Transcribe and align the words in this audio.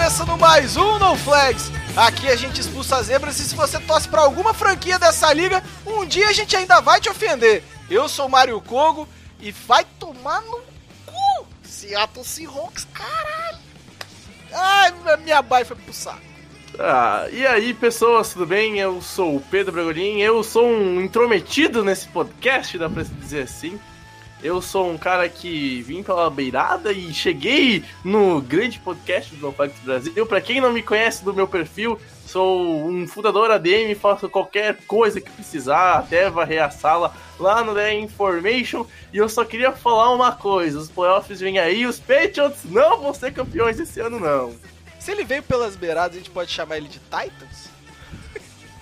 Começando 0.00 0.38
mais 0.38 0.78
um 0.78 0.98
No 0.98 1.14
Flags. 1.14 1.70
Aqui 1.94 2.26
a 2.28 2.34
gente 2.34 2.58
expulsa 2.58 2.96
as 2.96 3.06
zebras 3.08 3.38
e 3.38 3.44
se 3.44 3.54
você 3.54 3.78
torce 3.80 4.08
pra 4.08 4.22
alguma 4.22 4.54
franquia 4.54 4.98
dessa 4.98 5.30
liga, 5.30 5.62
um 5.86 6.06
dia 6.06 6.30
a 6.30 6.32
gente 6.32 6.56
ainda 6.56 6.80
vai 6.80 6.98
te 6.98 7.10
ofender. 7.10 7.62
Eu 7.90 8.08
sou 8.08 8.26
Mário 8.26 8.58
Kogo 8.62 9.06
e 9.38 9.52
vai 9.52 9.84
tomar 9.98 10.40
no 10.40 10.58
cu, 11.04 11.46
Seattle 11.62 12.24
Seahawks, 12.24 12.86
caralho. 12.94 13.58
Ai, 14.50 15.18
minha 15.18 15.42
baia 15.42 15.66
foi 15.66 15.76
pro 15.76 15.92
saco. 15.92 16.22
Ah, 16.78 17.26
e 17.30 17.46
aí 17.46 17.74
pessoas, 17.74 18.32
tudo 18.32 18.46
bem? 18.46 18.78
Eu 18.78 19.02
sou 19.02 19.36
o 19.36 19.40
Pedro 19.50 19.70
Bragolin, 19.70 20.18
eu 20.20 20.42
sou 20.42 20.66
um 20.66 20.98
intrometido 20.98 21.84
nesse 21.84 22.08
podcast, 22.08 22.78
dá 22.78 22.88
pra 22.88 23.04
se 23.04 23.12
dizer 23.12 23.42
assim. 23.42 23.78
Eu 24.42 24.62
sou 24.62 24.90
um 24.90 24.96
cara 24.96 25.28
que 25.28 25.82
vim 25.82 26.02
pela 26.02 26.30
beirada 26.30 26.92
e 26.92 27.12
cheguei 27.12 27.84
no 28.02 28.40
grande 28.40 28.78
podcast 28.78 29.34
do 29.34 29.46
Nofax 29.46 29.74
Brasil. 29.80 30.24
Pra 30.26 30.40
quem 30.40 30.62
não 30.62 30.72
me 30.72 30.82
conhece 30.82 31.22
do 31.22 31.34
meu 31.34 31.46
perfil, 31.46 32.00
sou 32.26 32.86
um 32.88 33.06
fundador 33.06 33.50
ADM, 33.50 33.94
faço 34.00 34.30
qualquer 34.30 34.78
coisa 34.86 35.20
que 35.20 35.30
precisar, 35.30 35.98
até 35.98 36.30
varrer 36.30 36.64
a 36.64 36.70
sala 36.70 37.14
lá 37.38 37.62
no 37.62 37.74
The 37.74 37.94
Information. 37.94 38.86
E 39.12 39.18
eu 39.18 39.28
só 39.28 39.44
queria 39.44 39.72
falar 39.72 40.10
uma 40.14 40.32
coisa: 40.32 40.78
os 40.78 40.88
playoffs 40.88 41.40
vêm 41.40 41.58
aí, 41.58 41.84
os 41.84 42.00
Patriots 42.00 42.64
não 42.64 42.98
vão 42.98 43.12
ser 43.12 43.34
campeões 43.34 43.78
esse 43.78 44.00
ano, 44.00 44.18
não. 44.18 44.54
Se 44.98 45.10
ele 45.10 45.24
veio 45.24 45.42
pelas 45.42 45.76
beiradas, 45.76 46.16
a 46.16 46.18
gente 46.18 46.30
pode 46.30 46.50
chamar 46.50 46.78
ele 46.78 46.88
de 46.88 46.98
Titans? 46.98 47.68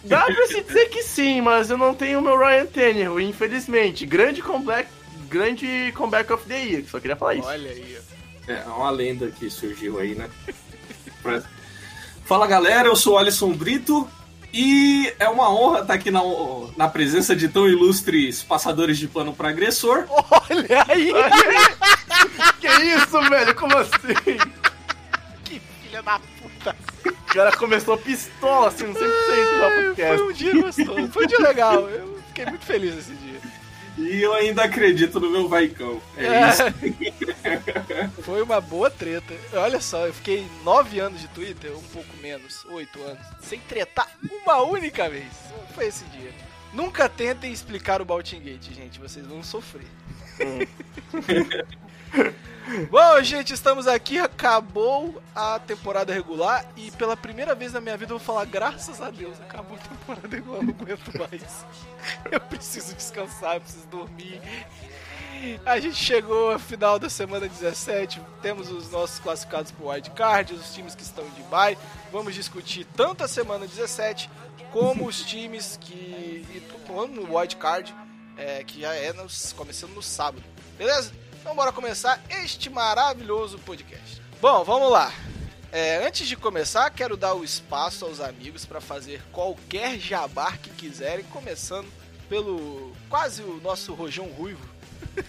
Dá 0.04 0.24
pra 0.24 0.46
se 0.46 0.62
dizer 0.62 0.88
que 0.90 1.02
sim, 1.02 1.40
mas 1.40 1.70
eu 1.70 1.76
não 1.76 1.94
tenho 1.94 2.20
o 2.20 2.22
meu 2.22 2.38
Ryan 2.38 2.66
Tannehill, 2.66 3.20
infelizmente. 3.20 4.06
Grande 4.06 4.40
comeback, 4.40 4.88
grande 5.28 5.92
comeback 5.96 6.32
of 6.32 6.44
the 6.46 6.58
year, 6.64 6.84
só 6.90 6.98
queria 7.00 7.16
falar 7.16 7.34
isso. 7.34 7.46
Olha 7.46 7.70
aí, 7.70 7.98
ó. 7.98 8.52
É 8.52 8.64
uma 8.64 8.90
lenda 8.90 9.30
que 9.30 9.50
surgiu 9.50 9.98
aí, 9.98 10.14
né? 10.14 10.28
Fala 12.24 12.46
galera, 12.46 12.88
eu 12.88 12.96
sou 12.96 13.14
o 13.14 13.18
Alisson 13.18 13.52
Brito 13.52 14.08
e 14.52 15.12
é 15.18 15.28
uma 15.28 15.50
honra 15.50 15.80
estar 15.80 15.94
aqui 15.94 16.10
na, 16.10 16.20
na 16.76 16.88
presença 16.88 17.34
de 17.36 17.48
tão 17.48 17.68
ilustres 17.68 18.42
passadores 18.42 18.98
de 18.98 19.06
pano 19.08 19.34
para 19.34 19.48
agressor. 19.50 20.04
Olha 20.08 20.84
aí, 20.88 21.12
Que 22.60 22.66
isso, 22.66 23.20
velho? 23.28 23.54
Como 23.54 23.76
assim? 23.76 23.98
que 25.44 25.60
filha 25.82 26.02
da 26.02 26.18
puta. 26.18 26.76
O 27.06 27.12
cara 27.34 27.52
começou 27.56 27.96
pistola, 27.98 28.68
assim, 28.68 28.86
100% 28.86 28.94
no 28.94 28.96
Foi 28.96 29.84
podcast. 29.84 30.22
um 30.22 30.32
dia 30.32 30.54
gostoso, 30.62 31.08
foi 31.12 31.24
um 31.24 31.28
dia 31.28 31.38
legal. 31.40 31.88
Eu 31.88 32.18
fiquei 32.28 32.46
muito 32.46 32.64
feliz 32.64 32.96
esse 32.96 33.12
dia. 33.12 33.27
E 33.98 34.22
eu 34.22 34.32
ainda 34.32 34.62
acredito 34.62 35.18
no 35.18 35.28
meu 35.28 35.48
Vaicão. 35.48 36.00
É, 36.16 36.50
isso. 36.50 36.62
Foi 38.22 38.40
uma 38.42 38.60
boa 38.60 38.88
treta. 38.88 39.34
Olha 39.52 39.80
só, 39.80 40.06
eu 40.06 40.14
fiquei 40.14 40.46
nove 40.62 41.00
anos 41.00 41.20
de 41.20 41.26
Twitter, 41.28 41.76
um 41.76 41.82
pouco 41.82 42.16
menos, 42.22 42.64
oito 42.66 43.02
anos, 43.02 43.26
sem 43.40 43.58
tretar 43.60 44.08
uma 44.42 44.62
única 44.62 45.10
vez. 45.10 45.26
Foi 45.74 45.86
esse 45.86 46.04
dia. 46.06 46.30
Nunca 46.72 47.08
tentem 47.08 47.52
explicar 47.52 48.00
o 48.00 48.04
Baltimore 48.04 48.44
Gate, 48.44 48.72
gente, 48.72 49.00
vocês 49.00 49.26
vão 49.26 49.42
sofrer. 49.42 49.88
Bom, 52.90 53.22
gente, 53.22 53.54
estamos 53.54 53.86
aqui, 53.86 54.18
acabou 54.18 55.22
a 55.34 55.58
temporada 55.58 56.12
regular 56.12 56.66
e 56.76 56.90
pela 56.92 57.16
primeira 57.16 57.54
vez 57.54 57.72
na 57.72 57.80
minha 57.80 57.96
vida 57.96 58.12
eu 58.12 58.18
vou 58.18 58.26
falar, 58.26 58.44
graças 58.44 59.00
a 59.00 59.10
Deus, 59.10 59.40
acabou 59.40 59.76
a 59.76 59.80
temporada 59.80 60.28
regular, 60.28 60.62
não 60.62 60.74
aguento 60.74 61.18
mais. 61.18 61.64
Eu 62.30 62.40
preciso 62.40 62.94
descansar, 62.94 63.56
eu 63.56 63.60
preciso 63.60 63.86
dormir. 63.88 64.40
A 65.64 65.78
gente 65.80 65.96
chegou 65.96 66.52
ao 66.52 66.58
final 66.58 66.98
da 66.98 67.08
semana 67.10 67.48
17, 67.48 68.20
temos 68.42 68.70
os 68.70 68.90
nossos 68.90 69.18
classificados 69.18 69.70
pro 69.70 69.88
Wild 69.88 70.10
Card, 70.10 70.52
os 70.54 70.72
times 70.74 70.94
que 70.94 71.02
estão 71.02 71.24
de 71.30 71.42
bye. 71.44 71.76
Vamos 72.12 72.34
discutir 72.34 72.84
tanto 72.96 73.24
a 73.24 73.28
semana 73.28 73.66
17 73.66 74.28
como 74.72 75.06
os 75.06 75.22
times 75.24 75.78
que 75.80 75.94
e 75.94 76.62
no 77.14 77.36
Wild 77.36 77.56
Card, 77.56 77.94
é, 78.36 78.64
que 78.64 78.80
já 78.80 78.94
é 78.94 79.12
nos- 79.12 79.52
começando 79.52 79.92
no 79.94 80.02
sábado. 80.02 80.42
Beleza? 80.76 81.12
Então 81.48 81.56
bora 81.56 81.72
começar 81.72 82.22
este 82.42 82.68
maravilhoso 82.68 83.58
podcast. 83.60 84.20
Bom, 84.38 84.62
vamos 84.64 84.92
lá. 84.92 85.10
É, 85.72 86.06
antes 86.06 86.28
de 86.28 86.36
começar, 86.36 86.90
quero 86.90 87.16
dar 87.16 87.32
o 87.32 87.42
espaço 87.42 88.04
aos 88.04 88.20
amigos 88.20 88.66
para 88.66 88.82
fazer 88.82 89.22
qualquer 89.32 89.98
jabá 89.98 90.52
que 90.62 90.68
quiserem, 90.68 91.24
começando 91.32 91.86
pelo 92.28 92.92
quase 93.08 93.40
o 93.40 93.58
nosso 93.64 93.94
Rojão 93.94 94.26
Ruivo. 94.26 94.60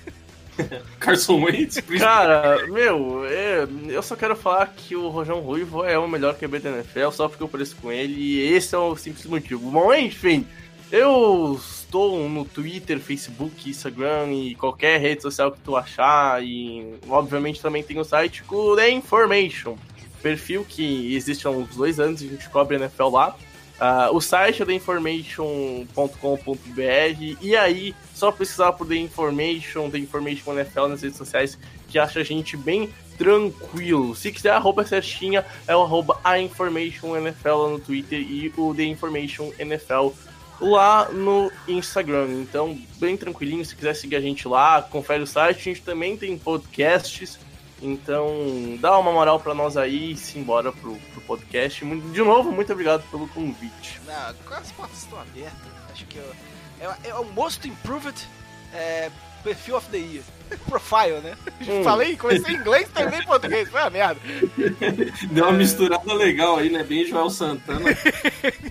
Carson 1.00 1.42
Wentz, 1.42 1.80
Cara, 1.98 2.68
meu, 2.68 3.24
é, 3.26 3.66
eu 3.88 4.04
só 4.04 4.18
quero 4.18 4.36
falar 4.36 4.74
que 4.76 4.98
o 4.98 5.08
Rojão 5.08 5.40
Ruivo 5.40 5.86
é 5.86 5.98
o 5.98 6.06
melhor 6.06 6.36
QB 6.36 6.60
da 6.60 6.70
NFL, 6.72 7.12
só 7.12 7.30
porque 7.30 7.44
eu 7.44 7.48
pareço 7.48 7.78
com 7.78 7.90
ele, 7.90 8.20
e 8.20 8.54
esse 8.54 8.76
é 8.76 8.78
o 8.78 8.94
simples 8.98 9.26
motivo. 9.26 9.72
Bom, 9.72 9.94
enfim, 9.94 10.46
eu 10.92 11.58
estou 11.90 12.30
no 12.30 12.46
Twitter, 12.46 13.00
Facebook, 13.00 13.68
Instagram 13.68 14.32
e 14.32 14.54
qualquer 14.54 15.02
rede 15.02 15.24
social 15.24 15.52
que 15.52 15.60
tu 15.60 15.76
achar, 15.76 16.44
e 16.44 17.00
obviamente 17.10 17.60
também 17.60 17.82
tem 17.82 18.00
o 18.00 18.04
site 18.04 18.44
com 18.44 18.76
The 18.76 18.92
Information, 18.92 19.76
perfil 20.22 20.64
que 20.64 21.16
existe 21.16 21.48
há 21.48 21.50
uns 21.50 21.76
dois 21.76 22.00
anos, 22.00 22.22
a 22.22 22.28
gente 22.28 22.48
cobre 22.50 22.78
NFL 22.78 23.10
lá. 23.10 23.36
Ah, 23.80 24.10
o 24.12 24.22
site 24.22 24.62
é 24.62 24.66
theinformation.com.br 24.66 27.38
e 27.42 27.56
aí, 27.56 27.96
só 28.14 28.32
pesquisar 28.32 28.74
por 28.74 28.86
The 28.86 28.98
Information, 28.98 29.90
The 29.90 29.98
Information 29.98 30.54
NFL 30.54 30.88
nas 30.88 31.02
redes 31.02 31.18
sociais, 31.18 31.58
que 31.88 31.98
acha 31.98 32.20
a 32.20 32.24
gente 32.24 32.56
bem 32.56 32.88
tranquilo. 33.18 34.16
Se 34.16 34.32
quiser, 34.32 34.52
a 34.52 34.58
arroba 34.58 34.86
certinha 34.86 35.44
é 35.66 35.76
o 35.76 35.82
arroba 35.82 36.20
a 36.24 36.40
Information 36.40 37.18
NFL 37.18 37.70
no 37.70 37.80
Twitter 37.80 38.20
e 38.20 38.54
o 38.56 38.76
The 38.76 38.84
Information 38.84 39.52
NFL 39.58 40.10
lá 40.60 41.10
no 41.10 41.52
Instagram. 41.68 42.28
Então, 42.42 42.78
bem 42.98 43.16
tranquilinho, 43.16 43.66
se 43.66 43.76
quiser 43.76 43.96
seguir 43.96 44.16
a 44.16 44.22
gente 44.22 44.48
lá, 44.48 44.82
confere 44.82 45.24
o 45.24 45.28
site. 45.28 45.60
A 45.60 45.74
gente 45.74 45.82
também 45.82 46.18
tem 46.18 46.38
podcasts. 46.38 47.40
Então, 47.82 48.78
dá 48.80 48.98
uma 48.98 49.12
moral 49.12 49.40
pra 49.40 49.54
nós 49.54 49.78
aí 49.78 50.12
e 50.12 50.18
simbora 50.18 50.72
pro, 50.72 50.96
pro 50.96 51.22
podcast. 51.22 51.86
De 51.86 52.22
novo, 52.22 52.52
muito 52.52 52.72
obrigado 52.74 53.10
pelo 53.10 53.28
convite. 53.30 54.02
Não, 54.06 54.56
as 54.56 54.72
portas 54.72 55.00
estão 55.00 55.20
abertas. 55.20 55.72
Acho 55.92 56.06
que 56.06 56.20
é, 56.20 57.10
é 57.10 57.16
o 57.16 57.26
Most 57.26 57.68
Improved 57.68 58.16
é, 58.74 59.10
Perfil 59.44 59.78
of 59.78 59.90
the 59.90 59.98
Year. 59.98 60.24
Profile, 60.58 61.20
né? 61.24 61.38
Hum. 61.62 61.84
Falei, 61.84 62.16
comecei 62.16 62.56
em 62.56 62.58
inglês, 62.58 62.88
terminei 62.94 63.22
em 63.22 63.26
português. 63.26 63.70
Foi 63.70 63.82
uma 63.82 63.90
merda. 63.90 64.20
deu 65.32 65.46
uma 65.46 65.54
misturada 65.54 66.14
legal 66.14 66.58
aí, 66.58 66.70
né? 66.70 66.84
Bem 66.84 67.06
Joel 67.06 67.30
Santana. 67.30 67.94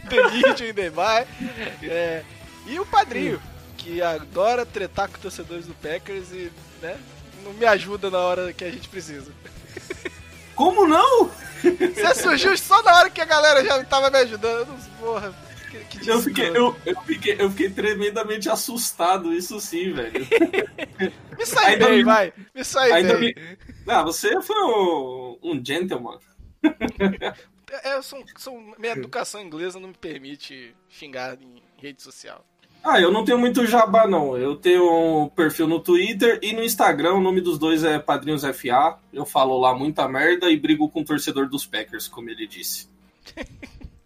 The 0.08 0.26
Legion, 0.26 0.74
The 0.74 0.90
By. 0.90 1.86
É, 1.88 2.22
e 2.66 2.78
o 2.78 2.86
padrinho, 2.86 3.40
que 3.76 4.02
adora 4.02 4.66
tretar 4.66 5.08
com 5.08 5.18
torcedores 5.18 5.66
do 5.66 5.74
Packers 5.74 6.30
e, 6.32 6.52
né? 6.82 6.96
Não 7.44 7.52
me 7.52 7.64
ajuda 7.64 8.10
na 8.10 8.18
hora 8.18 8.52
que 8.52 8.64
a 8.64 8.70
gente 8.70 8.88
precisa. 8.88 9.32
Como 10.54 10.86
não? 10.86 11.30
Você 11.62 12.14
surgiu 12.16 12.56
só 12.58 12.82
na 12.82 12.96
hora 12.96 13.10
que 13.10 13.20
a 13.20 13.24
galera 13.24 13.64
já 13.64 13.82
tava 13.84 14.10
me 14.10 14.18
ajudando. 14.18 14.68
Porra, 14.98 15.32
que, 15.70 15.98
que 16.00 16.08
Eu 16.10 16.20
fiquei, 16.22 16.48
eu, 16.48 16.76
eu 16.86 17.00
fiquei, 17.02 17.36
eu 17.38 17.50
fiquei 17.50 17.70
tremendamente 17.70 18.48
assustado, 18.48 19.32
isso 19.32 19.60
sim, 19.60 19.92
velho. 19.92 20.12
Me 21.38 21.46
sai 21.46 21.74
Ainda 21.74 21.86
bem, 21.88 21.98
me- 21.98 22.04
vai. 22.04 22.32
Me 22.54 22.64
sai 22.64 22.90
Ainda 22.92 23.16
bem. 23.18 23.34
me... 23.34 23.58
Ah, 23.86 24.02
você 24.02 24.40
foi 24.42 24.56
um, 24.64 25.38
um 25.42 25.64
gentleman. 25.64 26.18
É, 27.84 28.00
sou, 28.02 28.24
sou- 28.36 28.74
minha 28.78 28.92
educação 28.92 29.40
inglesa 29.40 29.78
não 29.78 29.88
me 29.88 29.94
permite 29.94 30.74
xingar 30.88 31.38
em 31.40 31.62
rede 31.76 32.02
social. 32.02 32.44
Ah, 32.82 33.00
eu 33.00 33.10
não 33.12 33.24
tenho 33.24 33.38
muito 33.38 33.66
jabá, 33.66 34.06
não. 34.06 34.36
Eu 34.36 34.56
tenho 34.56 35.24
um 35.24 35.28
perfil 35.28 35.66
no 35.66 35.80
Twitter 35.80 36.38
e 36.42 36.52
no 36.52 36.62
Instagram, 36.62 37.14
o 37.14 37.20
nome 37.20 37.40
dos 37.40 37.58
dois 37.58 37.82
é 37.84 37.98
Padrinhos 37.98 38.42
FA. 38.42 38.98
Eu 39.12 39.26
falo 39.26 39.58
lá 39.58 39.74
muita 39.74 40.08
merda 40.08 40.48
e 40.50 40.56
brigo 40.56 40.88
com 40.88 41.00
o 41.00 41.04
torcedor 41.04 41.48
dos 41.48 41.66
Packers, 41.66 42.08
como 42.08 42.30
ele 42.30 42.46
disse. 42.46 42.88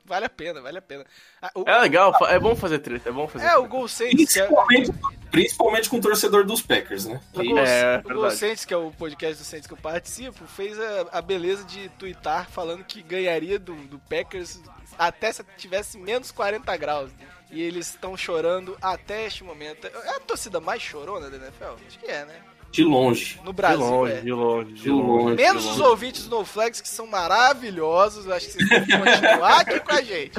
vale 0.05 0.27
a 0.27 0.29
pena, 0.29 0.61
vale 0.61 0.79
a 0.79 0.83
pena. 0.83 1.05
Ah, 1.41 1.51
o- 1.55 1.65
É 1.69 1.79
legal, 1.81 2.13
é 2.29 2.39
bom 2.39 2.55
fazer 2.57 2.79
treta, 2.81 3.09
é 3.09 3.13
bom 3.13 3.27
fazer 3.29 3.47
é, 3.47 3.57
o. 3.57 3.67
Gol 3.67 3.87
Saints, 3.89 4.33
que 4.33 4.41
é, 4.41 4.45
Principalmente, 4.47 4.93
principalmente 5.31 5.89
com 5.91 5.97
o 5.97 6.01
torcedor 6.01 6.45
dos 6.45 6.61
Packers, 6.63 7.07
né? 7.07 7.21
o 7.35 7.41
Que- 7.41 7.49
Gol, 7.49 7.59
É, 7.59 7.99
o 8.05 8.15
Gol. 8.15 8.31
Saints, 8.31 8.65
que 8.65 8.75
é 8.75 8.77
o 8.77 8.91
podcast 8.91 9.37
do 9.43 9.45
Saints 9.45 9.67
que 9.67 9.73
eu 9.73 9.79
participo, 9.79 10.45
fez 10.47 10.79
a, 10.79 11.19
a 11.19 11.23
beleza 11.23 11.65
de 11.65 11.89
twittar 11.91 12.49
falando 12.51 12.85
que 12.85 13.03
ganharia 13.03 13.59
do, 13.59 13.75
do 13.75 13.99
Packers 14.01 14.61
até 14.99 15.33
se 15.33 15.43
tivesse 15.57 15.99
menos 15.99 16.31
40 16.31 16.77
graus. 16.77 17.11
E 17.51 17.61
eles 17.61 17.89
estão 17.89 18.17
chorando 18.17 18.79
até 18.81 19.27
este 19.27 19.45
momento. 19.45 19.87
É 19.87 20.17
a 20.17 20.21
torcida 20.21 20.59
mais 20.59 20.81
chorona 20.81 21.29
da 21.29 21.37
NFL? 21.37 21.77
Acho 21.87 21.99
que 21.99 22.07
é, 22.07 22.25
né? 22.25 22.35
De 22.73 22.83
longe. 22.83 23.39
No 23.45 23.51
De 23.53 23.57
Brasil, 23.57 23.81
longe, 23.81 24.13
é. 24.15 24.21
de 24.23 24.33
longe, 24.33 24.73
de 24.73 24.83
De 24.83 24.89
longe. 24.91 25.37
Menos 25.37 25.63
de 25.63 25.69
os 25.69 25.77
longe. 25.77 25.91
ouvintes 25.91 26.25
do 26.27 26.37
NoFlex, 26.37 26.81
que 26.81 26.89
são 26.89 27.07
maravilhosos. 27.07 28.27
Eu 28.27 28.33
acho 28.35 28.47
que 28.47 28.53
vocês 28.55 28.69
têm 28.69 28.85
que 28.87 28.99
continuar 28.99 29.61
aqui 29.61 29.79
com 29.81 29.93
a 29.93 30.01
gente. 30.03 30.33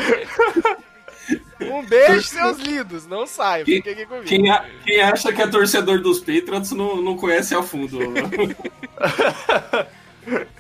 Um 1.62 1.86
beijo, 1.86 2.24
seus 2.28 2.58
lindos. 2.58 3.06
Não 3.08 3.26
saiam, 3.26 3.64
Quem- 3.66 3.78
fiquem 3.78 3.94
aqui 3.94 4.06
comigo. 4.06 4.26
Quem, 4.28 4.50
a- 4.52 4.66
quem 4.84 5.00
acha 5.02 5.32
que 5.32 5.42
é 5.42 5.48
torcedor 5.48 6.02
dos 6.02 6.20
Patriots 6.20 6.72
não, 6.72 6.98
não 7.02 7.16
conhece 7.16 7.56
a 7.56 7.62
fundo. 7.64 8.00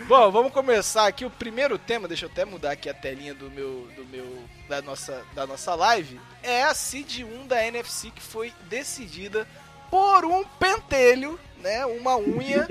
Bom, 0.07 0.29
vamos 0.31 0.51
começar 0.51 1.07
aqui 1.07 1.23
o 1.25 1.29
primeiro 1.29 1.77
tema. 1.77 2.07
Deixa 2.07 2.25
eu 2.25 2.29
até 2.29 2.43
mudar 2.45 2.71
aqui 2.71 2.89
a 2.89 2.93
telinha 2.93 3.33
do 3.33 3.49
meu, 3.49 3.87
do 3.95 4.05
meu, 4.05 4.25
da 4.67 4.81
nossa, 4.81 5.21
da 5.33 5.47
nossa 5.47 5.73
live. 5.73 6.19
É 6.41 6.63
a 6.63 6.73
seed 6.73 7.21
1 7.23 7.47
da 7.47 7.65
NFC 7.65 8.11
que 8.11 8.21
foi 8.21 8.51
decidida 8.69 9.47
por 9.89 10.25
um 10.25 10.43
pentelho, 10.59 11.39
né? 11.63 11.85
Uma 11.85 12.17
unha. 12.17 12.67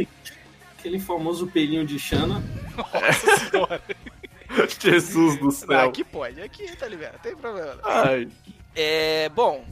Aquele 0.78 1.00
famoso 1.00 1.46
pelinho 1.48 1.84
de 1.86 1.98
Xana. 1.98 2.42
Nossa 2.76 3.36
senhora. 3.50 3.82
Jesus 4.80 5.38
do 5.38 5.44
Não, 5.46 5.50
céu. 5.50 5.88
aqui 5.88 6.04
pode, 6.04 6.40
aqui 6.42 6.76
tá 6.76 6.86
liberado, 6.86 7.16
não 7.16 7.22
tem 7.22 7.36
problema. 7.36 7.74
não. 7.76 7.82
Ai, 7.84 8.28
É, 8.74 9.28
bom, 9.30 9.64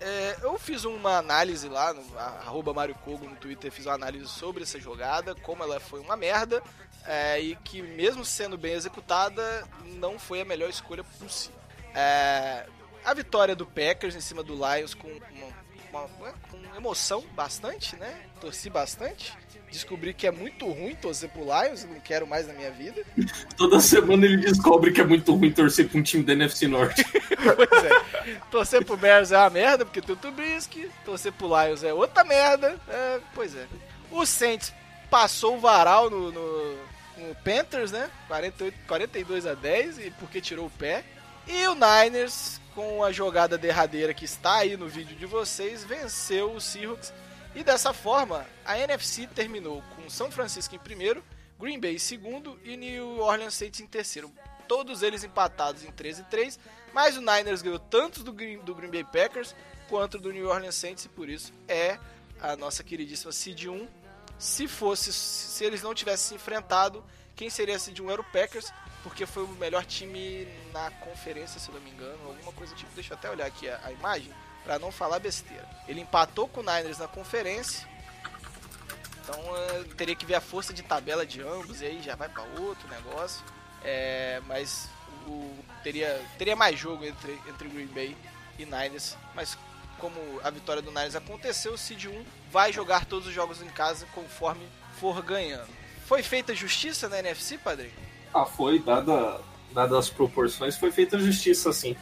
é, 0.00 0.36
eu 0.42 0.58
fiz 0.58 0.84
uma 0.84 1.18
análise 1.18 1.68
lá, 1.68 1.92
no 1.94 2.02
arroba 2.18 2.74
Mario 2.74 2.96
Kogo 2.96 3.28
no 3.28 3.36
Twitter, 3.36 3.70
fiz 3.70 3.86
uma 3.86 3.94
análise 3.94 4.26
sobre 4.26 4.64
essa 4.64 4.80
jogada, 4.80 5.34
como 5.36 5.62
ela 5.62 5.78
foi 5.78 6.00
uma 6.00 6.16
merda, 6.16 6.60
é, 7.06 7.40
e 7.40 7.54
que 7.56 7.80
mesmo 7.80 8.24
sendo 8.24 8.58
bem 8.58 8.72
executada, 8.72 9.64
não 9.84 10.18
foi 10.18 10.40
a 10.40 10.44
melhor 10.44 10.68
escolha 10.68 11.04
possível. 11.04 11.56
É, 11.94 12.66
a 13.04 13.14
vitória 13.14 13.54
do 13.54 13.66
Packers 13.66 14.16
em 14.16 14.20
cima 14.20 14.42
do 14.42 14.54
Lions 14.54 14.94
com, 14.94 15.06
uma, 15.08 15.46
uma- 16.00 16.32
com 16.50 16.76
emoção 16.76 17.22
bastante, 17.34 17.96
né? 17.96 18.12
Torci 18.40 18.68
bastante. 18.70 19.32
Descobri 19.70 20.12
que 20.12 20.26
é 20.26 20.30
muito 20.30 20.66
ruim 20.70 20.94
torcer 20.94 21.30
pro 21.30 21.44
Lions, 21.44 21.84
não 21.84 21.98
quero 22.00 22.26
mais 22.26 22.46
na 22.46 22.52
minha 22.52 22.70
vida. 22.70 23.02
Toda 23.56 23.80
semana 23.80 24.26
ele 24.26 24.36
descobre 24.38 24.92
que 24.92 25.00
é 25.00 25.04
muito 25.04 25.34
ruim 25.34 25.50
torcer 25.50 25.88
pra 25.88 25.98
um 25.98 26.02
time 26.02 26.22
da 26.22 26.32
NFC 26.34 26.66
Norte. 26.68 27.02
Pois 27.42 27.84
é. 27.84 28.36
Torcer 28.52 28.84
pro 28.84 28.96
Bears 28.96 29.32
é 29.32 29.38
uma 29.38 29.50
merda, 29.50 29.84
porque 29.84 30.00
tem 30.00 30.14
o 30.14 30.18
Trubisky. 30.18 30.88
Torcer 31.04 31.32
pro 31.32 31.48
Lions 31.48 31.82
é 31.82 31.92
outra 31.92 32.22
merda. 32.22 32.78
É, 32.88 33.20
pois 33.34 33.56
é. 33.56 33.66
O 34.12 34.24
Saints 34.24 34.72
passou 35.10 35.56
o 35.56 35.60
varal 35.60 36.08
no, 36.08 36.30
no, 36.30 36.74
no 37.16 37.34
Panthers, 37.42 37.90
né? 37.90 38.08
48, 38.28 38.78
42 38.86 39.46
a 39.46 39.54
10, 39.54 39.98
e 39.98 40.10
porque 40.12 40.40
tirou 40.40 40.66
o 40.66 40.70
pé. 40.70 41.02
E 41.48 41.66
o 41.66 41.74
Niners, 41.74 42.60
com 42.74 43.04
a 43.04 43.12
jogada 43.12 43.58
derradeira 43.58 44.14
que 44.14 44.24
está 44.24 44.56
aí 44.56 44.76
no 44.76 44.88
vídeo 44.88 45.16
de 45.16 45.26
vocês, 45.26 45.84
venceu 45.84 46.52
o 46.52 46.60
Seahawks. 46.60 47.12
E 47.54 47.62
dessa 47.62 47.92
forma, 47.92 48.46
a 48.64 48.78
NFC 48.78 49.26
terminou 49.26 49.82
com 49.94 50.08
São 50.08 50.30
Francisco 50.30 50.74
em 50.74 50.78
primeiro, 50.78 51.22
Green 51.60 51.78
Bay 51.78 51.94
em 51.94 51.98
segundo 51.98 52.58
e 52.64 52.76
New 52.76 53.20
Orleans 53.20 53.54
Saints 53.54 53.80
em 53.80 53.86
terceiro. 53.86 54.32
Todos 54.66 55.02
eles 55.02 55.22
empatados 55.22 55.84
em 55.84 55.90
13 55.90 56.22
e 56.22 56.24
3, 56.24 56.58
mas 56.94 57.16
o 57.16 57.20
Niners 57.20 57.62
ganhou 57.62 57.78
tanto 57.78 58.22
do 58.22 58.32
Green, 58.32 58.58
do 58.58 58.74
Green 58.74 58.90
Bay 58.90 59.04
Packers 59.04 59.54
quanto 59.88 60.18
do 60.18 60.32
New 60.32 60.48
Orleans 60.48 60.74
Saints 60.74 61.04
e 61.04 61.08
por 61.08 61.28
isso 61.28 61.52
é 61.68 61.98
a 62.40 62.56
nossa 62.56 62.82
queridíssima 62.82 63.32
Seed 63.32 63.66
1. 63.66 63.86
Se 64.38 64.66
fosse, 64.66 65.12
se 65.12 65.64
eles 65.64 65.82
não 65.82 65.94
tivessem 65.94 66.30
se 66.30 66.34
enfrentado, 66.34 67.04
quem 67.42 67.50
seria 67.50 67.74
a 67.74 67.78
Seed 67.80 67.98
1 67.98 68.08
era 68.08 68.20
o 68.20 68.24
Packers, 68.24 68.72
porque 69.02 69.26
foi 69.26 69.42
o 69.42 69.48
melhor 69.48 69.84
time 69.84 70.46
na 70.72 70.92
conferência, 70.92 71.58
se 71.58 71.72
não 71.72 71.80
me 71.80 71.90
engano, 71.90 72.16
alguma 72.28 72.52
coisa 72.52 72.72
tipo. 72.76 72.88
Deixa 72.94 73.14
eu 73.14 73.18
até 73.18 73.28
olhar 73.28 73.46
aqui 73.46 73.68
a, 73.68 73.80
a 73.82 73.90
imagem 73.90 74.32
para 74.62 74.78
não 74.78 74.92
falar 74.92 75.18
besteira. 75.18 75.68
Ele 75.88 76.00
empatou 76.00 76.46
com 76.46 76.60
o 76.60 76.62
Niners 76.62 76.98
na 76.98 77.08
conferência. 77.08 77.84
Então 79.24 79.34
eh, 79.56 79.84
teria 79.96 80.14
que 80.14 80.24
ver 80.24 80.36
a 80.36 80.40
força 80.40 80.72
de 80.72 80.84
tabela 80.84 81.26
de 81.26 81.40
ambos 81.42 81.80
e 81.80 81.86
aí 81.86 82.00
já 82.00 82.14
vai 82.14 82.28
para 82.28 82.44
outro 82.60 82.86
negócio. 82.88 83.44
É, 83.82 84.40
mas 84.46 84.88
o- 85.26 85.58
teria, 85.82 86.24
teria 86.38 86.54
mais 86.54 86.78
jogo 86.78 87.04
entre, 87.04 87.32
entre 87.48 87.68
Green 87.68 87.88
Bay 87.88 88.16
e 88.56 88.64
Niners. 88.64 89.16
Mas 89.34 89.58
como 89.98 90.14
a 90.44 90.50
vitória 90.50 90.80
do 90.80 90.90
Niners 90.92 91.16
aconteceu, 91.16 91.72
o 91.72 91.78
Seed 91.78 92.04
1 92.04 92.24
vai 92.52 92.72
jogar 92.72 93.04
todos 93.04 93.26
os 93.26 93.34
jogos 93.34 93.60
em 93.60 93.68
casa 93.70 94.06
conforme 94.14 94.64
for 95.00 95.20
ganhando. 95.22 95.81
Foi 96.12 96.22
feita 96.22 96.54
justiça 96.54 97.08
na 97.08 97.20
NFC, 97.20 97.56
padrinho? 97.56 97.90
Ah, 98.34 98.44
foi, 98.44 98.78
dada, 98.78 99.40
dadas 99.72 99.96
as 99.96 100.10
proporções, 100.10 100.76
foi 100.76 100.92
feita 100.92 101.18
justiça, 101.18 101.70
assim. 101.70 101.96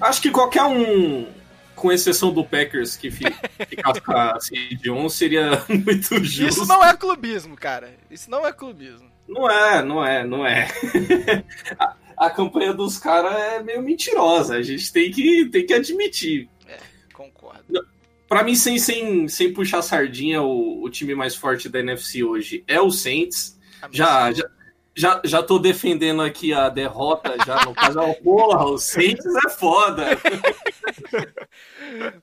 Acho 0.00 0.22
que 0.22 0.30
qualquer 0.30 0.62
um, 0.62 1.30
com 1.76 1.92
exceção 1.92 2.32
do 2.32 2.42
Packers, 2.42 2.96
que 2.96 3.10
fi- 3.10 3.26
ficasse 3.68 4.00
com 4.00 4.16
a 4.16 4.40
seed 4.40 4.86
1, 4.86 5.08
seria 5.10 5.62
muito 5.68 6.24
justo. 6.24 6.62
Isso 6.62 6.66
não 6.66 6.82
é 6.82 6.96
clubismo, 6.96 7.54
cara. 7.54 7.94
Isso 8.10 8.30
não 8.30 8.46
é 8.46 8.54
clubismo. 8.54 9.10
Não 9.28 9.50
é, 9.50 9.84
não 9.84 10.02
é, 10.02 10.24
não 10.26 10.46
é. 10.46 10.66
a, 11.78 11.94
a 12.16 12.30
campanha 12.30 12.72
dos 12.72 12.96
caras 12.96 13.34
é 13.34 13.62
meio 13.62 13.82
mentirosa, 13.82 14.56
a 14.56 14.62
gente 14.62 14.90
tem 14.90 15.10
que, 15.10 15.44
tem 15.52 15.66
que 15.66 15.74
admitir. 15.74 16.48
Pra 18.32 18.42
mim, 18.42 18.54
sem, 18.54 18.78
sem, 18.78 19.28
sem 19.28 19.52
puxar 19.52 19.82
sardinha, 19.82 20.40
o, 20.40 20.82
o 20.82 20.88
time 20.88 21.14
mais 21.14 21.36
forte 21.36 21.68
da 21.68 21.80
NFC 21.80 22.24
hoje 22.24 22.64
é 22.66 22.80
o 22.80 22.90
Saints. 22.90 23.60
Já, 23.90 24.32
já, 24.32 24.48
já, 24.94 25.20
já 25.24 25.42
tô 25.42 25.58
defendendo 25.58 26.20
aqui 26.22 26.52
a 26.52 26.68
derrota 26.68 27.34
já 27.46 27.64
no 27.64 27.74
casal. 27.74 28.14
Porra, 28.22 28.64
o 28.66 28.78
Saints 28.78 29.24
é 29.46 29.48
foda. 29.48 30.04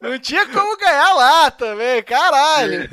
Não 0.01 0.17
tinha 0.19 0.45
como 0.47 0.77
ganhar 0.77 1.13
lá 1.13 1.51
também, 1.51 2.01
caralho. 2.03 2.89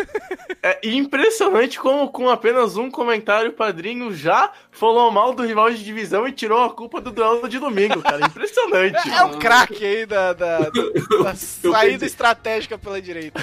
É 0.62 0.81
impressionante 0.88 1.78
como 1.78 2.08
com 2.11 2.28
apenas 2.28 2.76
um 2.76 2.90
comentário 2.90 3.50
o 3.50 3.55
padrinho 3.55 4.12
já 4.14 4.52
falou 4.70 5.11
mal 5.11 5.34
do 5.34 5.44
rival 5.44 5.70
de 5.70 5.82
divisão 5.84 6.26
e 6.26 6.32
tirou 6.32 6.64
a 6.64 6.70
culpa 6.75 7.00
do 7.00 7.11
duelo 7.11 7.49
de 7.49 7.58
domingo, 7.58 8.00
cara. 8.02 8.26
Impressionante. 8.26 8.96
É 9.17 9.25
o 9.25 9.38
craque 9.38 9.84
aí 9.84 10.06
da, 10.06 10.32
da, 10.32 10.58
da- 10.58 10.70
da 11.24 11.34
saída 11.34 12.05
estratégica 12.05 12.77
pela 12.77 13.01
direita. 13.01 13.43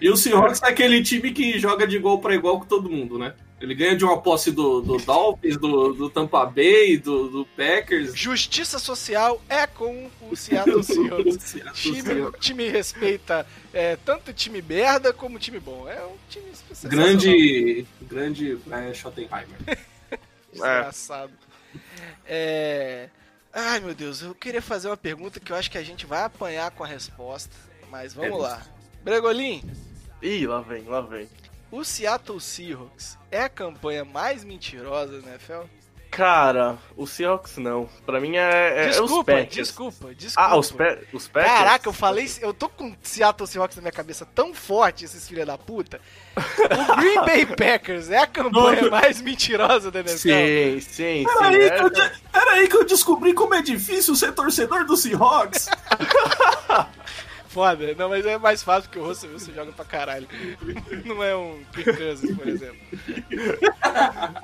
E 0.00 0.10
o 0.10 0.16
Seahawks 0.16 0.62
é 0.62 0.68
aquele 0.68 1.02
time 1.02 1.30
que 1.32 1.58
joga 1.58 1.86
de 1.86 1.96
igual 1.96 2.18
para 2.18 2.34
igual 2.34 2.58
com 2.60 2.66
todo 2.66 2.90
mundo, 2.90 3.18
né? 3.18 3.34
Ele 3.60 3.74
ganha 3.74 3.96
de 3.96 4.04
uma 4.04 4.20
posse 4.22 4.52
do, 4.52 4.80
do 4.80 4.98
Dolphins, 4.98 5.56
do, 5.56 5.92
do 5.92 6.08
Tampa 6.08 6.46
Bay, 6.46 6.96
do, 6.96 7.28
do 7.28 7.44
Packers. 7.56 8.14
Justiça 8.16 8.78
social 8.78 9.42
é 9.48 9.66
com 9.66 10.08
o 10.30 10.36
Seattle 10.36 10.82
Seahawks. 10.84 11.56
Time, 11.74 12.02
Seahawks. 12.02 12.40
time 12.40 12.68
respeita 12.68 13.44
é, 13.72 13.96
tanto 13.96 14.32
time 14.32 14.62
merda 14.62 15.12
como 15.12 15.38
time 15.40 15.58
bom. 15.58 15.88
É 15.88 16.04
um 16.04 16.16
time. 16.28 16.46
Grande, 16.84 17.86
grande 18.02 18.58
é, 18.70 18.94
Schottenheimer. 18.94 19.58
Desgraçado. 20.52 21.32
É... 22.26 23.08
Ai, 23.52 23.80
meu 23.80 23.94
Deus, 23.94 24.22
eu 24.22 24.34
queria 24.34 24.62
fazer 24.62 24.88
uma 24.88 24.96
pergunta 24.96 25.40
que 25.40 25.50
eu 25.50 25.56
acho 25.56 25.70
que 25.70 25.78
a 25.78 25.82
gente 25.82 26.06
vai 26.06 26.22
apanhar 26.22 26.70
com 26.70 26.84
a 26.84 26.86
resposta. 26.86 27.54
Mas 27.90 28.14
vamos 28.14 28.38
É. 28.38 28.42
lá. 28.42 28.62
Bregolin, 29.02 29.62
Ih, 30.22 30.46
lá 30.46 30.60
vem, 30.60 30.84
lá 30.84 31.00
vem. 31.00 31.28
O 31.70 31.84
Seattle 31.84 32.40
Seahawks 32.40 33.18
é 33.30 33.42
a 33.42 33.48
campanha 33.48 34.04
mais 34.04 34.44
mentirosa 34.44 35.20
da 35.20 35.30
NFL? 35.30 35.62
Cara, 36.10 36.78
o 36.96 37.06
Seahawks 37.06 37.58
não. 37.58 37.86
Pra 38.06 38.18
mim 38.18 38.34
é, 38.36 38.40
é, 38.40 38.84
é 38.86 38.88
os 38.92 38.96
Desculpa, 38.96 39.32
Packers. 39.32 39.54
desculpa, 39.54 40.14
desculpa. 40.14 40.48
Ah, 40.50 40.56
os, 40.56 40.72
pe 40.72 40.98
os 41.12 41.28
Packers? 41.28 41.52
Caraca, 41.58 41.86
eu 41.88 41.92
falei, 41.92 42.26
eu 42.40 42.54
tô 42.54 42.66
com 42.70 42.96
Seattle 43.02 43.46
Seahawks 43.46 43.76
na 43.76 43.82
minha 43.82 43.92
cabeça 43.92 44.24
tão 44.24 44.54
forte, 44.54 45.04
esses 45.04 45.28
filha 45.28 45.44
da 45.44 45.58
puta. 45.58 46.00
O 46.34 46.96
Green 46.96 47.26
Bay 47.26 47.44
Packers 47.54 48.08
é 48.10 48.18
a 48.20 48.26
campanha 48.26 48.90
mais 48.90 49.20
mentirosa 49.20 49.90
da 49.90 50.00
NFL. 50.00 50.16
Sim, 50.16 50.80
sim, 50.80 50.90
sim. 50.90 51.24
Peraí 51.26 51.70
que, 51.70 51.82
eu, 51.82 51.86
é- 51.86 51.90
de- 51.90 52.18
peraí 52.32 52.68
que 52.68 52.76
eu 52.76 52.84
descobri 52.86 53.34
como 53.34 53.54
é 53.54 53.60
difícil 53.60 54.16
ser 54.16 54.32
torcedor 54.32 54.86
do 54.86 54.96
Seahawks. 54.96 55.68
Foda, 57.48 57.94
não, 57.96 58.08
mas 58.10 58.26
é 58.26 58.36
mais 58.38 58.62
fácil 58.62 58.88
porque 58.90 58.98
o 58.98 59.04
Russell 59.06 59.30
Wilson 59.32 59.52
joga 59.52 59.72
pra 59.72 59.84
caralho. 59.84 60.28
Não 61.04 61.22
é 61.24 61.34
um 61.34 61.62
Kirk 61.72 61.96
Cousins, 61.96 62.36
por 62.36 62.46
exemplo. 62.46 62.76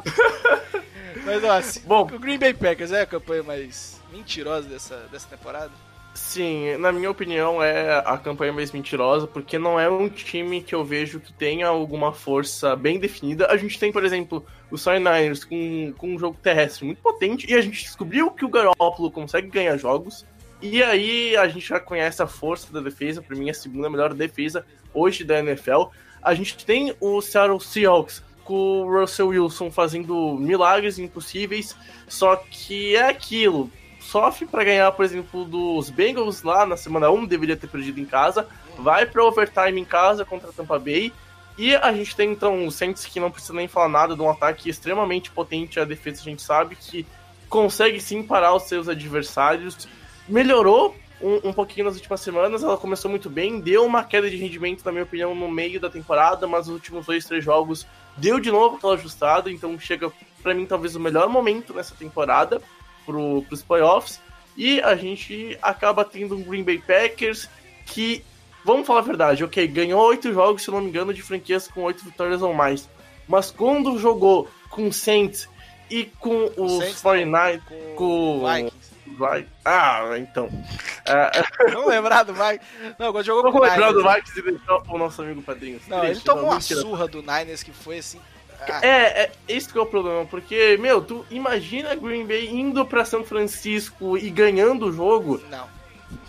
Mas 1.25 1.45
ó, 1.45 1.61
se- 1.63 1.81
Bom. 1.81 2.03
o 2.13 2.19
Green 2.19 2.39
Bay 2.39 2.55
Packers 2.55 2.93
é 2.93 3.03
a 3.03 3.07
campanha 3.07 3.43
mais 3.43 4.01
mentirosa 4.13 4.69
dessa, 4.69 4.97
dessa 5.11 5.27
temporada? 5.29 5.71
Sim, 6.15 6.77
na 6.77 6.93
minha 6.93 7.11
opinião 7.11 7.61
é 7.63 7.99
a 8.05 8.17
campanha 8.17 8.53
mais 8.53 8.71
mentirosa, 8.71 9.27
porque 9.27 9.59
não 9.59 9.81
é 9.81 9.91
um 9.91 10.09
time 10.09 10.63
que 10.63 10.75
eu 10.75 10.85
vejo 10.85 11.19
que 11.19 11.33
tenha 11.33 11.67
alguma 11.67 12.13
força 12.13 12.77
bem 12.77 13.01
definida. 13.01 13.49
A 13.51 13.57
gente 13.57 13.79
tem, 13.79 13.91
por 13.91 14.05
exemplo, 14.05 14.45
o 14.71 14.77
49ers 14.77 15.45
com, 15.49 15.93
com 15.99 16.15
um 16.15 16.19
jogo 16.19 16.39
terrestre 16.41 16.85
muito 16.85 17.03
potente, 17.03 17.51
e 17.51 17.55
a 17.55 17.61
gente 17.61 17.83
descobriu 17.83 18.31
que 18.31 18.45
o 18.45 18.49
Garoppolo 18.49 19.11
consegue 19.11 19.49
ganhar 19.49 19.77
jogos, 19.77 20.25
e 20.65 20.83
aí 20.83 21.37
a 21.37 21.47
gente 21.47 21.69
já 21.69 21.79
conhece 21.79 22.23
a 22.23 22.27
força 22.27 22.73
da 22.73 22.81
defesa, 22.81 23.21
para 23.21 23.37
mim 23.37 23.51
a 23.51 23.55
segunda 23.55 23.91
melhor 23.91 24.15
defesa 24.15 24.65
hoje 24.95 25.23
da 25.23 25.39
NFL. 25.39 25.91
A 26.23 26.33
gente 26.33 26.65
tem 26.65 26.97
o 27.01 27.21
Seattle 27.21 27.61
Seahawks 27.61 28.23
com 28.45 28.81
o 28.81 29.01
Russell 29.01 29.29
Wilson 29.29 29.71
fazendo 29.71 30.39
milagres 30.41 30.99
impossíveis, 30.99 31.77
só 32.09 32.37
que 32.37 32.97
é 32.97 33.09
aquilo, 33.09 33.71
sofre 34.01 34.47
para 34.47 34.65
ganhar, 34.65 34.91
por 34.93 35.05
exemplo, 35.05 35.45
dos 35.45 35.91
Bengals 35.91 36.43
lá 36.43 36.65
na 36.65 36.79
semana 36.79 37.11
1, 37.11 37.27
deveria 37.27 37.59
ter 37.59 37.67
perdido 37.67 38.01
em 38.01 38.07
casa, 38.07 38.49
vai 38.79 39.05
para 39.05 39.23
overtime 39.23 39.79
em 39.79 39.85
casa 39.85 40.25
contra 40.25 40.49
a 40.49 40.53
Tampa 40.53 40.79
Bay. 40.79 41.13
E 41.59 41.77
a 41.77 41.93
gente 41.93 42.17
tem 42.17 42.33
então 42.33 42.67
o 42.67 42.73
Saints 42.73 43.05
que 43.05 43.21
não 43.21 43.31
precisa 43.31 43.53
nem 43.53 43.69
falar 43.69 43.91
nada 43.91 44.17
de 44.17 44.23
um 44.23 44.31
ataque 44.31 44.71
extremamente 44.71 45.31
potente. 45.31 45.79
A 45.79 45.85
defesa 45.85 46.23
a 46.23 46.25
gente 46.25 46.41
sabe 46.41 46.75
que 46.75 47.07
consegue 47.51 48.01
sim 48.01 48.23
parar 48.23 48.55
os 48.55 48.65
seus 48.65 48.89
adversários. 48.89 49.87
Melhorou 50.29 50.95
um, 51.21 51.49
um 51.49 51.53
pouquinho 51.53 51.87
nas 51.87 51.95
últimas 51.95 52.21
semanas, 52.21 52.63
ela 52.63 52.77
começou 52.77 53.11
muito 53.11 53.31
bem, 53.31 53.61
deu 53.61 53.85
uma 53.85 54.05
queda 54.05 54.29
de 54.29 54.37
rendimento, 54.37 54.85
na 54.85 54.93
minha 54.93 55.05
opinião, 55.05 55.35
no 55.35 55.51
meio 55.51 55.81
da 55.81 55.89
temporada, 55.89 56.47
mas 56.47 56.67
nos 56.67 56.75
últimos 56.77 57.07
dois, 57.07 57.25
três 57.25 57.45
jogos 57.45 57.87
deu 58.17 58.39
de 58.39 58.51
novo 58.51 58.77
aquela 58.77 58.95
ajustada, 58.95 59.51
então 59.51 59.79
chega 59.79 60.13
para 60.43 60.55
mim 60.55 60.67
talvez 60.67 60.95
o 60.95 61.01
melhor 61.01 61.29
momento 61.29 61.73
nessa 61.73 61.95
temporada 61.95 62.61
pro, 63.07 63.43
pros 63.49 63.63
playoffs. 63.63 64.21
E 64.57 64.81
a 64.83 64.95
gente 64.95 65.59
acaba 65.61 66.05
tendo 66.05 66.37
um 66.37 66.43
Green 66.43 66.63
Bay 66.63 66.79
Packers 66.79 67.49
que, 67.87 68.23
vamos 68.65 68.87
falar 68.87 69.01
a 69.01 69.03
verdade, 69.03 69.45
ok, 69.45 69.67
ganhou 69.67 70.01
oito 70.07 70.33
jogos, 70.33 70.63
se 70.63 70.71
não 70.71 70.81
me 70.81 70.89
engano, 70.89 71.13
de 71.13 71.23
franquias 71.23 71.67
com 71.67 71.83
oito 71.83 72.05
vitórias 72.05 72.43
ou 72.43 72.55
mais. 72.55 72.89
Mas 73.27 73.51
quando 73.51 73.99
jogou 73.99 74.49
com 74.71 74.93
Saints 74.93 75.49
e 75.91 76.05
com 76.19 76.51
os 76.57 76.79
Saints, 76.79 77.01
49 77.01 77.63
com 77.67 77.95
com 77.97 78.47
Vikings. 78.47 78.84
Vai. 79.19 79.47
Ah, 79.65 80.17
então. 80.19 80.49
É, 81.07 81.71
Não 81.71 81.87
lembrar 81.87 82.23
do 82.23 82.33
Vikings. 82.33 82.95
Não, 82.99 83.09
agora 83.09 83.23
jogou 83.23 83.43
com 83.53 83.59
vamos 83.59 83.69
o 83.69 83.71
lembrar 83.71 83.93
do. 83.93 84.03
Vikings 84.03 84.39
e 84.39 84.43
deixar 84.43 84.79
o 84.89 84.97
nosso 84.99 85.21
amigo 85.21 85.43
padrinho. 85.43 85.79
Não, 85.87 85.99
ele 85.99 86.07
Triste, 86.13 86.25
tomou 86.25 86.45
uma 86.45 86.55
mentira. 86.55 86.81
surra 86.81 87.07
do 87.07 87.21
Niners 87.21 87.63
que 87.63 87.73
foi 87.73 87.99
assim. 87.99 88.19
ah, 88.63 88.81
É, 88.83 89.25
é, 89.25 89.33
esse 89.47 89.71
que 89.71 89.77
é 89.77 89.83
o 89.83 89.87
problema, 89.87 90.25
porque, 90.25 90.79
meu, 90.79 91.03
tu 91.03 91.27
imagina 91.31 91.95
Green 91.95 92.25
Bay 92.27 92.47
indo 92.49 92.87
pra 92.87 93.05
São 93.05 93.23
Francisco 93.23 94.17
e 94.17 94.31
ganhando 94.31 94.87
o 94.87 94.93
jogo. 94.93 95.43
Não. 95.51 95.69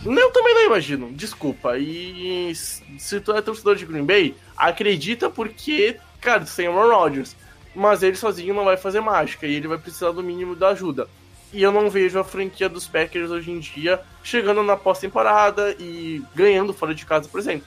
Eu 0.04 0.30
também 0.30 0.52
não 0.54 0.66
imagino, 0.66 1.10
desculpa. 1.12 1.78
E 1.78 2.52
se 2.54 3.18
tu 3.20 3.32
é 3.32 3.40
torcedor 3.40 3.76
de 3.76 3.86
Green 3.86 4.04
Bay, 4.04 4.36
acredita 4.56 5.30
porque, 5.30 5.96
cara, 6.20 6.44
tu 6.44 6.54
tem 6.54 6.68
o 6.68 6.78
Aaron 6.78 6.94
Rodgers. 6.94 7.34
Mas 7.74 8.02
ele 8.02 8.16
sozinho 8.16 8.54
não 8.54 8.64
vai 8.66 8.76
fazer 8.76 9.00
mágica 9.00 9.46
e 9.46 9.54
ele 9.54 9.68
vai 9.68 9.78
precisar 9.78 10.10
do 10.10 10.22
mínimo 10.22 10.54
da 10.56 10.68
ajuda. 10.68 11.08
E 11.56 11.62
eu 11.62 11.72
não 11.72 11.88
vejo 11.88 12.18
a 12.18 12.22
franquia 12.22 12.68
dos 12.68 12.86
Packers 12.86 13.30
hoje 13.30 13.50
em 13.50 13.58
dia 13.58 14.02
chegando 14.22 14.62
na 14.62 14.76
pós-temporada 14.76 15.74
e 15.80 16.22
ganhando 16.34 16.74
fora 16.74 16.94
de 16.94 17.06
casa, 17.06 17.30
por 17.30 17.40
exemplo. 17.40 17.66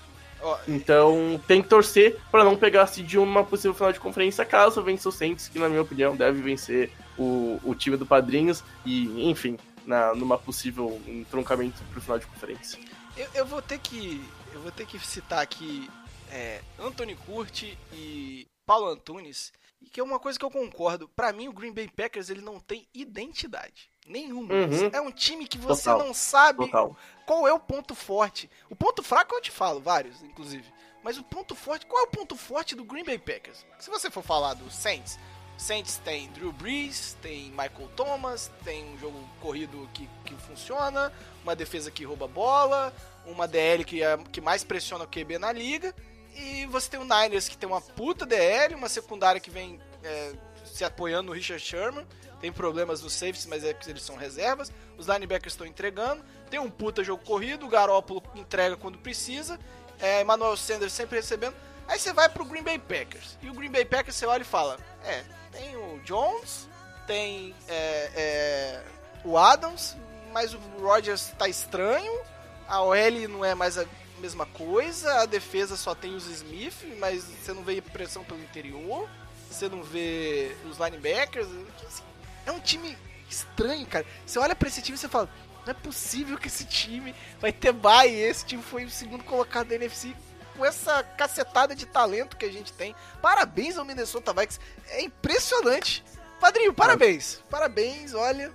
Então 0.68 1.42
tem 1.48 1.60
que 1.60 1.68
torcer 1.68 2.16
pra 2.30 2.44
não 2.44 2.56
pegar-se 2.56 3.02
de 3.02 3.18
uma 3.18 3.44
possível 3.44 3.74
final 3.74 3.92
de 3.92 4.00
conferência 4.00 4.46
caso 4.46 4.84
vença 4.84 5.10
o 5.10 5.12
Saints, 5.12 5.48
que 5.48 5.58
na 5.58 5.68
minha 5.68 5.82
opinião 5.82 6.16
deve 6.16 6.40
vencer 6.40 6.92
o, 7.18 7.60
o 7.64 7.74
time 7.74 7.98
do 7.98 8.06
Padrinhos 8.06 8.64
e, 8.86 9.28
enfim, 9.28 9.58
na, 9.88 10.14
numa 10.14 10.38
possível 10.38 11.02
entroncamento 11.08 11.82
pro 11.92 12.00
final 12.00 12.20
de 12.20 12.28
conferência. 12.28 12.80
eu, 13.18 13.28
eu 13.34 13.46
vou 13.46 13.60
ter 13.60 13.80
que. 13.80 14.24
Eu 14.54 14.62
vou 14.62 14.72
ter 14.72 14.86
que 14.86 15.00
citar 15.00 15.42
aqui 15.42 15.90
é, 16.32 16.62
Anthony 16.80 17.16
Curti 17.16 17.76
e 17.92 18.48
Paulo 18.68 18.88
Antunes. 18.88 19.52
E 19.82 19.90
que 19.90 20.00
é 20.00 20.04
uma 20.04 20.20
coisa 20.20 20.38
que 20.38 20.46
eu 20.46 20.52
concordo. 20.52 21.08
Pra 21.10 21.32
mim, 21.32 21.48
o 21.48 21.54
Green 21.54 21.74
Bay 21.74 21.88
Packers 21.88 22.30
ele 22.30 22.42
não 22.42 22.60
tem 22.60 22.88
identidade. 22.94 23.90
Nenhuma. 24.06 24.54
Uhum. 24.54 24.90
É 24.92 25.00
um 25.00 25.12
time 25.12 25.48
que 25.48 25.58
você 25.58 25.84
Total. 25.84 26.06
não 26.06 26.14
sabe 26.14 26.66
Total. 26.66 26.98
qual 27.26 27.48
é 27.48 27.54
o 27.54 27.60
ponto 27.60 27.94
forte. 27.94 28.50
O 28.70 28.76
ponto 28.76 29.04
fraco 29.04 29.36
eu 29.36 29.42
te 29.42 29.52
falo, 29.52 29.80
vários, 29.80 30.22
inclusive. 30.24 30.66
Mas 31.04 31.18
o 31.18 31.24
ponto 31.24 31.56
forte, 31.56 31.86
qual 31.86 32.04
é 32.04 32.08
o 32.08 32.12
ponto 32.12 32.36
forte 32.36 32.76
do 32.76 32.84
Green 32.84 33.04
Bay 33.04 33.18
Packers? 33.18 33.66
Se 33.78 33.90
você 33.90 34.10
for 34.10 34.24
falar 34.24 34.56
do 34.56 34.70
Saints, 34.70 35.18
Saints 35.60 35.98
tem 35.98 36.30
Drew 36.30 36.54
Brees, 36.54 37.18
tem 37.22 37.50
Michael 37.52 37.90
Thomas, 37.96 38.50
tem 38.64 38.94
um 38.94 38.98
jogo 38.98 39.20
corrido 39.42 39.90
que, 39.94 40.10
que 40.26 40.34
funciona, 40.36 41.12
uma 41.44 41.56
defesa 41.56 41.92
que 41.92 42.06
rouba 42.06 42.28
bola, 42.28 42.94
uma 43.26 43.48
DL 43.48 43.84
que, 43.84 44.02
é, 44.02 44.18
que 44.32 44.40
mais 44.40 44.64
pressiona 44.64 45.04
o 45.04 45.08
QB 45.08 45.38
na 45.38 45.52
liga, 45.52 45.94
e 46.36 46.66
você 46.68 46.90
tem 46.90 47.00
o 47.00 47.04
Niners 47.04 47.50
que 47.50 47.58
tem 47.58 47.68
uma 47.68 47.82
puta 47.82 48.26
DL, 48.26 48.76
uma 48.76 48.90
secundária 48.90 49.40
que 49.42 49.50
vem 49.50 49.80
é, 50.04 50.34
se 50.66 50.84
apoiando 50.84 51.28
no 51.28 51.34
Richard 51.34 51.64
Sherman, 51.64 52.06
tem 52.40 52.52
problemas 52.52 53.02
nos 53.02 53.14
safeties, 53.14 53.46
mas 53.46 53.64
é 53.64 53.74
que 53.74 53.90
eles 53.90 54.04
são 54.04 54.16
reservas, 54.16 54.72
os 54.98 55.08
linebackers 55.08 55.54
estão 55.54 55.68
entregando, 55.68 56.24
tem 56.50 56.60
um 56.60 56.70
puta 56.70 57.04
jogo 57.04 57.24
corrido, 57.24 57.66
o 57.66 57.70
Garópolo 57.70 58.24
entrega 58.36 58.78
quando 58.78 58.98
precisa, 58.98 59.60
é, 60.00 60.22
Emmanuel 60.22 60.56
Sanders 60.56 60.94
sempre 60.94 61.18
recebendo. 61.18 61.56
Aí 61.88 62.00
você 62.00 62.14
vai 62.14 62.30
pro 62.30 62.46
Green 62.46 62.64
Bay 62.64 62.78
Packers. 62.78 63.38
E 63.42 63.50
o 63.50 63.54
Green 63.54 63.72
Bay 63.72 63.84
Packers 63.84 64.16
você 64.16 64.26
olha 64.26 64.44
e 64.44 64.46
fala: 64.46 64.78
É, 65.04 65.24
tem 65.52 65.76
o 65.76 66.00
Jones, 66.04 66.70
tem 67.08 67.56
é, 67.68 68.12
é, 68.16 68.84
o 69.26 69.38
Adams, 69.38 69.98
mas 70.32 70.54
o 70.54 70.60
Rodgers 70.80 71.34
tá 71.38 71.48
estranho, 71.48 72.22
a 72.68 72.82
OL 72.82 73.28
não 73.28 73.44
é 73.44 73.56
mais 73.56 73.78
mesma 74.20 74.46
coisa, 74.46 75.22
a 75.22 75.26
defesa 75.26 75.76
só 75.76 75.96
tem 75.96 76.16
os 76.16 76.28
Smith, 76.28 76.76
mas 77.00 77.24
você 77.24 77.54
não 77.54 77.64
vê 77.64 77.82
pressão 77.82 78.24
pelo 78.24 78.42
interior, 78.42 79.10
você 79.50 79.68
não 79.68 79.84
vê 79.84 80.56
os 80.70 80.78
linebackers. 80.78 81.48
assim, 81.88 82.04
É 82.46 82.52
um 82.52 82.60
time 82.60 82.98
estranho, 83.30 83.86
cara. 83.86 84.06
Você 84.26 84.40
olha 84.40 84.56
pra 84.56 84.68
esse 84.68 84.82
time 84.82 84.96
e 84.96 85.00
você 85.00 85.08
fala: 85.08 85.30
Não 85.66 85.72
é 85.72 85.74
possível 85.74 86.38
que 86.38 86.48
esse 86.48 86.66
time 86.66 87.16
vai 87.40 87.52
ter 87.52 87.72
bye. 87.72 88.14
Esse 88.14 88.46
time 88.46 88.62
foi 88.62 88.86
o 88.86 88.90
segundo 88.90 89.24
colocado 89.24 89.68
da 89.68 89.76
NFC 89.76 90.16
com 90.58 90.66
essa 90.66 91.02
cacetada 91.04 91.74
de 91.74 91.86
talento 91.86 92.36
que 92.36 92.46
a 92.46 92.52
gente 92.52 92.74
tem. 92.74 92.94
Parabéns 93.22 93.78
ao 93.78 93.86
Minnesota 93.86 94.34
Vikings. 94.34 94.60
É 94.90 95.02
impressionante. 95.02 96.04
Padrinho, 96.40 96.74
parabéns. 96.74 97.42
Parabéns, 97.50 98.14
olha. 98.14 98.52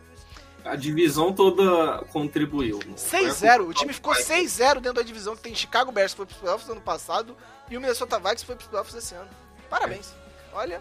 A 0.64 0.76
divisão 0.76 1.32
toda 1.32 1.98
contribuiu. 2.12 2.80
Não 2.86 2.96
foi 2.96 3.20
6-0. 3.28 3.68
O 3.68 3.74
time 3.74 3.92
ficou 3.92 4.14
Vai- 4.14 4.22
6-0 4.22 4.74
dentro 4.80 4.94
da 4.94 5.02
divisão 5.02 5.36
que 5.36 5.42
tem 5.42 5.54
Chicago 5.54 5.92
Bears 5.92 6.12
que 6.12 6.16
foi 6.18 6.26
pros 6.26 6.38
playoffs 6.38 6.68
ano 6.70 6.80
passado 6.80 7.36
e 7.70 7.76
o 7.76 7.80
Minnesota 7.80 8.18
Vikings 8.18 8.46
foi 8.46 8.56
pros 8.56 8.68
playoffs 8.68 8.94
esse 8.94 9.14
ano. 9.14 9.28
Parabéns. 9.68 10.12
Olha, 10.52 10.80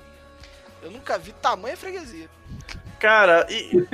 eu 0.81 0.89
nunca 0.91 1.17
vi 1.17 1.33
tamanha 1.33 1.75
freguesia. 1.75 2.29
Cara, 2.99 3.45
e. 3.49 3.85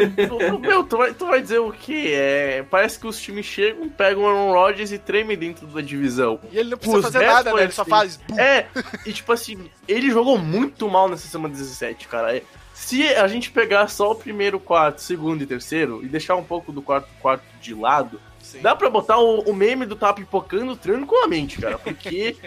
meu, 0.61 0.83
tu 0.83 0.97
vai, 0.97 1.13
tu 1.15 1.25
vai 1.25 1.41
dizer 1.41 1.57
o 1.57 1.71
quê? 1.71 2.11
É, 2.13 2.63
parece 2.69 2.99
que 2.99 3.07
os 3.07 3.19
times 3.19 3.43
chegam, 3.43 3.89
pegam 3.89 4.21
o 4.21 4.27
Aaron 4.27 4.51
Rodgers 4.51 4.91
e 4.91 4.99
tremem 4.99 5.35
dentro 5.35 5.65
da 5.65 5.81
divisão. 5.81 6.39
E 6.51 6.59
ele 6.59 6.69
não 6.69 6.77
precisa 6.77 6.99
Os 6.99 7.05
fazer 7.05 7.17
Bears 7.19 7.33
nada, 7.33 7.53
né? 7.53 7.63
Ele 7.63 7.71
só 7.71 7.81
assim. 7.81 7.89
faz. 7.89 8.17
bum. 8.17 8.39
É, 8.39 8.67
e 9.07 9.11
tipo 9.11 9.31
assim, 9.33 9.71
ele 9.87 10.11
jogou 10.11 10.37
muito 10.37 10.87
mal 10.87 11.09
nessa 11.09 11.27
semana 11.27 11.51
17, 11.55 12.07
cara. 12.07 12.39
Se 12.79 13.03
a 13.09 13.27
gente 13.27 13.51
pegar 13.51 13.87
só 13.89 14.11
o 14.11 14.15
primeiro 14.15 14.57
quarto, 14.57 15.01
segundo 15.01 15.43
e 15.43 15.45
terceiro, 15.45 15.99
e 16.01 16.07
deixar 16.07 16.37
um 16.37 16.43
pouco 16.43 16.71
do 16.71 16.81
quarto 16.81 17.09
quarto 17.21 17.43
de 17.61 17.75
lado, 17.75 18.21
Sim. 18.39 18.61
dá 18.61 18.73
pra 18.73 18.89
botar 18.89 19.19
o, 19.19 19.41
o 19.41 19.53
meme 19.53 19.85
do 19.85 19.97
tá 19.97 20.13
pipocando 20.13 20.75
tranquilamente, 20.77 21.59
cara. 21.59 21.77
Porque. 21.77 22.37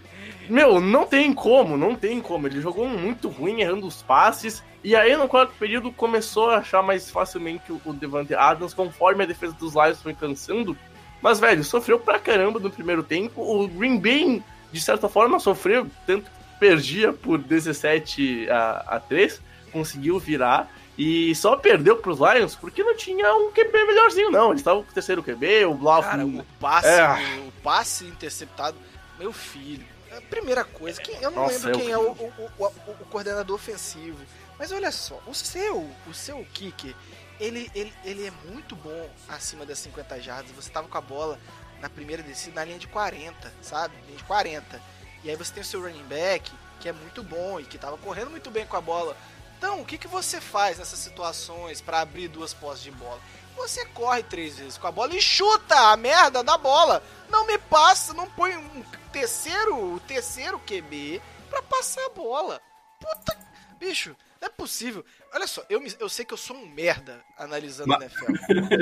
Meu, 0.48 0.80
não 0.80 1.06
tem 1.06 1.32
como, 1.32 1.76
não 1.76 1.94
tem 1.94 2.20
como. 2.20 2.48
Ele 2.48 2.60
jogou 2.60 2.88
muito 2.88 3.28
ruim, 3.28 3.60
errando 3.60 3.86
os 3.86 4.02
passes. 4.02 4.64
E 4.82 4.96
aí, 4.96 5.14
no 5.14 5.28
quarto 5.28 5.52
período, 5.58 5.92
começou 5.92 6.50
a 6.50 6.56
achar 6.56 6.82
mais 6.82 7.10
facilmente 7.10 7.70
o, 7.70 7.80
o 7.84 7.92
Devante 7.92 8.34
Adams, 8.34 8.74
conforme 8.74 9.22
a 9.22 9.26
defesa 9.26 9.52
dos 9.52 9.74
Lions 9.74 10.02
foi 10.02 10.14
cansando. 10.14 10.76
Mas, 11.20 11.38
velho, 11.38 11.62
sofreu 11.62 12.00
pra 12.00 12.18
caramba 12.18 12.58
no 12.58 12.70
primeiro 12.70 13.02
tempo. 13.02 13.42
O 13.42 13.68
Green 13.68 14.00
Bay, 14.00 14.42
de 14.72 14.80
certa 14.80 15.08
forma, 15.08 15.38
sofreu, 15.38 15.86
tanto 16.06 16.24
que 16.24 16.58
perdia 16.58 17.12
por 17.12 17.38
17 17.38 18.48
a, 18.50 18.96
a 18.96 19.00
3, 19.00 19.40
conseguiu 19.72 20.18
virar. 20.18 20.70
E 20.98 21.34
só 21.34 21.56
perdeu 21.56 21.96
pros 21.96 22.18
Lions 22.18 22.54
porque 22.54 22.84
não 22.84 22.94
tinha 22.94 23.34
um 23.34 23.50
QB 23.50 23.84
melhorzinho, 23.86 24.30
não. 24.30 24.48
Eles 24.50 24.60
estavam 24.60 24.82
com 24.84 24.90
o 24.90 24.94
terceiro 24.94 25.22
QB, 25.22 25.64
o 25.64 25.74
Bluff. 25.74 26.06
Cara, 26.08 26.26
o 26.26 26.44
passe, 26.60 26.88
É. 26.88 27.38
o 27.48 27.52
passe 27.62 28.04
interceptado, 28.04 28.76
meu 29.18 29.32
filho. 29.32 29.84
A 30.16 30.20
primeira 30.20 30.62
coisa, 30.64 31.00
quem, 31.00 31.16
eu 31.22 31.30
não 31.30 31.44
Nossa, 31.44 31.54
lembro 31.68 31.70
é 31.70 31.82
quem 31.82 31.90
é 31.90 31.96
o, 31.96 32.10
o, 32.10 32.32
o, 32.58 32.64
o- 32.66 32.90
o 33.00 33.06
coordenador 33.10 33.56
ofensivo. 33.56 34.18
Mas 34.58 34.70
olha 34.70 34.92
só, 34.92 35.18
o 35.26 35.34
seu, 35.34 35.88
o 36.06 36.12
seu 36.12 36.46
kicker, 36.52 36.94
ele, 37.40 37.70
ele, 37.74 37.92
ele 38.04 38.26
é 38.26 38.32
muito 38.52 38.76
bom 38.76 39.10
acima 39.26 39.64
das 39.64 39.78
50 39.78 40.20
jardas. 40.20 40.52
Você 40.52 40.68
tava 40.70 40.86
com 40.86 40.98
a 40.98 41.00
bola 41.00 41.38
na 41.80 41.88
primeira 41.88 42.22
descida 42.22 42.56
na 42.56 42.66
linha 42.66 42.78
de 42.78 42.86
40, 42.86 43.50
sabe? 43.62 43.94
Linha 44.06 44.18
de 44.18 44.24
40. 44.24 44.80
E 45.24 45.30
aí 45.30 45.36
você 45.36 45.52
tem 45.54 45.62
o 45.62 45.66
seu 45.66 45.80
running 45.80 46.04
back, 46.04 46.52
que 46.78 46.88
é 46.90 46.92
muito 46.92 47.22
bom 47.22 47.58
e 47.58 47.64
que 47.64 47.78
tava 47.78 47.96
correndo 47.96 48.30
muito 48.30 48.50
bem 48.50 48.66
com 48.66 48.76
a 48.76 48.80
bola 48.82 49.16
Então, 49.62 49.80
o 49.80 49.84
que, 49.84 49.96
que 49.96 50.08
você 50.08 50.40
faz 50.40 50.78
nessas 50.78 50.98
situações 50.98 51.80
pra 51.80 52.00
abrir 52.00 52.26
duas 52.26 52.52
posses 52.52 52.82
de 52.82 52.90
bola? 52.90 53.20
Você 53.56 53.86
corre 53.86 54.24
três 54.24 54.58
vezes 54.58 54.76
com 54.76 54.88
a 54.88 54.90
bola 54.90 55.14
e 55.14 55.22
chuta 55.22 55.92
a 55.92 55.96
merda 55.96 56.42
da 56.42 56.58
bola. 56.58 57.00
Não 57.30 57.46
me 57.46 57.56
passa, 57.58 58.12
não 58.12 58.28
põe 58.28 58.56
um 58.56 58.82
terceiro, 59.12 60.00
terceiro 60.00 60.58
QB 60.66 61.22
pra 61.48 61.62
passar 61.62 62.04
a 62.06 62.08
bola. 62.08 62.60
Puta, 62.98 63.38
bicho, 63.78 64.16
não 64.40 64.48
é 64.48 64.50
possível. 64.50 65.04
Olha 65.32 65.46
só, 65.46 65.62
eu, 65.70 65.80
me- 65.80 65.94
eu 66.00 66.08
sei 66.08 66.24
que 66.24 66.34
eu 66.34 66.38
sou 66.38 66.56
um 66.56 66.66
merda 66.66 67.24
analisando 67.38 67.88
Ma- 67.90 67.98
NFL. 68.00 68.32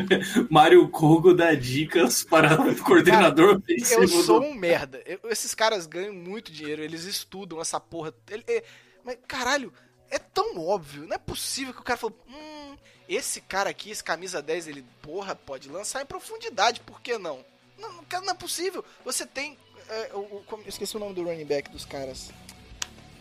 Mário 0.49 0.89
Kogo 0.89 1.35
dá 1.35 1.53
dicas 1.55 2.25
para 2.25 2.59
o 2.59 2.75
coordenador 2.83 3.57
ofensivo 3.59 4.01
Eu 4.01 4.09
sou 4.09 4.43
um 4.43 4.55
merda. 4.55 5.03
Eu- 5.05 5.21
esses 5.31 5.55
caras 5.55 5.85
ganham 5.85 6.15
muito 6.15 6.51
dinheiro, 6.51 6.83
eles 6.83 7.05
estudam 7.05 7.61
essa 7.61 7.79
porra. 7.79 8.15
Ele- 8.31 8.45
é- 8.49 8.65
mas, 9.05 9.19
caralho, 9.29 9.71
é 10.11 10.19
tão 10.19 10.59
óbvio. 10.59 11.07
Não 11.07 11.15
é 11.15 11.19
possível 11.19 11.73
que 11.73 11.81
o 11.81 11.85
cara 11.85 11.97
falou: 11.99 12.17
hum, 12.29 12.77
esse 13.09 13.41
cara 13.41 13.71
aqui, 13.71 13.91
esse 13.91 14.03
camisa 14.05 14.41
10, 14.43 14.69
ele, 14.69 14.85
porra, 15.03 15.35
pode 15.35 15.69
lançar 15.69 16.03
em 16.03 16.07
profundidade, 16.07 16.81
por 16.81 17.01
que 17.01 17.17
não? 17.19 17.45
Não, 17.79 18.05
cara, 18.05 18.25
não 18.25 18.33
é 18.33 18.37
possível. 18.37 18.85
Você 19.05 19.25
tem. 19.27 19.57
é, 19.89 20.11
o, 20.15 20.19
o- 20.19 20.45
esqueci 20.67 20.97
o 20.97 21.01
nome 21.01 21.15
do 21.15 21.23
running 21.25 21.45
back 21.47 21.71
dos 21.71 21.85
caras. 21.85 22.31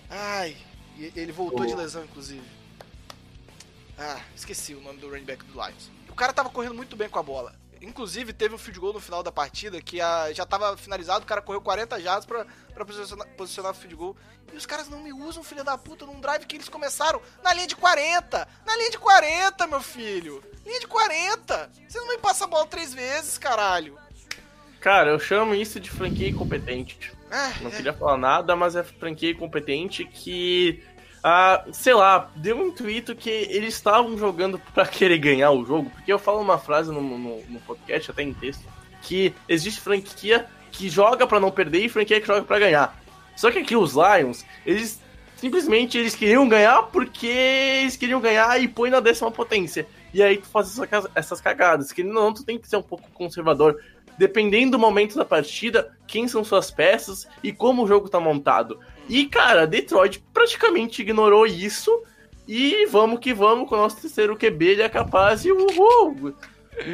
Ai, 0.10 0.58
ele 0.98 1.32
voltou 1.32 1.62
O- 1.62 1.66
de 1.66 1.76
lesão, 1.76 2.04
inclusive. 2.04 2.44
Ah, 3.98 4.22
esqueci 4.36 4.74
o 4.74 4.82
nome 4.82 5.00
do 5.00 5.10
running 5.10 5.26
back 5.26 5.44
do 5.46 5.54
Lions. 5.54 5.90
O 6.10 6.16
cara 6.16 6.32
tava 6.34 6.50
correndo 6.50 6.74
muito 6.76 6.96
bem 6.96 7.10
com 7.10 7.20
a 7.20 7.24
bola. 7.24 7.54
Inclusive, 7.82 8.34
teve 8.34 8.54
um 8.54 8.58
field 8.58 8.80
goal 8.80 8.94
no 8.94 9.00
final 9.00 9.24
da 9.24 9.32
partida 9.32 9.82
que 9.82 10.02
a- 10.02 10.32
já 10.34 10.46
tava 10.46 10.76
finalizado, 10.76 11.24
o 11.24 11.28
cara 11.28 11.42
correu 11.42 11.62
40 11.62 12.00
jardas 12.00 12.26
pra, 12.26 12.46
pra 12.74 12.84
posicionar, 12.86 13.28
posicionar 13.38 13.72
o 13.72 13.76
field 13.76 13.96
goal. 13.96 14.18
E 14.52 14.58
os 14.58 14.66
caras 14.66 14.90
não 14.90 15.00
me 15.00 15.14
usam, 15.14 15.44
filha 15.44 15.64
da 15.64 15.78
puta, 15.78 16.06
num 16.06 16.20
drive 16.20 16.46
que 16.46 16.56
eles 16.58 16.68
começaram 16.68 17.22
na 17.44 17.54
linha 17.54 17.68
de 17.68 17.76
40. 17.76 18.48
Na 18.66 18.76
linha 18.76 18.90
de 18.92 18.98
40, 18.98 19.68
meu 19.68 19.82
filho. 19.82 20.44
Linha 20.66 20.80
de 20.80 20.88
40. 20.88 21.70
Você 21.88 22.00
não 22.00 22.08
me 22.10 22.18
passa 22.18 22.44
a 22.46 22.48
bola 22.48 22.66
três 22.66 22.94
vezes, 22.94 23.38
caralho. 23.38 23.98
Cara, 24.80 25.10
eu 25.12 25.20
chamo 25.20 25.54
isso 25.54 25.80
de 25.80 25.90
franquia 25.90 26.30
incompetente. 26.30 27.12
Ah, 27.32 27.52
Não 27.62 27.70
é. 27.70 27.76
queria 27.76 27.94
falar 27.94 28.18
nada, 28.18 28.56
mas 28.56 28.76
é 28.76 28.84
franquia 28.84 29.30
incompetente 29.32 30.04
que. 30.06 30.84
Ah, 31.24 31.66
sei 31.72 31.94
lá, 31.94 32.30
deu 32.36 32.58
um 32.58 32.68
intuito 32.68 33.16
que 33.16 33.30
eles 33.30 33.74
estavam 33.74 34.18
jogando 34.18 34.60
pra 34.74 34.86
querer 34.86 35.18
ganhar 35.18 35.52
o 35.52 35.66
jogo, 35.66 35.90
porque 35.90 36.12
eu 36.12 36.20
falo 36.20 36.40
uma 36.40 36.58
frase 36.58 36.92
no, 36.92 37.02
no, 37.02 37.42
no 37.42 37.60
podcast, 37.62 38.12
até 38.12 38.24
em 38.24 38.34
texto, 38.34 38.64
que 39.02 39.34
existe 39.48 39.82
franquia 39.82 40.46
que 40.72 40.90
joga 40.90 41.28
pra 41.28 41.40
não 41.40 41.52
perder 41.52 41.86
e 41.86 41.90
franquia 41.90 42.22
que 42.22 42.28
joga 42.28 42.44
pra 42.44 42.60
ganhar. 42.60 42.98
Só 43.36 43.52
que 43.52 43.60
aqui 43.60 43.76
os 43.76 43.94
Lions, 43.94 44.46
eles 44.66 45.02
simplesmente 45.36 45.98
eles 45.98 46.16
queriam 46.16 46.48
ganhar 46.48 46.84
porque 46.84 47.28
eles 47.28 47.96
queriam 47.96 48.22
ganhar 48.22 48.62
e 48.62 48.68
põe 48.68 48.90
na 48.90 49.00
décima 49.00 49.32
potência. 49.32 49.88
E 50.14 50.24
aí 50.24 50.38
tu 50.38 50.48
faz 50.48 50.80
essas 51.16 51.40
cagadas, 51.40 51.92
que 51.92 52.04
não, 52.04 52.34
tu 52.34 52.44
tem 52.44 52.58
que 52.58 52.68
ser 52.68 52.78
um 52.78 52.82
pouco 52.82 53.10
conservador 53.12 53.80
dependendo 54.20 54.72
do 54.72 54.80
momento 54.80 55.16
da 55.16 55.24
partida, 55.24 55.96
quem 56.06 56.28
são 56.28 56.44
suas 56.44 56.70
peças 56.70 57.26
e 57.42 57.54
como 57.54 57.84
o 57.84 57.88
jogo 57.88 58.10
tá 58.10 58.20
montado. 58.20 58.78
E, 59.10 59.26
cara, 59.26 59.66
Detroit 59.68 60.24
praticamente 60.34 61.02
ignorou 61.02 61.46
isso. 61.46 61.92
E 62.48 62.86
vamos 62.88 63.20
que 63.20 63.34
vamos 63.34 63.68
com 63.70 63.76
o 63.76 63.78
nosso 63.78 64.02
terceiro 64.02 64.36
QB, 64.38 64.66
ele 64.66 64.82
é 64.82 64.90
capaz 64.90 65.46
e 65.46 65.52
uhul! 65.52 66.34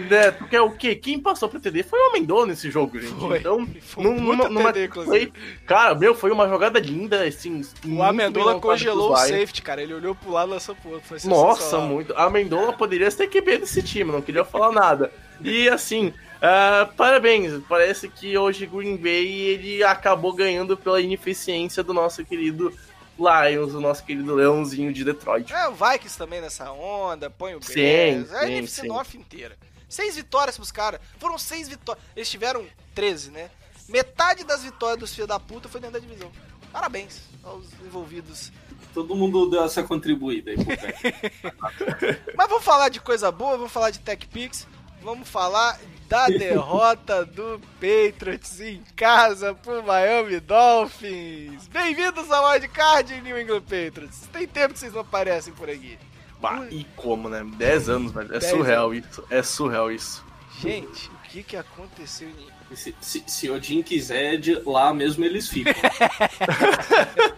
Né, 0.10 0.32
porque 0.32 0.56
é 0.56 0.62
o 0.62 0.72
quê? 0.72 0.96
Quem 0.96 1.20
passou 1.20 1.48
pra 1.48 1.60
TD 1.60 1.84
foi 1.84 2.00
o 2.00 2.10
Amendola 2.10 2.48
nesse 2.48 2.72
jogo, 2.72 3.00
gente. 3.00 3.14
Foi. 3.14 3.38
Então, 3.38 3.68
Foi 3.82 4.04
um 4.08 4.16
num- 4.16 4.22
numa, 4.36 4.50
numa- 4.50 4.74
TD, 4.74 5.32
cara, 5.66 5.94
meu, 5.94 6.16
foi 6.16 6.32
uma 6.32 6.50
jogada 6.50 6.80
linda, 6.80 7.24
assim. 7.24 7.62
O 7.88 8.02
Amendola 8.02 8.60
congelou 8.60 9.12
o 9.14 9.16
safety, 9.16 9.62
cara. 9.62 9.84
Ele 9.84 9.94
olhou 9.94 10.16
pro 10.16 10.32
lado 10.32 10.50
e 10.50 10.54
lançou 10.54 10.76
pro 10.76 10.92
outro. 10.94 11.16
Nossa, 11.30 11.78
muito. 11.80 12.14
A 12.18 12.24
Amendola 12.24 12.74
poderia 12.74 13.12
ser 13.12 13.28
QB 13.28 13.60
desse 13.60 13.84
time, 13.84 14.12
não 14.12 14.24
queria 14.24 14.44
falar 14.44 14.72
nada. 14.72 15.12
E 15.40 15.70
assim, 15.70 16.12
ah, 16.46 16.90
parabéns. 16.96 17.62
Parece 17.68 18.08
que 18.08 18.38
hoje 18.38 18.66
Green 18.66 18.98
Bay 18.98 19.26
ele 19.26 19.84
acabou 19.84 20.34
ganhando 20.34 20.78
pela 20.78 21.02
ineficiência 21.02 21.84
do 21.84 21.94
nosso 21.94 22.24
querido 22.24 22.72
Lions, 23.18 23.74
o 23.74 23.82
nosso 23.82 24.04
querido 24.04 24.36
Leãozinho 24.36 24.94
de 24.94 25.04
Detroit. 25.04 25.52
É, 25.52 25.68
o 25.68 25.74
Vikings 25.74 26.18
também 26.18 26.42
nessa 26.42 26.72
onda, 26.72 27.30
põe 27.30 27.56
o 27.56 27.62
Sim, 27.62 27.74
Bears. 27.74 28.32
É 28.32 28.38
a 28.38 28.42
sim, 28.42 28.52
NFC 28.54 28.82
sim. 28.82 28.88
North 28.88 29.16
inteira. 29.16 29.58
Seis 29.90 30.16
vitórias 30.16 30.56
pros 30.56 30.72
caras. 30.72 31.00
Foram 31.18 31.38
seis 31.38 31.68
vitórias. 31.68 32.04
Eles 32.16 32.30
tiveram 32.30 32.66
13, 32.94 33.32
né? 33.32 33.50
Metade 33.88 34.44
das 34.44 34.64
vitórias 34.64 35.00
dos 35.00 35.14
filhos 35.14 35.28
da 35.28 35.40
puta 35.40 35.70
foi 35.70 35.80
dentro 35.80 36.00
da 36.00 36.06
divisão. 36.06 36.32
Parabéns 36.72 37.22
aos 37.44 37.66
envolvidos. 37.86 38.52
Todo 38.94 39.16
mundo 39.16 39.50
deu 39.50 39.64
essa 39.64 39.84
contribuída 39.84 40.52
aí 40.52 40.58
pro. 40.58 40.66
Mas 42.36 42.50
vamos 42.50 42.64
falar 42.64 42.90
de 42.90 43.00
coisa 43.00 43.32
boa, 43.32 43.58
vamos 43.58 43.72
falar 43.72 43.92
de 43.92 44.00
Tech 44.00 44.28
Pix. 44.28 44.68
Vamos 45.02 45.30
falar 45.30 45.80
da 46.08 46.28
derrota 46.28 47.26
do 47.26 47.60
Patriots 47.80 48.62
em 48.62 48.82
casa 48.96 49.56
pro 49.56 49.84
Miami 49.84 50.40
Dolphins. 50.40 51.68
Bem-vindos 51.68 52.32
ao 52.32 52.52
Wildcard 52.52 53.22
New 53.22 53.40
England 53.40 53.62
Patriots. 53.62 54.28
Tem 54.32 54.48
tempo 54.48 54.74
que 54.74 54.80
vocês 54.80 54.94
não 54.94 55.02
aparecem 55.02 55.54
por 55.54 55.70
aqui. 55.70 55.98
Bah, 56.40 56.66
e 56.70 56.86
como, 56.96 57.28
né? 57.28 57.44
10 57.58 57.90
anos, 57.90 58.12
velho. 58.12 58.36
É 58.36 58.40
surreal 58.40 58.94
isso. 58.94 59.24
É 59.30 59.42
surreal 59.42 59.92
isso. 59.92 60.24
Gente, 60.62 61.10
o 61.10 61.30
que 61.30 61.44
que 61.44 61.58
aconteceu 61.58 62.30
em... 62.30 62.76
Se, 62.76 62.96
se, 63.02 63.24
se 63.28 63.50
Odin 63.50 63.82
quiser, 63.82 64.38
de 64.38 64.56
lá 64.66 64.94
mesmo 64.94 65.24
eles 65.24 65.48
ficam. 65.48 65.74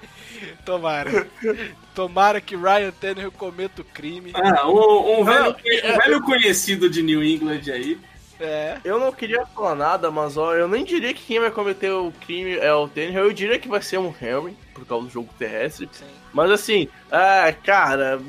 Tomara. 0.65 1.27
Tomara 1.93 2.41
que 2.41 2.55
Ryan 2.55 2.91
Tannehill 2.91 3.31
cometa 3.31 3.81
o 3.81 3.85
crime. 3.85 4.31
Ah, 4.33 4.69
um, 4.69 5.19
um 5.19 5.23
velho, 5.23 5.43
Não, 5.43 5.51
um 5.51 5.97
velho 5.97 6.21
conhecido 6.21 6.89
de 6.89 7.03
New 7.03 7.23
England 7.23 7.61
aí. 7.71 7.99
É. 8.39 8.77
Eu 8.83 8.99
não 8.99 9.11
queria 9.11 9.45
falar 9.47 9.75
nada, 9.75 10.11
mas 10.11 10.37
ó, 10.37 10.53
eu 10.53 10.67
nem 10.67 10.83
diria 10.83 11.13
que 11.13 11.23
quem 11.23 11.39
vai 11.39 11.49
cometer 11.49 11.91
o 11.91 12.13
crime 12.21 12.57
é 12.57 12.73
o 12.73 12.87
Tannehill. 12.87 13.25
Eu 13.25 13.33
diria 13.33 13.59
que 13.59 13.67
vai 13.67 13.81
ser 13.81 13.97
um 13.97 14.13
Henry, 14.21 14.55
por 14.73 14.85
causa 14.85 15.05
do 15.05 15.11
jogo 15.11 15.29
terrestre. 15.39 15.89
Sim. 15.91 16.05
Mas 16.33 16.51
assim, 16.51 16.87
ah, 17.11 17.51
cara, 17.63 18.19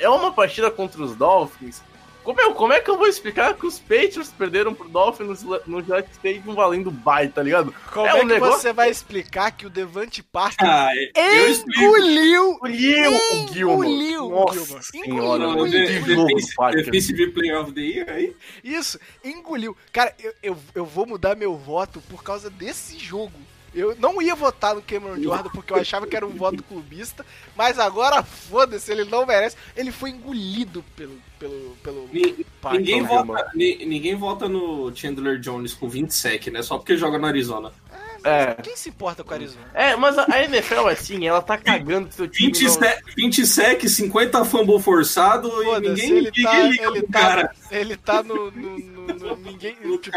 é 0.00 0.08
uma 0.08 0.32
partida 0.32 0.70
contra 0.70 1.02
os 1.02 1.14
Dolphins. 1.14 1.82
Como 2.24 2.40
é, 2.40 2.52
como 2.54 2.72
é 2.72 2.80
que 2.80 2.88
eu 2.90 2.96
vou 2.96 3.06
explicar 3.08 3.54
que 3.54 3.66
os 3.66 3.78
Patriots 3.80 4.32
perderam 4.36 4.72
pro 4.74 4.88
Dolphins 4.88 5.42
no, 5.42 5.60
no 5.66 5.82
Gillette 5.82 6.10
Stadium 6.12 6.54
valendo 6.54 6.90
bye, 6.90 7.28
tá 7.28 7.42
ligado? 7.42 7.74
Como 7.92 8.06
É 8.06 8.10
é, 8.10 8.14
um 8.14 8.18
que 8.20 8.24
negócio- 8.26 8.60
você 8.60 8.72
vai 8.72 8.90
explicar 8.90 9.50
que 9.50 9.66
o 9.66 9.70
Devante 9.70 10.22
Parker 10.22 10.66
Ah, 10.68 10.90
engoliu 11.16 12.52
Engoliu 12.64 13.12
o 13.12 13.48
Gilmore. 13.52 13.88
Engoliu 13.88 14.26
o 14.26 14.30
Nossa 14.30 14.54
Gilmore. 14.64 14.82
senhora, 14.84 15.44
Engoliu 15.44 16.36
Parker. 16.56 16.84
Defensive 16.84 17.30
Player 17.32 17.60
of 17.60 17.72
the 17.72 17.80
Year 17.80 18.08
aí. 18.10 18.36
Isso, 18.62 18.98
engoliu. 19.24 19.76
Cara, 19.92 20.14
eu, 20.22 20.32
eu, 20.42 20.56
eu 20.74 20.84
vou 20.86 21.06
mudar 21.06 21.34
meu 21.36 21.56
voto 21.56 22.00
por 22.08 22.22
causa 22.22 22.48
desse 22.48 22.98
jogo. 22.98 23.32
Eu 23.74 23.96
não 23.98 24.20
ia 24.20 24.34
votar 24.34 24.74
no 24.74 24.82
Cameron 24.82 25.20
Jordan 25.22 25.48
porque 25.50 25.72
eu 25.72 25.78
achava 25.78 26.06
que 26.06 26.14
era 26.14 26.26
um 26.26 26.30
voto 26.36 26.62
clubista, 26.62 27.24
mas 27.56 27.78
agora 27.78 28.22
foda-se, 28.22 28.92
ele 28.92 29.04
não 29.04 29.24
merece. 29.24 29.56
Ele 29.76 29.90
foi 29.90 30.10
engolido 30.10 30.84
pelo. 30.94 31.18
pelo, 31.38 31.76
pelo 31.82 32.08
Ni- 32.12 32.44
ninguém, 32.72 33.02
vota, 33.02 33.50
ni- 33.54 33.84
ninguém 33.86 34.14
vota 34.14 34.48
no 34.48 34.94
Chandler 34.94 35.38
Jones 35.40 35.72
com 35.74 35.88
20 35.88 36.10
sec, 36.12 36.48
né? 36.48 36.62
Só 36.62 36.76
porque 36.78 36.96
joga 36.96 37.18
no 37.18 37.26
Arizona. 37.26 37.72
É. 38.24 38.54
Quem 38.62 38.76
se 38.76 38.88
importa 38.88 39.24
com 39.24 39.32
a 39.32 39.36
Arizona? 39.36 39.66
É, 39.74 39.96
mas 39.96 40.16
a 40.16 40.26
a 40.32 40.44
NFL 40.44 40.88
é 40.88 40.92
assim, 40.92 41.26
ela 41.26 41.42
tá 41.42 41.58
cagando 41.58 42.12
seu 42.12 42.28
time. 42.28 42.52
20, 42.52 42.62
não- 42.64 42.70
sec, 42.70 43.04
20 43.16 43.46
sec, 43.46 43.88
50 43.88 44.44
fumble 44.44 44.78
forçado 44.80 45.48
e 45.48 45.80
ninguém, 45.80 46.10
ele 46.10 46.20
ninguém 46.30 46.44
tá, 46.44 46.62
liga 46.62 46.84
ele 46.86 47.02
tá, 47.02 47.20
cara. 47.20 47.54
ele 47.70 47.96
tá 47.96 48.22
no, 48.22 48.50
no, 48.52 48.78
no- 48.78 49.06
no- 49.14 49.36
ninguém, 49.38 49.76
No 49.82 49.98
tipo. 49.98 50.16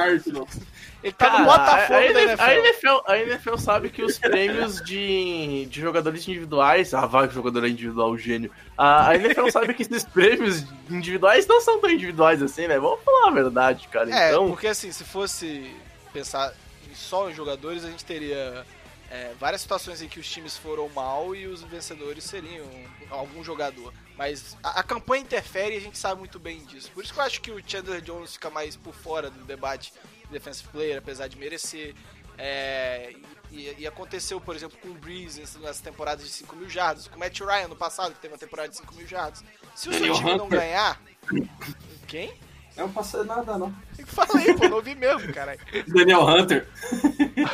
Ele 1.05 1.13
tá 1.13 1.29
Cara, 1.29 1.39
no 1.39 1.45
Botafogo 1.45 1.93
a, 1.93 2.13
da 2.13 2.21
NFL, 2.23 2.23
NFL. 2.23 2.41
a, 2.41 2.55
NFL, 2.55 2.97
a 3.05 3.17
NFL 3.19 3.57
sabe 3.57 3.89
que 3.91 4.01
os 4.01 4.17
prêmios 4.17 4.81
de, 4.81 5.67
de 5.67 5.79
jogadores 5.79 6.27
individuais. 6.27 6.95
Ah, 6.95 7.05
vai, 7.05 7.29
jogador 7.29 7.67
individual, 7.67 8.17
gênio. 8.17 8.49
A, 8.75 9.09
a 9.09 9.15
NFL 9.15 9.49
sabe 9.51 9.75
que 9.75 9.83
esses 9.83 10.03
prêmios 10.03 10.63
individuais 10.89 11.45
não 11.45 11.61
são 11.61 11.79
tão 11.79 11.91
individuais 11.91 12.41
assim, 12.41 12.65
né? 12.65 12.79
Vamos 12.79 13.03
falar 13.03 13.27
a 13.27 13.31
verdade, 13.31 13.87
cara. 13.87 14.09
É, 14.09 14.29
então, 14.29 14.49
porque 14.49 14.65
assim, 14.65 14.91
se 14.91 15.03
fosse 15.03 15.71
pensar 16.11 16.51
só 16.95 17.29
em 17.29 17.35
jogadores, 17.35 17.85
a 17.85 17.91
gente 17.91 18.03
teria 18.03 18.65
é, 19.11 19.31
várias 19.39 19.61
situações 19.61 20.01
em 20.01 20.07
que 20.07 20.19
os 20.19 20.27
times 20.27 20.57
foram 20.57 20.89
mal 20.89 21.35
e 21.35 21.45
os 21.45 21.61
vencedores 21.61 22.23
seriam 22.23 22.65
algum 23.11 23.43
jogador. 23.43 23.93
Mas 24.17 24.57
a, 24.63 24.79
a 24.79 24.83
campanha 24.83 25.21
interfere 25.21 25.75
e 25.75 25.77
a 25.77 25.81
gente 25.81 25.99
sabe 25.99 26.17
muito 26.17 26.39
bem 26.39 26.65
disso. 26.65 26.89
Por 26.91 27.03
isso 27.03 27.13
que 27.13 27.19
eu 27.19 27.23
acho 27.23 27.41
que 27.41 27.51
o 27.51 27.61
Chandler 27.63 28.01
Jones 28.01 28.33
fica 28.33 28.49
mais 28.49 28.75
por 28.75 28.95
fora 28.95 29.29
do 29.29 29.43
debate 29.43 29.93
de 29.93 30.14
defensive 30.31 30.67
player, 30.69 30.97
apesar 30.97 31.27
de 31.27 31.38
merecer. 31.38 31.95
É, 32.38 33.13
e, 33.51 33.73
e 33.79 33.88
aconteceu, 33.88 34.41
por 34.41 34.55
exemplo, 34.55 34.77
com 34.81 34.89
o 34.89 34.93
Breeze 34.93 35.43
nas 35.59 35.79
temporadas 35.79 36.25
de 36.25 36.31
5 36.31 36.55
mil 36.55 36.69
jardas, 36.69 37.07
com 37.07 37.15
o 37.15 37.19
Matt 37.19 37.39
Ryan 37.39 37.69
no 37.69 37.75
passado, 37.75 38.13
que 38.13 38.19
teve 38.19 38.33
uma 38.33 38.39
temporada 38.39 38.69
de 38.69 38.77
5 38.77 38.95
mil 38.95 39.07
jardas. 39.07 39.43
Se 39.73 39.89
o 39.89 39.93
seu 39.93 40.01
Daniel 40.01 40.15
time 40.15 40.38
não 40.38 40.45
Hunter. 40.45 40.59
ganhar. 40.59 41.01
Quem? 42.07 42.33
Eu 42.75 42.88
não 42.88 42.93
passei 42.93 43.23
nada, 43.23 43.57
não. 43.57 43.73
Eu 43.97 44.05
falei, 44.05 44.53
pô, 44.53 44.67
não 44.67 44.77
ouvi 44.77 44.95
mesmo, 44.95 45.33
caralho. 45.33 45.59
Daniel 45.88 46.27
Hunter. 46.27 46.67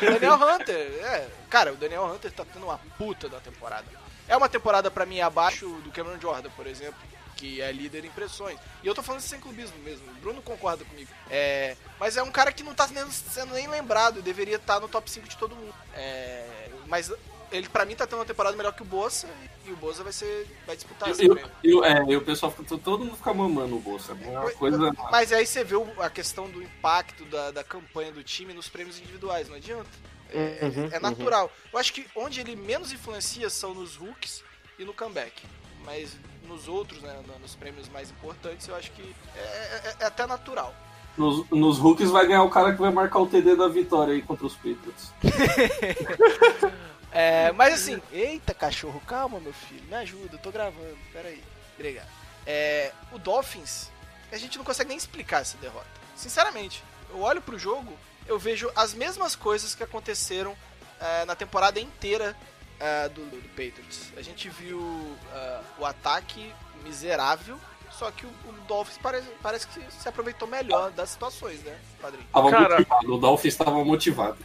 Daniel 0.01 0.34
Hunter, 0.34 0.75
é. 0.75 1.27
Cara, 1.47 1.73
o 1.73 1.75
Daniel 1.75 2.05
Hunter 2.05 2.31
tá 2.31 2.43
tendo 2.43 2.65
uma 2.65 2.79
puta 2.97 3.29
da 3.29 3.39
temporada. 3.39 3.86
É 4.27 4.36
uma 4.36 4.49
temporada 4.49 4.89
pra 4.89 5.05
mim 5.05 5.21
abaixo 5.21 5.67
do 5.84 5.91
Cameron 5.91 6.19
Jordan, 6.19 6.49
por 6.55 6.65
exemplo, 6.65 6.99
que 7.41 7.60
é 7.60 7.71
líder 7.71 8.06
em 8.06 8.08
impressões. 8.08 8.60
E 8.84 8.88
eu 8.88 8.93
tô 8.93 9.01
falando 9.01 9.19
isso 9.21 9.30
sem 9.30 9.39
clubismo 9.39 9.75
mesmo. 9.80 10.08
O 10.12 10.13
Bruno 10.21 10.41
concorda 10.43 10.86
comigo. 10.86 11.10
É, 11.27 11.75
mas 11.99 12.15
é 12.15 12.21
um 12.21 12.30
cara 12.32 12.51
que 12.51 12.62
não 12.62 12.75
tá 12.75 12.88
nem- 12.88 13.10
sendo 13.10 13.54
nem 13.56 13.67
lembrado, 13.67 14.21
deveria 14.21 14.58
estar 14.58 14.80
no 14.80 14.88
top 14.88 15.10
5 15.10 15.27
de 15.27 15.36
todo 15.38 15.56
mundo. 15.56 15.73
É, 15.95 16.69
mas 16.86 17.12
ele 17.51 17.67
pra 17.67 17.84
mim 17.84 17.95
tá 17.95 18.06
tendo 18.06 18.19
uma 18.19 18.25
temporada 18.25 18.56
melhor 18.56 18.73
que 18.73 18.84
o 18.84 18.86
Bolsa 18.86 19.27
e 19.65 19.71
o 19.71 19.75
Bolsa 19.75 20.04
vai 20.04 20.13
ser 20.13 20.47
vai 20.67 20.75
disputar 20.75 21.10
esse 21.10 21.25
Eu, 21.25 21.34
prêmio. 21.34 21.51
eu, 21.63 21.84
é, 21.84 22.04
e 22.10 22.15
o 22.15 22.21
pessoal, 22.21 22.51
fica- 22.51 22.77
todo 22.77 23.04
mundo 23.04 23.17
fica 23.17 23.34
mamando 23.34 23.75
o 23.75 23.80
Bolsa. 23.80 24.15
É 24.21 24.30
uma 24.39 24.51
coisa. 24.51 24.91
Mas 25.12 25.34
aí 25.34 25.45
você 25.47 25.63
vê 25.63 25.75
a 25.99 26.10
questão 26.12 26.47
do 26.47 26.62
impacto 26.62 27.25
da, 27.25 27.49
da 27.49 27.63
campanha 27.63 28.12
do 28.12 28.23
time 28.23 28.54
nos 28.54 28.69
prêmios 28.69 28.99
individuais, 28.99 29.49
não 29.49 29.56
adianta. 29.56 29.89
É, 30.30 30.60
Uhum, 30.63 30.89
é 30.93 30.99
natural. 30.99 31.51
Eu 31.73 31.80
acho 31.80 31.91
que 31.91 32.06
onde 32.15 32.39
ele 32.39 32.56
menos 32.56 32.93
influencia 32.93 33.49
são 33.49 33.73
nos 33.73 33.99
hooks 33.99 34.43
e 34.77 34.86
no 34.86 34.93
comeback. 34.93 35.43
Mas 35.84 36.15
nos 36.51 36.67
outros, 36.67 37.01
né, 37.01 37.19
no- 37.27 37.39
nos 37.39 37.55
prêmios 37.55 37.87
mais 37.89 38.11
importantes, 38.11 38.67
eu 38.67 38.75
acho 38.75 38.91
que 38.91 39.15
é, 39.35 39.39
é- 39.39 39.95
é 40.01 40.05
até 40.05 40.25
natural. 40.27 40.73
Nos, 41.17 41.49
nos 41.49 41.77
hooks 41.79 42.09
vai 42.09 42.25
ganhar 42.27 42.43
o 42.43 42.49
cara 42.49 42.71
que 42.73 42.79
vai 42.79 42.91
marcar 42.91 43.19
o 43.19 43.27
TD 43.27 43.55
da 43.55 43.67
vitória 43.67 44.13
aí 44.13 44.21
contra 44.21 44.45
os 44.45 44.55
Patriots. 44.55 45.11
É, 47.13 47.51
mas 47.51 47.73
assim, 47.73 48.01
eita 48.09 48.53
cachorro, 48.53 49.01
calma 49.05 49.37
meu 49.37 49.51
filho, 49.51 49.83
me 49.83 49.95
ajuda, 49.95 50.29
eu 50.35 50.39
tô 50.39 50.49
gravando, 50.49 50.97
peraí. 51.11 51.43
Obrigado. 51.75 52.07
É, 52.47 52.93
o 53.11 53.19
Dolphins, 53.19 53.89
a 54.31 54.37
gente 54.37 54.57
não 54.57 54.63
consegue 54.63 54.87
nem 54.87 54.97
explicar 54.97 55.41
essa 55.41 55.57
derrota. 55.57 55.85
Sinceramente, 56.15 56.81
eu 57.09 57.19
olho 57.19 57.41
pro 57.41 57.59
jogo, 57.59 57.91
eu 58.25 58.39
vejo 58.39 58.71
as 58.77 58.93
mesmas 58.93 59.35
coisas 59.35 59.75
que 59.75 59.83
aconteceram 59.83 60.55
é, 61.01 61.25
na 61.25 61.35
temporada 61.35 61.81
inteira 61.81 62.33
é, 62.81 63.07
do, 63.09 63.21
do 63.25 63.37
Patriots. 63.49 64.11
A 64.17 64.21
gente 64.21 64.49
viu 64.49 65.15
é, 65.33 65.59
o 65.79 65.85
ataque 65.85 66.51
miserável, 66.83 67.57
só 67.91 68.09
que 68.11 68.25
o, 68.25 68.29
o 68.47 68.53
Dolphins 68.67 68.97
parece, 69.01 69.27
parece 69.41 69.67
que 69.67 69.79
se 69.89 70.09
aproveitou 70.09 70.47
melhor 70.47 70.91
das 70.91 71.09
situações, 71.09 71.61
né, 71.63 71.77
padrinho? 72.01 72.25
Tava 72.33 72.49
Cara- 72.49 72.77
motivado, 72.79 73.13
o 73.13 73.17
Dolphins 73.17 73.53
estava 73.53 73.85
motivado. 73.85 74.37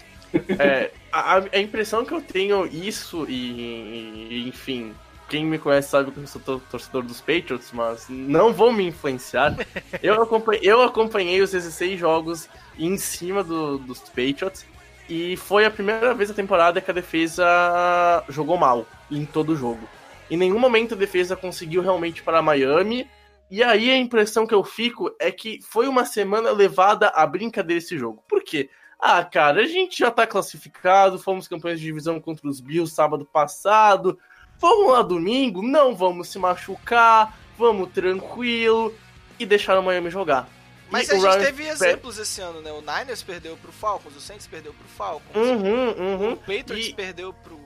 É, 0.58 0.92
a, 1.10 1.36
a 1.38 1.58
impressão 1.58 2.04
que 2.04 2.12
eu 2.12 2.20
tenho 2.20 2.66
isso 2.66 3.24
e, 3.28 4.28
e, 4.30 4.48
enfim, 4.48 4.94
quem 5.28 5.44
me 5.46 5.58
conhece 5.58 5.88
sabe 5.88 6.10
que 6.10 6.18
eu 6.20 6.26
sou 6.26 6.40
tor- 6.42 6.60
torcedor 6.70 7.02
dos 7.04 7.20
Patriots, 7.20 7.70
mas 7.72 8.06
não 8.08 8.52
vou 8.52 8.72
me 8.72 8.84
influenciar. 8.86 9.56
Eu 10.02 10.22
acompanhei, 10.22 10.60
eu 10.70 10.82
acompanhei 10.82 11.40
os 11.40 11.52
16 11.52 11.98
jogos 11.98 12.48
em 12.78 12.98
cima 12.98 13.42
do- 13.42 13.78
dos 13.78 14.00
Patriots 14.00 14.66
e 15.08 15.36
foi 15.36 15.64
a 15.64 15.70
primeira 15.70 16.14
vez 16.14 16.28
na 16.28 16.34
temporada 16.34 16.80
que 16.80 16.90
a 16.90 16.94
defesa 16.94 18.24
jogou 18.28 18.56
mal 18.56 18.86
em 19.10 19.24
todo 19.24 19.50
o 19.50 19.56
jogo. 19.56 19.88
Em 20.30 20.36
nenhum 20.36 20.58
momento 20.58 20.94
a 20.94 20.98
defesa 20.98 21.36
conseguiu 21.36 21.82
realmente 21.82 22.22
parar 22.22 22.42
Miami. 22.42 23.08
E 23.48 23.62
aí 23.62 23.90
a 23.90 23.96
impressão 23.96 24.46
que 24.46 24.54
eu 24.54 24.64
fico 24.64 25.14
é 25.20 25.30
que 25.30 25.60
foi 25.62 25.86
uma 25.86 26.04
semana 26.04 26.50
levada 26.50 27.08
à 27.08 27.24
brincadeira 27.24 27.78
esse 27.78 27.96
jogo. 27.96 28.24
Por 28.28 28.42
quê? 28.42 28.68
Ah, 28.98 29.22
cara, 29.22 29.62
a 29.62 29.66
gente 29.66 29.98
já 29.98 30.10
tá 30.10 30.26
classificado, 30.26 31.18
fomos 31.18 31.46
campeões 31.46 31.78
de 31.78 31.86
divisão 31.86 32.18
contra 32.18 32.48
os 32.48 32.60
Bills 32.60 32.92
sábado 32.92 33.24
passado. 33.24 34.18
Vamos 34.58 34.90
lá 34.90 35.02
domingo, 35.02 35.62
não 35.62 35.94
vamos 35.94 36.28
se 36.28 36.38
machucar, 36.38 37.38
vamos 37.56 37.90
tranquilo 37.92 38.92
e 39.38 39.46
deixar 39.46 39.78
o 39.78 39.82
Miami 39.82 40.10
jogar. 40.10 40.48
Mas 40.90 41.08
E 41.08 41.12
a 41.12 41.16
o 41.16 41.20
gente 41.20 41.30
Ryan 41.30 41.44
teve 41.44 41.66
exemplos 41.68 42.18
esse 42.18 42.40
ano, 42.40 42.60
né? 42.60 42.70
O 42.72 42.80
Niners 42.80 43.22
perdeu 43.22 43.56
pro 43.56 43.72
Falcons, 43.72 44.14
o 44.16 44.20
Saints 44.20 44.46
perdeu 44.46 44.72
pro 44.72 44.86
Falcons, 44.88 45.34
Uhum, 45.36 45.90
o 45.90 46.00
uhum. 46.00 46.36
Patriots 46.36 46.86
E- 46.88 46.94
perdeu 46.94 47.32
pro... 47.32 47.58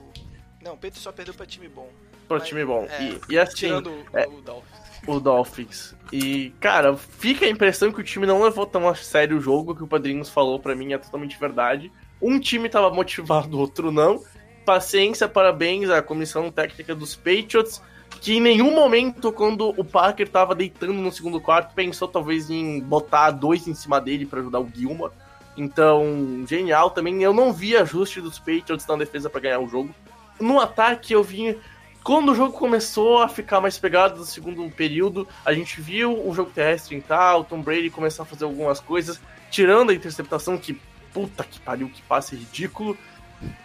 Não, 0.63 0.73
o 0.73 0.75
Patriots 0.75 1.01
só 1.01 1.11
perdeu 1.11 1.33
pra 1.33 1.45
time 1.45 1.67
bom. 1.67 1.89
Pro 2.27 2.39
Mas- 2.39 2.47
time 2.47 2.63
bom. 2.65 2.87
é, 2.89 3.03
e, 3.03 3.21
e 3.29 3.39
assim, 3.39 3.55
Tirando 3.55 3.89
o, 3.91 4.05
é- 4.17 4.27
o 4.27 4.41
Dolphins. 4.41 4.79
o 5.07 5.19
Dolphins. 5.19 5.95
E, 6.11 6.49
cara, 6.59 6.95
fica 6.97 7.45
a 7.45 7.49
impressão 7.49 7.91
que 7.91 7.99
o 7.99 8.03
time 8.03 8.25
não 8.25 8.41
levou 8.43 8.65
tão 8.65 8.87
a 8.87 8.95
sério 8.95 9.37
o 9.37 9.41
jogo, 9.41 9.75
que 9.75 9.83
o 9.83 9.87
Padrinhos 9.87 10.29
falou 10.29 10.59
pra 10.59 10.75
mim 10.75 10.93
é 10.93 10.97
totalmente 10.97 11.39
verdade. 11.39 11.91
Um 12.21 12.39
time 12.39 12.69
tava 12.69 12.89
motivado, 12.91 13.55
o 13.57 13.59
outro 13.61 13.91
não. 13.91 14.23
Paciência, 14.65 15.27
parabéns 15.27 15.89
à 15.89 16.01
comissão 16.01 16.51
técnica 16.51 16.93
dos 16.93 17.15
Patriots, 17.15 17.81
que 18.21 18.37
em 18.37 18.39
nenhum 18.39 18.75
momento, 18.75 19.31
quando 19.31 19.73
o 19.75 19.83
Parker 19.83 20.29
tava 20.29 20.53
deitando 20.53 20.93
no 20.93 21.11
segundo 21.11 21.41
quarto, 21.41 21.73
pensou 21.73 22.07
talvez 22.07 22.51
em 22.51 22.79
botar 22.79 23.31
dois 23.31 23.67
em 23.67 23.73
cima 23.73 23.99
dele 23.99 24.27
pra 24.27 24.39
ajudar 24.39 24.59
o 24.59 24.69
Gilmore. 24.73 25.11
Então, 25.57 26.45
genial 26.47 26.91
também. 26.91 27.23
Eu 27.23 27.33
não 27.33 27.51
vi 27.51 27.75
ajuste 27.75 28.21
dos 28.21 28.37
Patriots 28.37 28.85
na 28.85 28.95
defesa 28.95 29.27
pra 29.27 29.41
ganhar 29.41 29.59
o 29.59 29.67
jogo. 29.67 29.93
No 30.39 30.59
ataque, 30.59 31.13
eu 31.13 31.23
vi 31.23 31.57
quando 32.03 32.31
o 32.31 32.35
jogo 32.35 32.53
começou 32.53 33.23
a 33.23 33.27
ficar 33.27 33.59
mais 33.59 33.79
pegado 33.79 34.19
no 34.19 34.25
segundo 34.25 34.69
período, 34.69 35.27
a 35.43 35.51
gente 35.53 35.81
viu 35.81 36.27
o 36.27 36.33
jogo 36.33 36.51
terrestre 36.51 36.95
entrar, 36.95 37.37
o 37.37 37.43
Tom 37.43 37.61
Brady 37.61 37.89
começar 37.89 38.23
a 38.23 38.25
fazer 38.25 38.43
algumas 38.43 38.79
coisas, 38.79 39.19
tirando 39.49 39.91
a 39.91 39.93
interceptação, 39.93 40.57
que 40.57 40.79
puta 41.13 41.43
que 41.43 41.59
pariu, 41.59 41.89
que 41.89 42.01
passe 42.03 42.35
ridículo. 42.35 42.97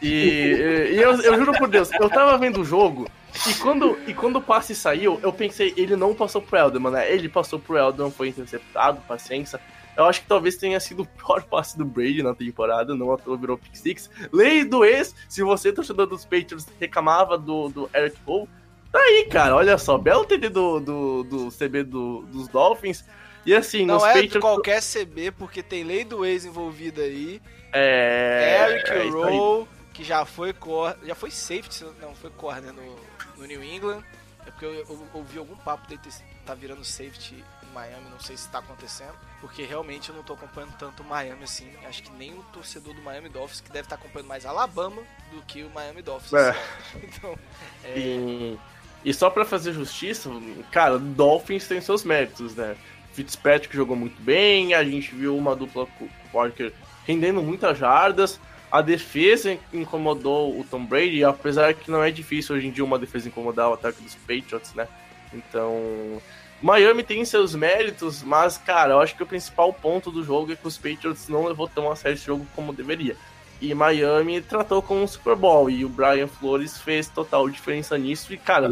E, 0.02 0.92
e 0.92 0.96
eu, 0.96 1.12
eu 1.20 1.38
juro 1.38 1.52
por 1.52 1.68
Deus, 1.68 1.90
eu 1.92 2.08
tava 2.08 2.36
vendo 2.38 2.60
o 2.60 2.64
jogo, 2.64 3.06
e 3.48 3.54
quando, 3.54 3.98
e 4.06 4.14
quando 4.14 4.36
o 4.36 4.42
passe 4.42 4.74
saiu, 4.74 5.20
eu 5.22 5.32
pensei, 5.32 5.74
ele 5.76 5.96
não 5.96 6.14
passou 6.14 6.40
pro 6.40 6.58
Elderman, 6.58 6.92
né? 6.92 7.12
Ele 7.12 7.28
passou 7.28 7.58
pro 7.58 7.76
Elderman, 7.76 8.12
foi 8.12 8.28
interceptado, 8.28 9.00
paciência. 9.02 9.60
Eu 9.96 10.04
acho 10.04 10.20
que 10.20 10.26
talvez 10.26 10.56
tenha 10.56 10.78
sido 10.78 11.02
o 11.02 11.06
pior 11.06 11.42
passe 11.48 11.76
do 11.76 11.84
Brady 11.84 12.22
na 12.22 12.34
temporada, 12.34 12.94
não 12.94 13.12
à 13.12 13.16
toa 13.16 13.36
virou 13.36 13.56
pick 13.56 13.76
six. 13.76 14.10
Lei 14.32 14.64
do 14.64 14.84
ex, 14.84 15.14
se 15.28 15.42
você, 15.42 15.72
torcedor 15.72 16.06
dos 16.06 16.24
Patriots, 16.24 16.66
reclamava 16.78 17.38
do, 17.38 17.68
do 17.68 17.90
Eric 17.94 18.18
Cole, 18.20 18.48
tá 18.92 18.98
aí, 18.98 19.26
cara, 19.30 19.56
olha 19.56 19.78
só, 19.78 19.96
belo 19.96 20.24
TD 20.24 20.48
do, 20.48 20.80
do, 20.80 21.22
do 21.24 21.48
CB 21.50 21.84
do, 21.84 22.22
dos 22.22 22.48
Dolphins. 22.48 23.04
E 23.44 23.54
assim, 23.54 23.86
Não 23.86 24.04
é 24.04 24.12
Patriots... 24.12 24.40
qualquer 24.40 24.82
CB, 24.82 25.30
porque 25.30 25.62
tem 25.62 25.84
lei 25.84 26.04
do 26.04 26.26
ex 26.26 26.44
envolvida 26.44 27.02
aí. 27.02 27.40
É... 27.72 28.70
Eric 28.72 28.90
é. 28.90 29.08
Rowe, 29.08 29.68
que 29.94 30.02
já 30.02 30.24
foi 30.24 30.52
cor... 30.52 30.96
já 31.04 31.14
foi 31.14 31.30
safety, 31.30 31.84
não 32.02 32.12
foi 32.14 32.30
corner 32.30 32.72
no, 32.72 32.96
no 33.36 33.46
New 33.46 33.62
England. 33.62 34.02
É 34.46 34.50
porque 34.50 34.64
eu, 34.64 34.74
eu 34.74 35.08
ouvi 35.12 35.38
algum 35.38 35.56
papo 35.56 35.88
dele 35.88 36.00
ter, 36.02 36.12
tá 36.44 36.54
virando 36.54 36.84
safety 36.84 37.34
em 37.34 37.74
Miami, 37.74 38.08
não 38.08 38.20
sei 38.20 38.36
se 38.36 38.48
tá 38.48 38.60
acontecendo. 38.60 39.14
Porque 39.40 39.64
realmente 39.64 40.08
eu 40.08 40.14
não 40.14 40.22
tô 40.22 40.34
acompanhando 40.34 40.76
tanto 40.78 41.02
o 41.02 41.06
Miami 41.06 41.42
assim. 41.42 41.68
Acho 41.84 42.02
que 42.04 42.12
nem 42.12 42.32
o 42.32 42.42
torcedor 42.52 42.94
do 42.94 43.02
Miami 43.02 43.28
Dolphins, 43.28 43.60
que 43.60 43.70
deve 43.70 43.86
estar 43.86 43.96
acompanhando 43.96 44.28
mais 44.28 44.46
Alabama 44.46 45.02
do 45.32 45.42
que 45.42 45.64
o 45.64 45.70
Miami 45.70 46.02
Dolphins. 46.02 46.32
É. 46.32 46.56
Então, 47.02 47.36
é, 47.84 47.98
E, 47.98 48.58
e 49.04 49.12
só 49.12 49.28
pra 49.30 49.44
fazer 49.44 49.72
justiça, 49.72 50.30
cara, 50.70 50.98
Dolphins 50.98 51.66
tem 51.66 51.80
seus 51.80 52.04
méritos, 52.04 52.54
né? 52.54 52.76
Fitzpatrick 53.14 53.74
jogou 53.74 53.96
muito 53.96 54.20
bem, 54.22 54.74
a 54.74 54.84
gente 54.84 55.14
viu 55.14 55.36
uma 55.36 55.56
dupla 55.56 55.86
com 55.86 56.04
o 56.04 56.10
Parker 56.32 56.72
rendendo 57.06 57.42
muitas 57.42 57.78
jardas. 57.78 58.38
A 58.70 58.82
defesa 58.82 59.56
incomodou 59.72 60.58
o 60.58 60.64
Tom 60.64 60.84
Brady, 60.84 61.24
apesar 61.24 61.72
que 61.74 61.90
não 61.90 62.02
é 62.02 62.10
difícil 62.10 62.56
hoje 62.56 62.66
em 62.66 62.70
dia 62.70 62.84
uma 62.84 62.98
defesa 62.98 63.28
incomodar 63.28 63.70
o 63.70 63.74
ataque 63.74 64.02
dos 64.02 64.14
Patriots, 64.14 64.74
né? 64.74 64.88
Então, 65.32 66.20
Miami 66.60 67.02
tem 67.02 67.24
seus 67.24 67.54
méritos, 67.54 68.22
mas, 68.22 68.58
cara, 68.58 68.94
eu 68.94 69.00
acho 69.00 69.14
que 69.14 69.22
o 69.22 69.26
principal 69.26 69.72
ponto 69.72 70.10
do 70.10 70.24
jogo 70.24 70.52
é 70.52 70.56
que 70.56 70.66
os 70.66 70.76
Patriots 70.76 71.28
não 71.28 71.44
levou 71.44 71.68
tão 71.68 71.90
a 71.90 71.96
sério 71.96 72.16
esse 72.16 72.26
jogo 72.26 72.46
como 72.54 72.72
deveria. 72.72 73.16
E 73.60 73.74
Miami 73.74 74.40
tratou 74.40 74.82
como 74.82 75.02
um 75.02 75.06
Super 75.06 75.36
Bowl, 75.36 75.70
e 75.70 75.84
o 75.84 75.88
Brian 75.88 76.26
Flores 76.26 76.78
fez 76.78 77.08
total 77.08 77.48
diferença 77.48 77.96
nisso. 77.96 78.32
E, 78.32 78.36
cara, 78.36 78.68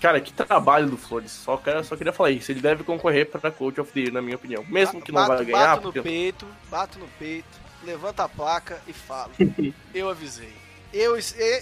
cara, 0.00 0.20
que 0.20 0.32
trabalho 0.32 0.88
do 0.88 0.96
Flores. 0.96 1.30
Só, 1.30 1.56
quero, 1.56 1.84
só 1.84 1.96
queria 1.96 2.12
falar 2.12 2.30
isso. 2.30 2.50
Ele 2.50 2.60
deve 2.60 2.82
concorrer 2.82 3.30
para 3.30 3.50
Coach 3.50 3.80
of 3.80 3.92
the 3.92 4.00
Year, 4.00 4.12
na 4.12 4.20
minha 4.20 4.36
opinião. 4.36 4.64
Mesmo 4.68 5.00
que 5.00 5.12
não 5.12 5.26
bato, 5.26 5.36
vai 5.36 5.44
ganhar, 5.44 5.76
bato 5.76 5.86
no 5.86 5.92
porque 5.92 6.02
peito, 6.02 6.46
bato 6.70 6.98
no 6.98 7.08
peito, 7.18 7.61
levanta 7.84 8.24
a 8.24 8.28
placa 8.28 8.80
e 8.86 8.92
falo. 8.92 9.32
eu 9.94 10.08
avisei. 10.08 10.52
Eu, 10.92 11.16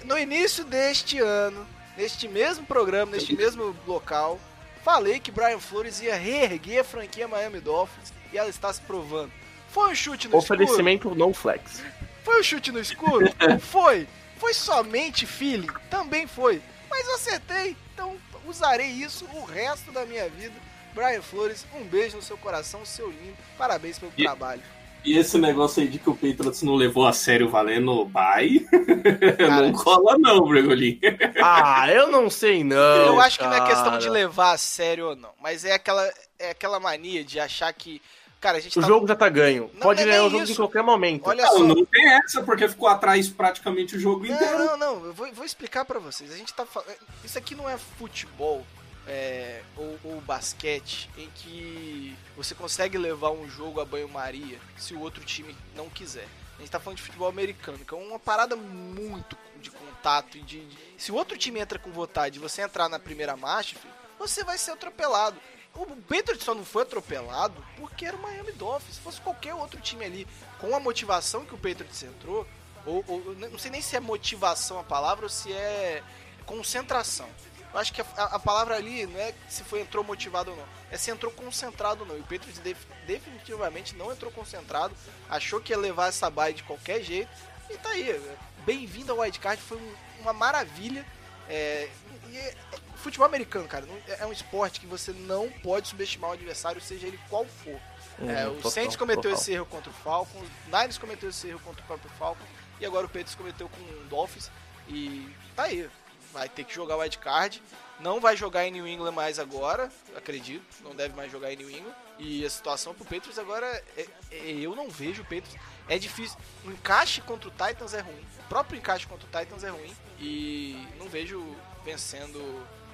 no 0.04 0.18
início 0.18 0.64
deste 0.64 1.18
ano, 1.20 1.66
neste 1.96 2.26
mesmo 2.28 2.66
programa, 2.66 3.12
neste 3.12 3.35
mesmo 3.35 3.76
local, 3.87 4.40
falei 4.85 5.20
que 5.20 5.30
Brian 5.30 5.61
Flores 5.61 6.00
ia 6.00 6.16
reerguer 6.16 6.80
a 6.80 6.85
franquia 6.85 7.28
Miami 7.28 7.61
Dolphins 7.61 8.12
e 8.33 8.38
ela 8.38 8.48
está 8.50 8.72
se 8.72 8.80
provando. 8.80 9.33
Foi 9.68 9.90
um 9.90 9.94
chute 9.94 10.26
no 10.28 10.37
escuro? 10.38 10.62
oferecimento 10.62 11.14
não 11.14 11.33
flex. 11.33 11.83
Foi 12.24 12.40
um 12.40 12.42
chute 12.42 12.72
no 12.72 12.80
escuro? 12.80 13.26
foi. 13.61 14.09
Foi 14.37 14.52
somente 14.54 15.26
feeling? 15.26 15.68
Também 15.88 16.26
foi. 16.26 16.61
Mas 16.88 17.06
eu 17.06 17.14
acertei, 17.14 17.76
então 17.94 18.16
usarei 18.46 18.88
isso 18.88 19.24
o 19.33 19.44
resto 19.44 19.92
da 19.92 20.04
minha 20.04 20.28
vida. 20.28 20.54
Brian 20.92 21.22
Flores, 21.22 21.64
um 21.74 21.85
beijo 21.85 22.16
no 22.16 22.22
seu 22.22 22.37
coração, 22.37 22.85
seu 22.85 23.09
lindo. 23.11 23.37
Parabéns 23.56 23.96
pelo 23.98 24.12
E- 24.16 24.24
trabalho. 24.24 24.62
E 25.04 25.16
esse 25.16 25.38
negócio 25.38 25.82
aí 25.82 25.88
de 25.88 25.98
que 25.98 26.10
o 26.10 26.14
Patriots 26.14 26.62
não 26.62 26.74
levou 26.74 27.06
a 27.06 27.12
sério 27.12 27.48
valendo 27.48 28.04
bye, 28.04 28.60
Cara, 29.38 29.62
não 29.62 29.72
cola 29.72 30.18
não, 30.18 30.46
Bregolin. 30.46 31.00
Ah, 31.42 31.90
eu 31.90 32.10
não 32.10 32.28
sei 32.28 32.62
não. 32.62 32.76
eu 32.76 33.20
acho 33.20 33.38
que 33.38 33.44
não 33.44 33.54
é 33.54 33.66
questão 33.66 33.84
cara. 33.84 33.98
de 33.98 34.08
levar 34.08 34.52
a 34.52 34.58
sério 34.58 35.08
ou 35.10 35.16
não, 35.16 35.30
mas 35.40 35.64
é 35.64 35.72
aquela, 35.72 36.08
é 36.38 36.50
aquela 36.50 36.78
mania 36.78 37.24
de 37.24 37.40
achar 37.40 37.72
que 37.72 38.00
Cara, 38.40 38.56
a 38.56 38.60
gente 38.60 38.78
O 38.78 38.80
tá... 38.80 38.88
jogo 38.88 39.06
já 39.06 39.14
tá 39.14 39.28
ganho. 39.28 39.70
Não, 39.74 39.80
Pode 39.82 40.00
não 40.00 40.08
é 40.08 40.12
ganhar 40.12 40.26
o 40.26 40.30
jogo 40.30 40.44
isso. 40.44 40.52
em 40.52 40.56
qualquer 40.56 40.82
momento. 40.82 41.26
Olha 41.26 41.44
Não, 41.44 41.52
só. 41.58 41.62
não 41.62 41.84
tem 41.84 42.08
essa, 42.14 42.42
porque 42.42 42.66
ficou 42.66 42.88
atrás 42.88 43.28
praticamente 43.28 43.96
o 43.96 44.00
jogo 44.00 44.24
inteiro. 44.24 44.58
Não, 44.58 44.78
não, 44.78 44.94
não. 44.96 45.04
Eu 45.04 45.12
vou, 45.12 45.30
vou 45.30 45.44
explicar 45.44 45.84
pra 45.84 45.98
vocês. 45.98 46.32
A 46.32 46.36
gente 46.36 46.54
tá 46.54 46.64
falando. 46.64 46.96
Isso 47.22 47.36
aqui 47.36 47.54
não 47.54 47.68
é 47.68 47.76
futebol 47.76 48.64
é, 49.06 49.62
ou, 49.76 49.98
ou 50.04 50.20
basquete 50.20 51.08
em 51.16 51.28
que 51.30 52.16
você 52.36 52.54
consegue 52.54 52.96
levar 52.98 53.30
um 53.30 53.48
jogo 53.48 53.80
a 53.80 53.84
banho-maria 53.84 54.58
se 54.76 54.94
o 54.94 55.00
outro 55.00 55.24
time 55.24 55.56
não 55.74 55.88
quiser. 55.90 56.28
A 56.56 56.60
gente 56.60 56.70
tá 56.70 56.78
falando 56.78 56.98
de 56.98 57.02
futebol 57.04 57.28
americano, 57.28 57.78
que 57.78 57.94
é 57.94 57.96
uma 57.96 58.18
parada 58.18 58.54
muito 58.56 59.36
de 59.60 59.70
contato 59.70 60.36
e 60.36 60.42
de. 60.42 60.60
de- 60.66 60.78
Se 60.98 61.10
o 61.10 61.14
outro 61.14 61.36
time 61.38 61.58
entra 61.58 61.78
com 61.78 61.90
vontade 61.90 62.36
e 62.38 62.40
você 62.40 62.60
entrar 62.62 62.88
na 62.88 62.98
primeira 62.98 63.36
marcha, 63.36 63.76
filho, 63.78 63.92
você 64.18 64.44
vai 64.44 64.58
ser 64.58 64.72
atropelado. 64.72 65.36
O 65.74 65.86
Patriots 66.02 66.44
só 66.44 66.54
não 66.54 66.64
foi 66.64 66.82
atropelado 66.82 67.64
porque 67.76 68.04
era 68.04 68.16
o 68.16 68.20
Miami 68.20 68.52
Dolphins. 68.52 68.96
Se 68.96 69.00
fosse 69.00 69.20
qualquer 69.20 69.54
outro 69.54 69.80
time 69.80 70.04
ali 70.04 70.26
com 70.58 70.74
a 70.74 70.80
motivação 70.80 71.44
que 71.46 71.54
o 71.54 71.58
Patriots 71.58 72.02
entrou, 72.02 72.46
ou, 72.84 73.04
ou- 73.08 73.34
não 73.36 73.58
sei 73.58 73.70
nem 73.70 73.80
se 73.80 73.96
é 73.96 74.00
motivação 74.00 74.78
a 74.78 74.84
palavra 74.84 75.24
ou 75.24 75.28
se 75.30 75.52
é 75.52 76.02
concentração. 76.44 77.28
Eu 77.72 77.78
acho 77.78 77.92
que 77.92 78.00
a, 78.00 78.04
a- 78.16 78.38
palavra 78.38 78.74
ali 78.76 79.06
não 79.06 79.18
é 79.20 79.33
se 79.48 79.62
foi 79.62 79.80
entrou 79.80 80.02
motivado 80.02 80.50
ou 80.50 80.56
não, 80.56 80.64
é 80.90 80.96
se 80.98 81.11
entrou 81.11 81.30
concentrado 81.33 82.00
ou 82.02 82.06
não. 82.09 82.16
E 82.16 82.20
o 82.20 82.24
Patriots 82.24 82.59
def- 82.59 82.85
definitivamente 83.06 83.94
não 83.94 84.11
entrou 84.12 84.30
concentrado, 84.33 84.94
achou 85.28 85.61
que 85.61 85.72
ia 85.72 85.78
levar 85.78 86.09
essa 86.09 86.28
bye 86.28 86.52
de 86.52 86.62
qualquer 86.64 87.00
jeito 87.02 87.30
e 87.68 87.76
tá 87.76 87.90
aí. 87.90 88.20
Bem-vindo 88.66 89.12
ao 89.12 89.18
wildcard, 89.18 89.62
foi 89.62 89.78
um- 89.78 89.94
uma 90.20 90.33
maravilha. 90.33 91.06
É, 91.48 91.88
e 92.28 92.37
é- 92.37 92.48
é- 92.50 92.56
futebol 92.96 93.26
americano, 93.26 93.66
cara, 93.66 93.87
não- 93.87 93.98
é 94.06 94.26
um 94.26 94.33
esporte 94.33 94.78
que 94.80 94.87
você 94.87 95.12
não 95.12 95.48
pode 95.50 95.88
subestimar 95.88 96.30
o 96.30 96.35
adversário, 96.35 96.80
seja 96.80 97.06
ele 97.06 97.18
qual 97.28 97.44
for. 97.44 97.80
É, 98.20 98.46
Hum, 98.46 98.52
o 98.52 98.54
total, 98.56 98.70
Saints 98.70 98.96
cometeu 98.96 99.22
total. 99.22 99.38
esse 99.38 99.52
erro 99.52 99.64
contra 99.66 99.90
o 99.90 99.94
Falcons, 99.94 100.46
o 100.66 100.70
Niners 100.70 100.98
cometeu 100.98 101.30
esse 101.30 101.48
erro 101.48 101.61
contra 101.61 101.83
o 101.83 101.87
próprio 101.87 102.11
Falcons, 102.18 102.46
e 102.78 102.85
agora 102.87 103.06
o 103.06 103.09
Patriots 103.09 103.35
cometeu 103.35 103.68
com 103.68 103.80
o 103.80 104.04
Dolphins, 104.11 104.50
e 104.88 105.35
tá 105.56 105.62
aí. 105.64 105.88
Vai 106.33 106.49
ter 106.49 106.64
que 106.64 106.73
jogar 106.75 106.97
o 106.97 107.01
wildcard, 107.01 107.61
não 107.99 108.21
vai 108.21 108.37
jogar 108.37 108.64
em 108.66 108.71
New 108.71 108.87
England 108.87 109.12
mais 109.12 109.38
agora, 109.38 109.90
acredito, 110.16 110.64
não 110.83 110.95
deve 110.95 111.14
mais 111.14 111.31
jogar 111.31 111.53
em 111.53 111.57
New 111.57 111.69
England, 111.71 111.95
e 112.19 112.45
a 112.45 112.51
situação 112.51 112.95
pro 112.95 113.05
Patriots 113.05 113.38
agora, 113.38 113.66
é, 113.97 114.07
é- 114.31 114.51
eu 114.53 114.77
não 114.77 114.88
vejo 114.88 115.23
o 115.23 115.25
Patriots, 115.25 115.57
é 115.88 115.99
difícil, 115.99 116.38
o 116.64 116.71
encaixe 116.71 117.21
contra 117.21 117.49
o 117.49 117.51
Titans 117.51 117.95
é 117.95 118.01
ruim, 118.01 118.25
o 118.38 118.49
próprio 118.49 118.79
encaixe 118.79 119.07
contra 119.07 119.27
o 119.27 119.40
Titans 119.40 119.64
é 119.64 119.71
ruim, 119.71 119.93
e 120.21 120.87
não 120.99 121.09
vejo 121.09 121.45
vencendo, 121.85 122.38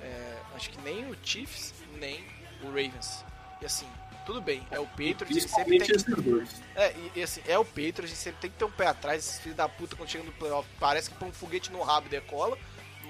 é, 0.02 0.38
acho 0.54 0.70
que 0.70 0.80
nem 0.80 1.10
o 1.10 1.16
Chiefs, 1.22 1.74
nem 1.98 2.24
o 2.62 2.66
Ravens, 2.68 3.22
e 3.60 3.66
assim, 3.66 3.86
tudo 4.24 4.40
bem, 4.40 4.66
é 4.70 4.80
o 4.80 4.86
Patriots, 4.86 5.30
ele 5.30 5.46
sempre 5.48 5.78
tem 5.78 6.22
dois. 6.24 6.50
é, 6.74 6.92
e, 6.92 7.12
e 7.16 7.22
assim, 7.22 7.42
é 7.46 7.58
o 7.58 7.64
Patriots, 7.64 8.04
a 8.04 8.06
gente 8.08 8.18
sempre 8.18 8.40
tem 8.40 8.50
que 8.50 8.56
ter 8.56 8.64
um 8.64 8.70
pé 8.72 8.86
atrás, 8.86 9.24
esses 9.24 9.38
filhos 9.40 9.56
da 9.56 9.68
puta 9.68 9.94
quando 9.94 10.08
chega 10.08 10.24
no 10.24 10.32
playoff, 10.32 10.66
parece 10.80 11.10
que 11.10 11.16
põe 11.16 11.28
um 11.28 11.32
foguete 11.32 11.70
no 11.70 11.82
rabo 11.82 12.06
e 12.06 12.10
decola, 12.10 12.58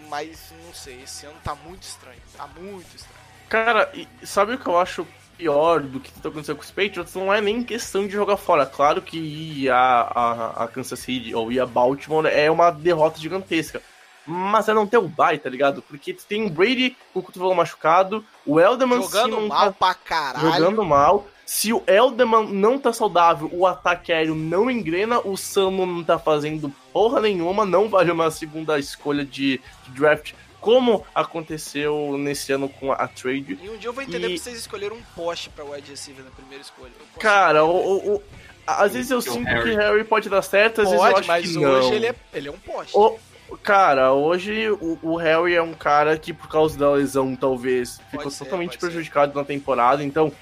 mas 0.09 0.53
não 0.65 0.73
sei, 0.75 1.03
esse 1.03 1.27
ano 1.27 1.37
tá 1.43 1.55
muito 1.55 1.83
estranho, 1.83 2.21
tá 2.37 2.47
muito 2.47 2.95
estranho. 2.95 3.27
Cara, 3.49 3.91
e 3.95 4.09
sabe 4.27 4.55
o 4.55 4.59
que 4.59 4.67
eu 4.67 4.79
acho 4.79 5.07
pior 5.37 5.81
do 5.81 6.01
que 6.01 6.11
tá 6.13 6.29
acontecendo 6.29 6.57
com 6.57 6.63
os 6.63 6.71
Patriots? 6.71 7.15
Não 7.15 7.33
é 7.33 7.41
nem 7.41 7.63
questão 7.63 8.07
de 8.07 8.13
jogar 8.13 8.37
fora. 8.37 8.67
Claro 8.67 9.03
que 9.03 9.19
ir 9.19 9.71
a, 9.71 9.77
a, 9.77 10.65
a 10.65 10.69
Kansas 10.69 10.99
City 10.99 11.35
ou 11.35 11.53
ir 11.53 11.61
a 11.61 11.67
Baltimore 11.67 12.27
é 12.27 12.51
uma 12.51 12.71
derrota 12.71 13.21
gigantesca. 13.21 13.81
Mas 14.27 14.69
é 14.69 14.75
não 14.75 14.87
ter 14.87 14.99
o 14.99 15.07
bye, 15.07 15.39
tá 15.39 15.49
ligado? 15.49 15.81
Porque 15.83 16.13
tu 16.13 16.25
tem 16.27 16.45
o 16.45 16.51
Brady 16.51 16.97
com 17.13 17.21
o 17.21 17.23
cotovelo 17.23 17.55
machucado, 17.55 18.25
o 18.45 18.59
Elderman 18.59 19.01
Jogando 19.01 19.41
não 19.41 19.47
mal 19.47 19.73
tá 19.73 19.73
pra 19.73 19.95
caralho. 19.95 20.53
jogando 20.53 20.85
mal. 20.85 21.29
Se 21.47 21.73
o 21.73 21.81
Elderman 21.87 22.49
não 22.49 22.77
tá 22.77 22.93
saudável, 22.93 23.49
o 23.53 23.65
ataque 23.67 24.13
aéreo 24.13 24.35
não 24.35 24.69
engrena, 24.69 25.21
o 25.21 25.37
Sano 25.37 25.87
não 25.87 26.03
tá 26.03 26.19
fazendo 26.19 26.69
porra 26.93 27.21
nenhuma, 27.21 27.65
não 27.65 27.89
vale 27.89 28.11
uma 28.11 28.31
segunda 28.33 28.77
escolha 28.81 29.25
de, 29.25 29.61
de 29.85 29.91
draft, 29.93 30.33
como 30.61 31.07
aconteceu 31.15 32.17
nesse 32.19 32.51
ano 32.53 32.69
com 32.69 32.91
a, 32.91 32.97
a 32.97 33.07
trade. 33.07 33.59
E 33.63 33.71
um 33.71 33.77
dia 33.77 33.89
eu 33.89 33.93
vou 33.93 34.03
entender 34.03 34.29
E- 34.29 34.33
que 34.35 34.39
vocês 34.41 34.59
escolheram 34.59 34.97
um 34.97 35.03
poste 35.15 35.49
pra 35.51 35.65
wide 35.65 35.89
receiver 35.89 36.25
na 36.25 36.31
primeira 36.33 36.63
escolha. 36.63 36.91
Cara, 37.21 37.65
o, 37.65 37.71
o- 37.77 38.15
o- 38.17 38.23
às 38.67 38.95
vezes 38.95 39.13
eu 39.13 39.23
Que 39.23 39.29
o 39.29 39.33
sinto 39.33 39.47
Harry. 39.47 39.71
que 39.71 39.77
Harry 39.77 40.03
pode 40.05 40.29
dar 40.29 40.43
certo, 40.43 40.81
às 40.81 40.89
vezes 40.91 41.01
eu 41.05 41.11
Pode, 41.13 41.21
acho 41.21 41.29
mas 41.29 41.47
que 41.53 41.59
hoje 41.65 41.89
não. 41.89 41.95
ele 41.95 42.07
é, 42.07 42.15
ele 42.35 42.49
é 42.49 42.51
um 42.51 42.59
poste. 42.59 42.93
O- 42.99 43.17
cara, 43.63 44.13
hoje 44.13 44.69
o, 44.71 44.99
o 45.01 45.17
Harry 45.17 45.55
é 45.55 45.63
um 45.63 45.75
cara 45.75 46.19
que, 46.19 46.33
por 46.33 46.49
causa 46.49 46.77
da 46.77 46.91
lesão, 46.91 47.37
talvez, 47.37 48.01
ficou 48.11 48.29
ser, 48.33 48.43
totalmente 48.45 48.71
pode 48.71 48.81
ser. 48.81 48.87
prejudicado 48.89 49.39
na 49.39 49.45
temporada. 49.45 50.03
Então, 50.03 50.33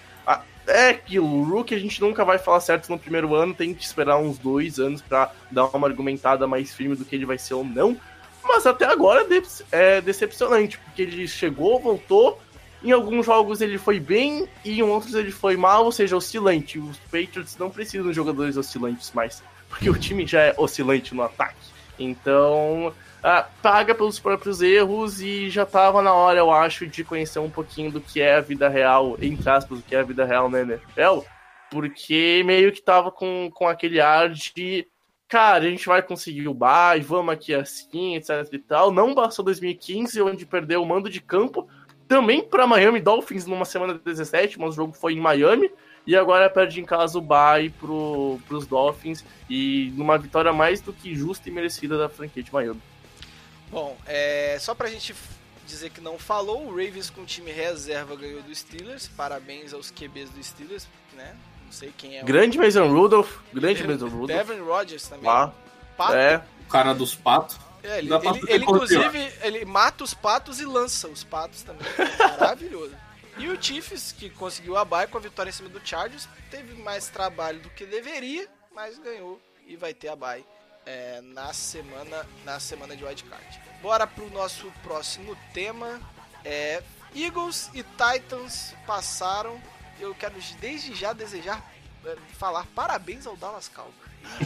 é 0.66 0.90
aquilo. 0.90 1.26
O 1.26 1.44
Rook 1.44 1.74
a 1.74 1.78
gente 1.78 2.00
nunca 2.00 2.24
vai 2.24 2.38
falar 2.38 2.60
certo 2.60 2.88
no 2.88 2.98
primeiro 2.98 3.34
ano, 3.34 3.54
tem 3.54 3.74
que 3.74 3.84
esperar 3.84 4.18
uns 4.18 4.38
dois 4.38 4.78
anos 4.78 5.02
pra 5.02 5.32
dar 5.50 5.66
uma 5.66 5.86
argumentada 5.86 6.46
mais 6.46 6.72
firme 6.74 6.96
do 6.96 7.04
que 7.04 7.14
ele 7.14 7.26
vai 7.26 7.38
ser 7.38 7.54
ou 7.54 7.64
não. 7.64 7.96
Mas 8.42 8.66
até 8.66 8.84
agora 8.84 9.26
é 9.30 9.42
é 9.72 10.00
decepcionante, 10.00 10.78
porque 10.78 11.02
ele 11.02 11.26
chegou, 11.26 11.80
voltou. 11.80 12.40
Em 12.82 12.92
alguns 12.92 13.24
jogos 13.24 13.62
ele 13.62 13.78
foi 13.78 13.98
bem 13.98 14.46
e 14.62 14.78
em 14.78 14.82
outros 14.82 15.14
ele 15.14 15.30
foi 15.30 15.56
mal, 15.56 15.84
ou 15.84 15.92
seja, 15.92 16.16
oscilante. 16.16 16.78
Os 16.78 16.98
Patriots 16.98 17.56
não 17.56 17.70
precisam 17.70 18.08
de 18.08 18.12
jogadores 18.12 18.58
oscilantes 18.58 19.10
mais, 19.12 19.42
porque 19.68 19.88
o 19.88 19.98
time 19.98 20.26
já 20.26 20.40
é 20.40 20.54
oscilante 20.58 21.14
no 21.14 21.22
ataque. 21.22 21.56
Então, 21.98 22.92
ah, 23.24 23.48
paga 23.62 23.94
pelos 23.94 24.20
próprios 24.20 24.60
erros 24.60 25.22
e 25.22 25.48
já 25.48 25.64
tava 25.64 26.02
na 26.02 26.12
hora, 26.12 26.38
eu 26.38 26.50
acho, 26.50 26.86
de 26.86 27.02
conhecer 27.02 27.38
um 27.38 27.48
pouquinho 27.48 27.90
do 27.90 27.98
que 27.98 28.20
é 28.20 28.36
a 28.36 28.40
vida 28.42 28.68
real, 28.68 29.16
entre 29.18 29.48
aspas, 29.48 29.78
do 29.78 29.82
que 29.82 29.96
é 29.96 30.00
a 30.00 30.02
vida 30.02 30.26
real 30.26 30.50
na 30.50 30.60
NFL, 30.60 31.20
porque 31.70 32.42
meio 32.44 32.70
que 32.70 32.82
tava 32.82 33.10
com, 33.10 33.50
com 33.54 33.66
aquele 33.66 33.98
ar 33.98 34.28
de 34.28 34.86
cara, 35.26 35.64
a 35.64 35.70
gente 35.70 35.86
vai 35.86 36.02
conseguir 36.02 36.46
o 36.46 36.52
bye, 36.52 37.00
vamos 37.00 37.32
aqui 37.32 37.54
assim, 37.54 38.14
etc 38.14 38.46
e 38.52 38.58
tal. 38.58 38.92
Não 38.92 39.14
bastou 39.14 39.42
2015, 39.46 40.20
onde 40.20 40.44
perdeu 40.44 40.82
o 40.82 40.86
mando 40.86 41.08
de 41.08 41.22
campo, 41.22 41.66
também 42.06 42.42
para 42.42 42.66
Miami 42.66 43.00
Dolphins 43.00 43.46
numa 43.46 43.64
semana 43.64 43.94
17, 43.94 44.60
mas 44.60 44.74
o 44.74 44.76
jogo 44.76 44.92
foi 44.92 45.14
em 45.14 45.20
Miami. 45.20 45.70
E 46.06 46.14
agora 46.14 46.50
perde 46.50 46.78
em 46.78 46.84
casa 46.84 47.16
o 47.16 47.22
bye 47.22 47.70
pro, 47.70 48.38
pros 48.46 48.66
Dolphins 48.66 49.24
e 49.48 49.90
numa 49.96 50.18
vitória 50.18 50.52
mais 50.52 50.82
do 50.82 50.92
que 50.92 51.14
justa 51.14 51.48
e 51.48 51.52
merecida 51.52 51.96
da 51.96 52.10
franquia 52.10 52.42
de 52.42 52.52
Miami. 52.52 52.82
Bom, 53.70 53.96
é, 54.06 54.56
só 54.60 54.74
pra 54.74 54.88
gente 54.88 55.14
dizer 55.66 55.90
que 55.90 56.00
não 56.00 56.18
falou, 56.18 56.66
o 56.66 56.70
Ravens 56.70 57.10
com 57.10 57.24
time 57.24 57.50
reserva 57.50 58.14
ganhou 58.16 58.42
do 58.42 58.54
Steelers. 58.54 59.08
Parabéns 59.08 59.72
aos 59.72 59.90
QBs 59.90 60.30
do 60.30 60.42
Steelers, 60.42 60.86
né? 61.14 61.36
Não 61.64 61.72
sei 61.72 61.92
quem 61.96 62.18
é 62.18 62.22
o 62.22 62.24
Grande 62.24 62.58
Mason 62.58 62.86
Rudolph, 62.92 63.38
grande 63.52 63.82
Mason 63.86 64.06
Rudolph. 64.08 64.28
Devin 64.46 64.60
Rodgers 64.60 65.08
também. 65.08 65.24
Lá, 65.26 65.52
Pato. 65.96 66.14
é, 66.14 66.44
O 66.66 66.68
cara 66.70 66.94
dos 66.94 67.14
patos. 67.14 67.56
É, 67.82 67.98
ele, 67.98 68.08
pra 68.08 68.18
ele- 68.30 68.40
ele, 68.48 68.64
inclusive, 68.64 69.32
ele 69.42 69.64
mata 69.64 70.04
os 70.04 70.14
patos 70.14 70.58
e 70.60 70.64
lança 70.64 71.08
os 71.08 71.22
patos 71.24 71.62
também. 71.62 71.86
Maravilhoso. 72.18 72.94
E 73.36 73.48
o 73.48 73.60
Chiefs, 73.60 74.12
que 74.12 74.30
conseguiu 74.30 74.76
a 74.76 74.84
bye 74.84 75.08
com 75.08 75.18
a 75.18 75.20
vitória 75.20 75.50
em 75.50 75.52
cima 75.52 75.68
do 75.68 75.80
Chargers, 75.84 76.28
teve 76.52 76.72
mais 76.80 77.08
trabalho 77.08 77.58
do 77.58 77.68
que 77.68 77.84
deveria, 77.84 78.46
mas 78.72 78.96
ganhou 78.96 79.40
e 79.66 79.74
vai 79.74 79.92
ter 79.92 80.06
a 80.06 80.14
bye 80.14 80.44
é, 80.86 81.20
na 81.22 81.52
semana 81.52 82.26
na 82.44 82.60
semana 82.60 82.96
de 82.96 83.04
wildcard. 83.04 83.60
Bora 83.82 84.06
pro 84.06 84.30
nosso 84.30 84.70
próximo 84.82 85.36
tema. 85.52 86.00
É, 86.44 86.82
Eagles 87.14 87.70
e 87.74 87.82
Titans 87.82 88.74
passaram. 88.86 89.60
Eu 90.00 90.14
quero 90.14 90.34
desde 90.60 90.94
já 90.94 91.12
desejar 91.12 91.62
é, 92.04 92.16
falar 92.38 92.66
parabéns 92.74 93.26
ao 93.26 93.36
Dallas 93.36 93.68
Cowboys. 93.68 93.94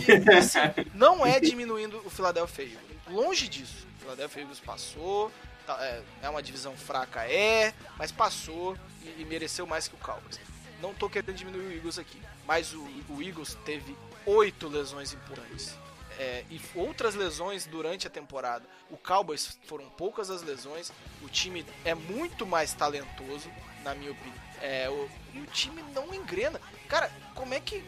E, 0.06 0.32
assim, 0.32 0.58
não 0.94 1.24
é 1.24 1.40
diminuindo 1.40 2.02
o 2.04 2.10
Philadelphia 2.10 2.64
Eagles. 2.64 2.98
Longe 3.08 3.48
disso. 3.48 3.86
O 3.96 4.00
Philadelphia 4.00 4.42
Eagles 4.42 4.60
passou. 4.60 5.32
tá, 5.66 5.76
é, 5.80 6.02
é 6.22 6.28
uma 6.28 6.42
divisão 6.42 6.76
fraca, 6.76 7.24
é, 7.24 7.72
mas 7.96 8.12
passou 8.12 8.76
e, 9.02 9.22
e 9.22 9.24
mereceu 9.24 9.66
mais 9.66 9.88
que 9.88 9.94
o 9.94 9.98
Cowboys. 9.98 10.38
Não 10.80 10.94
tô 10.94 11.08
querendo 11.08 11.34
diminuir 11.34 11.66
o 11.66 11.72
Eagles 11.72 11.98
aqui, 11.98 12.20
mas 12.46 12.72
o, 12.72 12.82
o 13.08 13.22
Eagles 13.22 13.56
teve 13.64 13.96
oito 14.26 14.68
lesões 14.68 15.12
importantes. 15.12 15.74
É, 16.18 16.44
e 16.50 16.60
outras 16.74 17.14
lesões 17.14 17.64
durante 17.66 18.06
a 18.06 18.10
temporada. 18.10 18.64
O 18.90 18.96
Cowboys 18.96 19.56
foram 19.66 19.84
poucas 19.90 20.30
as 20.30 20.42
lesões. 20.42 20.92
O 21.22 21.28
time 21.28 21.64
é 21.84 21.94
muito 21.94 22.44
mais 22.44 22.72
talentoso, 22.72 23.48
na 23.84 23.94
minha 23.94 24.10
opinião. 24.10 24.34
É, 24.60 24.90
o, 24.90 25.08
e 25.34 25.40
o 25.40 25.46
time 25.46 25.84
não 25.94 26.12
engrena. 26.12 26.60
Cara, 26.88 27.10
como 27.34 27.54
é 27.54 27.60
que. 27.60 27.84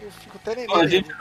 Eu 0.00 0.10
fico 0.12 0.38
até 0.38 0.64
A 0.72 0.86
gente, 0.86 1.14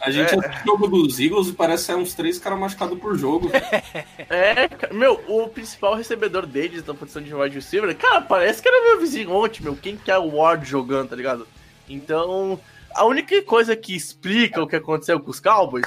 a 0.00 0.10
gente 0.10 0.34
assiste 0.34 0.62
o 0.62 0.66
jogo 0.66 0.88
dos 0.88 1.20
Eagles 1.20 1.48
e 1.48 1.52
parece 1.52 1.84
ser 1.84 1.94
uns 1.94 2.14
três 2.14 2.38
caras 2.38 2.58
machucados 2.58 2.98
por 2.98 3.16
jogo. 3.16 3.50
é, 4.28 4.92
meu, 4.92 5.22
o 5.28 5.48
principal 5.48 5.94
recebedor 5.94 6.46
deles 6.46 6.84
na 6.84 6.94
posição 6.94 7.22
de 7.22 7.32
wide 7.34 7.54
receiver, 7.54 7.96
cara, 7.96 8.20
parece 8.20 8.60
que 8.60 8.68
era 8.68 8.82
meu 8.82 9.00
vizinho 9.00 9.30
ontem, 9.30 9.62
meu, 9.62 9.76
quem 9.76 9.96
que 9.96 10.10
é 10.10 10.18
o 10.18 10.36
Ward 10.36 10.68
jogando, 10.68 11.10
tá 11.10 11.16
ligado? 11.16 11.46
Então, 11.88 12.58
a 12.94 13.04
única 13.04 13.40
coisa 13.42 13.76
que 13.76 13.94
explica 13.94 14.62
o 14.62 14.66
que 14.66 14.76
aconteceu 14.76 15.20
com 15.20 15.30
os 15.30 15.40
Cowboys 15.40 15.86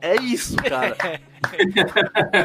é 0.00 0.16
isso, 0.16 0.56
cara. 0.56 0.96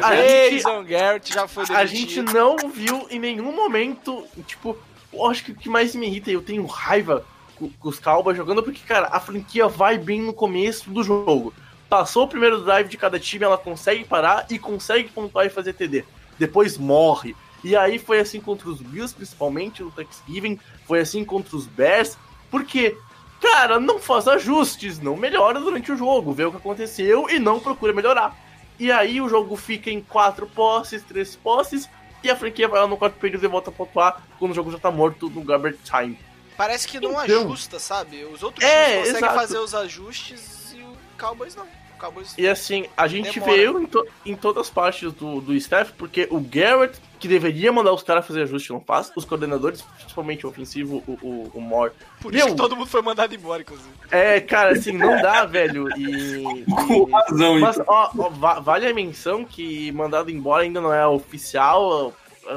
a 0.02 0.16
gente, 0.16 0.56
Jason 0.56 0.84
Garrett 0.84 1.32
já 1.32 1.46
foi 1.46 1.64
a 1.64 1.84
demitido. 1.84 1.96
gente 1.96 2.22
não 2.22 2.56
viu 2.68 3.06
em 3.10 3.18
nenhum 3.18 3.54
momento, 3.54 4.26
tipo, 4.46 4.76
eu 5.12 5.26
acho 5.26 5.44
que 5.44 5.52
o 5.52 5.54
que 5.54 5.68
mais 5.68 5.94
me 5.94 6.06
irrita 6.06 6.30
eu 6.30 6.42
tenho 6.42 6.66
raiva 6.66 7.24
com, 7.56 7.70
com 7.70 7.88
os 7.88 8.00
Cowboys 8.00 8.36
jogando, 8.36 8.62
porque, 8.62 8.80
cara, 8.86 9.08
a 9.10 9.20
franquia 9.20 9.68
vai 9.68 9.96
bem 9.96 10.20
no 10.20 10.32
começo 10.32 10.90
do 10.90 11.02
jogo. 11.02 11.54
Passou 11.88 12.24
o 12.24 12.28
primeiro 12.28 12.64
drive 12.64 12.88
de 12.88 12.96
cada 12.96 13.20
time, 13.20 13.44
ela 13.44 13.58
consegue 13.58 14.04
parar 14.04 14.46
e 14.50 14.58
consegue 14.58 15.08
pontuar 15.10 15.46
e 15.46 15.50
fazer 15.50 15.74
TD. 15.74 16.04
Depois 16.38 16.76
morre. 16.76 17.36
E 17.62 17.76
aí 17.76 17.98
foi 17.98 18.18
assim 18.18 18.40
contra 18.40 18.68
os 18.68 18.82
Bills, 18.82 19.14
principalmente 19.14 19.82
no 19.82 19.90
Thanksgiving, 19.90 20.58
foi 20.86 21.00
assim 21.00 21.24
contra 21.24 21.56
os 21.56 21.66
Bears, 21.66 22.18
porque, 22.50 22.96
cara, 23.44 23.78
não 23.78 23.98
faz 23.98 24.26
ajustes, 24.26 24.98
não 24.98 25.16
melhora 25.16 25.60
durante 25.60 25.92
o 25.92 25.96
jogo, 25.96 26.32
vê 26.32 26.44
o 26.44 26.50
que 26.50 26.56
aconteceu 26.56 27.28
e 27.28 27.38
não 27.38 27.60
procura 27.60 27.92
melhorar. 27.92 28.36
E 28.78 28.90
aí 28.90 29.20
o 29.20 29.28
jogo 29.28 29.54
fica 29.56 29.90
em 29.90 30.00
quatro 30.00 30.46
posses, 30.46 31.02
três 31.02 31.36
posses, 31.36 31.88
e 32.22 32.30
a 32.30 32.36
franquia 32.36 32.66
vai 32.68 32.80
lá 32.80 32.86
no 32.86 32.96
quarto 32.96 33.14
período 33.18 33.44
e 33.44 33.48
volta 33.48 33.70
a 33.70 33.72
pontuar 33.72 34.22
quando 34.38 34.52
o 34.52 34.54
jogo 34.54 34.70
já 34.72 34.78
tá 34.78 34.90
morto 34.90 35.28
no 35.28 35.42
garbage 35.42 35.78
time. 35.84 36.18
Parece 36.56 36.88
que 36.88 36.98
não 36.98 37.10
Então. 37.10 37.42
ajusta, 37.42 37.78
sabe? 37.78 38.24
Os 38.24 38.42
outros 38.42 38.64
É, 38.64 38.84
times 38.84 38.98
conseguem 39.08 39.16
exato. 39.18 39.34
fazer 39.34 39.58
os 39.58 39.74
ajustes 39.74 40.72
e 40.74 40.80
o 40.80 40.96
Cowboys 41.18 41.54
não. 41.54 41.66
Cowboys 42.04 42.34
E 42.36 42.46
assim, 42.46 42.86
a 42.96 43.06
gente 43.06 43.38
Demora. 43.40 43.52
veio 43.56 43.80
em, 43.82 43.86
to- 43.86 44.06
em 44.26 44.34
todas 44.36 44.62
as 44.66 44.70
partes 44.70 45.12
do, 45.12 45.40
do 45.40 45.54
staff, 45.54 45.92
porque 45.96 46.26
o 46.30 46.38
Garrett, 46.40 46.98
que 47.18 47.26
deveria 47.26 47.72
mandar 47.72 47.92
os 47.92 48.02
caras 48.02 48.26
fazer 48.26 48.42
ajuste, 48.42 48.70
não 48.72 48.80
faz. 48.80 49.10
Os 49.16 49.24
coordenadores, 49.24 49.82
principalmente 49.82 50.46
o 50.46 50.48
ofensivo, 50.50 51.02
o, 51.06 51.12
o, 51.22 51.50
o 51.54 51.60
Moore. 51.60 51.92
Por 52.20 52.34
isso 52.34 52.44
Meu, 52.44 52.54
que 52.54 52.60
todo 52.60 52.76
mundo 52.76 52.88
foi 52.88 53.00
mandado 53.02 53.34
embora, 53.34 53.62
inclusive. 53.62 53.88
É, 54.10 54.40
cara, 54.40 54.72
assim, 54.72 54.92
não 54.92 55.20
dá, 55.22 55.44
velho. 55.46 55.88
E. 55.98 56.64
Com 56.86 57.08
e- 57.08 57.12
razão, 57.12 57.60
Mas, 57.60 57.76
então. 57.78 57.86
ó, 57.88 58.10
ó, 58.18 58.28
va- 58.28 58.60
vale 58.60 58.86
a 58.86 58.92
menção 58.94 59.44
que 59.44 59.90
mandado 59.92 60.30
embora 60.30 60.62
ainda 60.64 60.80
não 60.80 60.92
é 60.92 61.06
oficial. 61.06 62.12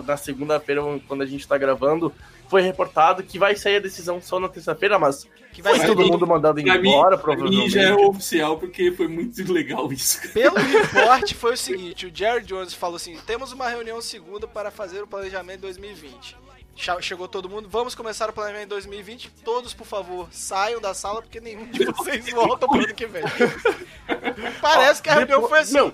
Na 0.06 0.18
segunda-feira, 0.18 0.82
quando 1.08 1.22
a 1.22 1.26
gente 1.26 1.48
tá 1.48 1.58
gravando, 1.58 2.14
foi 2.50 2.62
reportado 2.62 3.24
que 3.24 3.38
vai 3.40 3.56
sair 3.56 3.78
a 3.78 3.80
decisão 3.80 4.22
só 4.22 4.40
na 4.40 4.48
terça-feira, 4.50 4.98
mas 4.98 5.28
Que 5.54 5.62
vai 5.62 5.74
foi 5.76 5.82
ser 5.82 5.88
todo 5.88 6.06
mundo 6.06 6.26
mandado 6.28 6.62
Pra 6.62 6.78
mim, 6.80 6.90
embora, 6.90 7.18
pra 7.18 7.34
mim 7.36 7.40
provavelmente. 7.42 7.72
já 7.74 7.82
é 7.82 7.94
oficial, 7.96 8.58
porque 8.58 8.92
foi 8.92 9.08
muito 9.08 9.52
legal 9.52 9.92
isso. 9.92 10.32
Pelo 10.32 10.56
reporte 10.60 11.36
foi 11.36 11.54
o 11.54 11.58
seguinte, 11.58 12.06
o 12.06 12.12
Jerry 12.16 12.44
Jones 12.44 12.74
falou 12.74 12.96
assim, 12.96 13.18
temos 13.26 13.52
uma 13.52 13.68
reunião 13.68 14.02
segunda 14.02 14.48
para 14.48 14.72
fazer 14.72 15.02
o 15.04 15.08
planejamento 15.08 15.62
2020. 15.62 16.38
Cha- 16.76 17.02
Chegou 17.02 17.28
todo 17.28 17.50
mundo, 17.50 17.68
vamos 17.68 17.96
começar 17.96 18.30
o 18.30 18.34
planejamento 18.34 18.70
2020. 18.70 19.32
Todos, 19.44 19.74
por 19.74 19.88
favor, 19.88 20.28
saiam 20.32 20.80
da 20.80 20.94
sala 20.94 21.24
porque 21.24 21.40
nenhum 21.42 21.66
de 21.72 21.84
vocês 21.86 22.30
voltam 22.32 22.70
pro 22.70 22.84
ano 22.84 22.94
que 22.94 23.08
vem. 23.08 23.24
Parece 24.62 25.02
que 25.02 25.10
a 25.10 25.16
reunião 25.16 25.48
foi 25.48 25.60
assim. 25.60 25.74
Meu, 25.74 25.94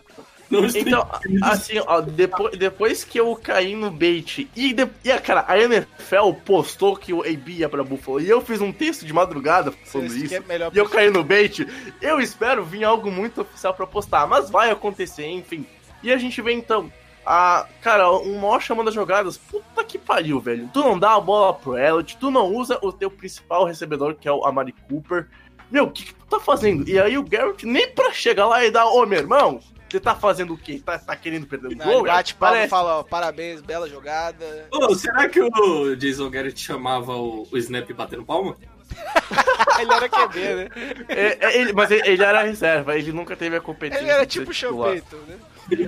Não 0.61 0.65
Então, 0.65 1.07
assim, 1.41 1.79
ó, 1.85 2.01
depois, 2.01 2.57
depois 2.57 3.03
que 3.03 3.19
eu 3.19 3.35
caí 3.35 3.75
no 3.75 3.89
bait 3.89 4.47
e, 4.55 4.73
de, 4.73 4.87
e 5.03 5.11
a 5.11 5.19
cara, 5.19 5.45
a 5.47 5.57
NFL 5.57 6.33
postou 6.45 6.95
que 6.95 7.11
o 7.11 7.21
AB 7.21 7.53
ia 7.53 7.69
pra 7.69 7.83
Buffalo 7.83 8.21
e 8.21 8.29
eu 8.29 8.39
fiz 8.41 8.61
um 8.61 8.71
texto 8.71 9.05
de 9.05 9.13
madrugada 9.13 9.71
falando 9.71 10.15
Isso 10.15 10.35
é 10.35 10.39
melhor 10.41 10.71
E 10.73 10.77
eu 10.77 10.87
caí 10.87 11.09
no 11.09 11.23
bait, 11.23 11.67
eu 12.01 12.19
espero 12.19 12.63
vir 12.63 12.83
algo 12.83 13.11
muito 13.11 13.41
oficial 13.41 13.73
pra 13.73 13.87
postar, 13.87 14.27
mas 14.27 14.49
vai 14.49 14.69
acontecer, 14.69 15.25
enfim. 15.25 15.65
E 16.03 16.11
a 16.11 16.17
gente 16.17 16.41
vê 16.41 16.53
então, 16.53 16.91
a, 17.25 17.65
cara, 17.81 18.11
um 18.11 18.39
maior 18.39 18.61
chamando 18.61 18.89
as 18.89 18.93
jogadas, 18.93 19.37
puta 19.37 19.83
que 19.83 19.97
pariu, 19.97 20.39
velho. 20.39 20.69
Tu 20.73 20.79
não 20.79 20.99
dá 20.99 21.15
a 21.15 21.21
bola 21.21 21.53
pro 21.53 21.77
Elliott, 21.77 22.17
tu 22.17 22.29
não 22.29 22.53
usa 22.53 22.77
o 22.81 22.91
teu 22.91 23.09
principal 23.09 23.65
recebedor, 23.65 24.15
que 24.15 24.27
é 24.27 24.31
o 24.31 24.45
Amari 24.45 24.73
Cooper. 24.89 25.29
Meu, 25.71 25.85
o 25.85 25.91
que, 25.91 26.05
que 26.05 26.13
tu 26.13 26.25
tá 26.25 26.39
fazendo? 26.39 26.87
E 26.87 26.99
aí 26.99 27.17
o 27.17 27.23
Garrett, 27.23 27.65
nem 27.65 27.89
pra 27.89 28.11
chegar 28.11 28.45
lá 28.45 28.63
e 28.63 28.69
dar, 28.69 28.85
ô 28.85 29.05
meu 29.05 29.19
irmão, 29.19 29.59
você 29.93 29.99
tá 29.99 30.15
fazendo 30.15 30.53
o 30.53 30.57
quê? 30.57 30.81
Tá, 30.83 30.97
tá 30.97 31.15
querendo 31.15 31.45
perder 31.45 31.67
o 31.67 31.75
gol? 31.77 31.93
ele 31.99 32.07
bate 32.07 32.33
palma 32.33 32.63
e 32.63 32.67
fala, 32.67 32.99
ó, 32.99 33.03
parabéns, 33.03 33.61
bela 33.61 33.87
jogada. 33.87 34.67
Ô, 34.71 34.95
será 34.95 35.29
que 35.29 35.39
o 35.39 35.95
Jason 35.95 36.29
Garrett 36.31 36.59
chamava 36.59 37.15
o, 37.15 37.47
o 37.51 37.57
Snap 37.57 37.87
batendo 37.93 38.25
palma? 38.25 38.57
ele 39.79 39.93
era 39.93 40.09
QB, 40.09 40.39
né? 40.39 40.69
É, 41.09 41.45
é, 41.45 41.57
ele- 41.59 41.73
mas 41.73 41.91
ele, 41.91 42.07
ele 42.09 42.23
era 42.23 42.41
reserva, 42.41 42.97
ele 42.97 43.11
nunca 43.11 43.35
teve 43.35 43.55
a 43.55 43.61
competência. 43.61 44.01
Ele 44.03 44.09
era 44.11 44.25
tipo 44.25 44.49
o. 44.49 44.53
Champeito, 44.53 45.15
né? 45.27 45.39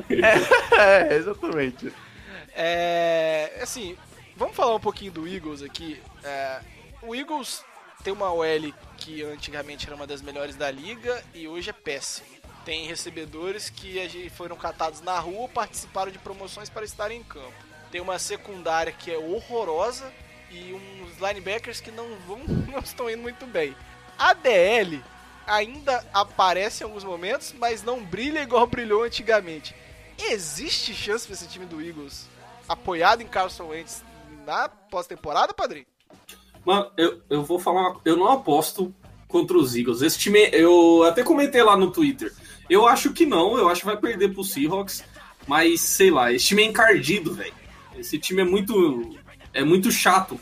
É, 0.77 1.15
exatamente. 1.15 1.91
É, 2.55 3.59
assim, 3.61 3.97
vamos 4.37 4.55
falar 4.55 4.75
um 4.75 4.79
pouquinho 4.79 5.11
do 5.11 5.27
Eagles 5.27 5.61
aqui. 5.61 5.99
É, 6.23 6.59
o 7.01 7.15
Eagles 7.15 7.63
tem 8.03 8.13
uma 8.13 8.31
OL 8.31 8.73
que 8.97 9.23
antigamente 9.23 9.87
era 9.87 9.95
uma 9.95 10.07
das 10.07 10.21
melhores 10.21 10.55
da 10.55 10.69
liga 10.69 11.23
e 11.33 11.47
hoje 11.47 11.71
é 11.71 11.73
péssimo. 11.73 12.27
Tem 12.65 12.87
recebedores 12.87 13.69
que 13.69 14.29
foram 14.31 14.55
catados 14.55 14.99
na 15.01 15.19
rua 15.19 15.41
ou 15.41 15.49
participaram 15.49 16.11
de 16.11 16.17
promoções 16.17 16.67
para 16.67 16.83
estarem 16.83 17.19
em 17.19 17.23
campo. 17.23 17.53
Tem 17.91 18.01
uma 18.01 18.17
secundária 18.19 18.91
que 18.91 19.11
é 19.11 19.17
horrorosa 19.17 20.11
e 20.51 20.73
uns 20.73 21.17
linebackers 21.19 21.79
que 21.79 21.91
não, 21.91 22.07
vão, 22.27 22.39
não 22.71 22.79
estão 22.79 23.09
indo 23.09 23.21
muito 23.21 23.45
bem. 23.45 23.75
A 24.17 24.33
DL 24.33 25.03
ainda 25.45 26.03
aparece 26.11 26.83
em 26.83 26.85
alguns 26.85 27.03
momentos, 27.03 27.53
mas 27.57 27.83
não 27.83 28.03
brilha 28.03 28.41
igual 28.41 28.65
brilhou 28.67 29.03
antigamente. 29.03 29.75
Existe 30.17 30.93
chance 30.93 31.25
para 31.25 31.35
esse 31.35 31.47
time 31.47 31.65
do 31.65 31.81
Eagles 31.81 32.27
apoiado 32.67 33.21
em 33.21 33.27
Carson 33.27 33.67
Wentz 33.67 34.03
na 34.45 34.67
pós-temporada, 34.67 35.53
padrinho? 35.53 35.85
Mano, 36.65 36.89
eu, 36.97 37.21
eu 37.29 37.43
vou 37.43 37.59
falar, 37.59 37.97
eu 38.03 38.17
não 38.17 38.31
aposto 38.31 38.93
contra 39.27 39.57
os 39.57 39.75
Eagles. 39.75 40.01
Esse 40.01 40.17
time, 40.17 40.49
eu 40.51 41.03
até 41.03 41.23
comentei 41.23 41.61
lá 41.61 41.77
no 41.77 41.91
Twitter. 41.91 42.33
Eu 42.69 42.87
acho 42.87 43.13
que 43.13 43.25
não, 43.25 43.57
eu 43.57 43.69
acho 43.69 43.81
que 43.81 43.87
vai 43.87 43.97
perder 43.97 44.33
pro 44.33 44.43
Seahawks, 44.43 45.03
mas 45.47 45.81
sei 45.81 46.09
lá, 46.09 46.31
esse 46.31 46.45
time 46.45 46.63
é 46.63 46.65
encardido, 46.65 47.33
velho. 47.33 47.53
Esse 47.97 48.17
time 48.17 48.41
é 48.41 48.45
muito 48.45 49.15
é 49.53 49.63
muito 49.63 49.91
chato. 49.91 50.39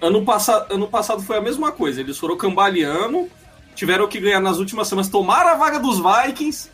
Ano, 0.00 0.24
passa, 0.24 0.66
ano 0.70 0.88
passado 0.88 1.22
foi 1.22 1.36
a 1.36 1.40
mesma 1.40 1.72
coisa, 1.72 2.00
eles 2.00 2.16
foram 2.16 2.36
cambaleando, 2.36 3.30
tiveram 3.74 4.08
que 4.08 4.20
ganhar 4.20 4.40
nas 4.40 4.58
últimas 4.58 4.88
semanas, 4.88 5.10
tomaram 5.10 5.50
a 5.50 5.54
vaga 5.56 5.78
dos 5.78 5.98
Vikings, 5.98 6.70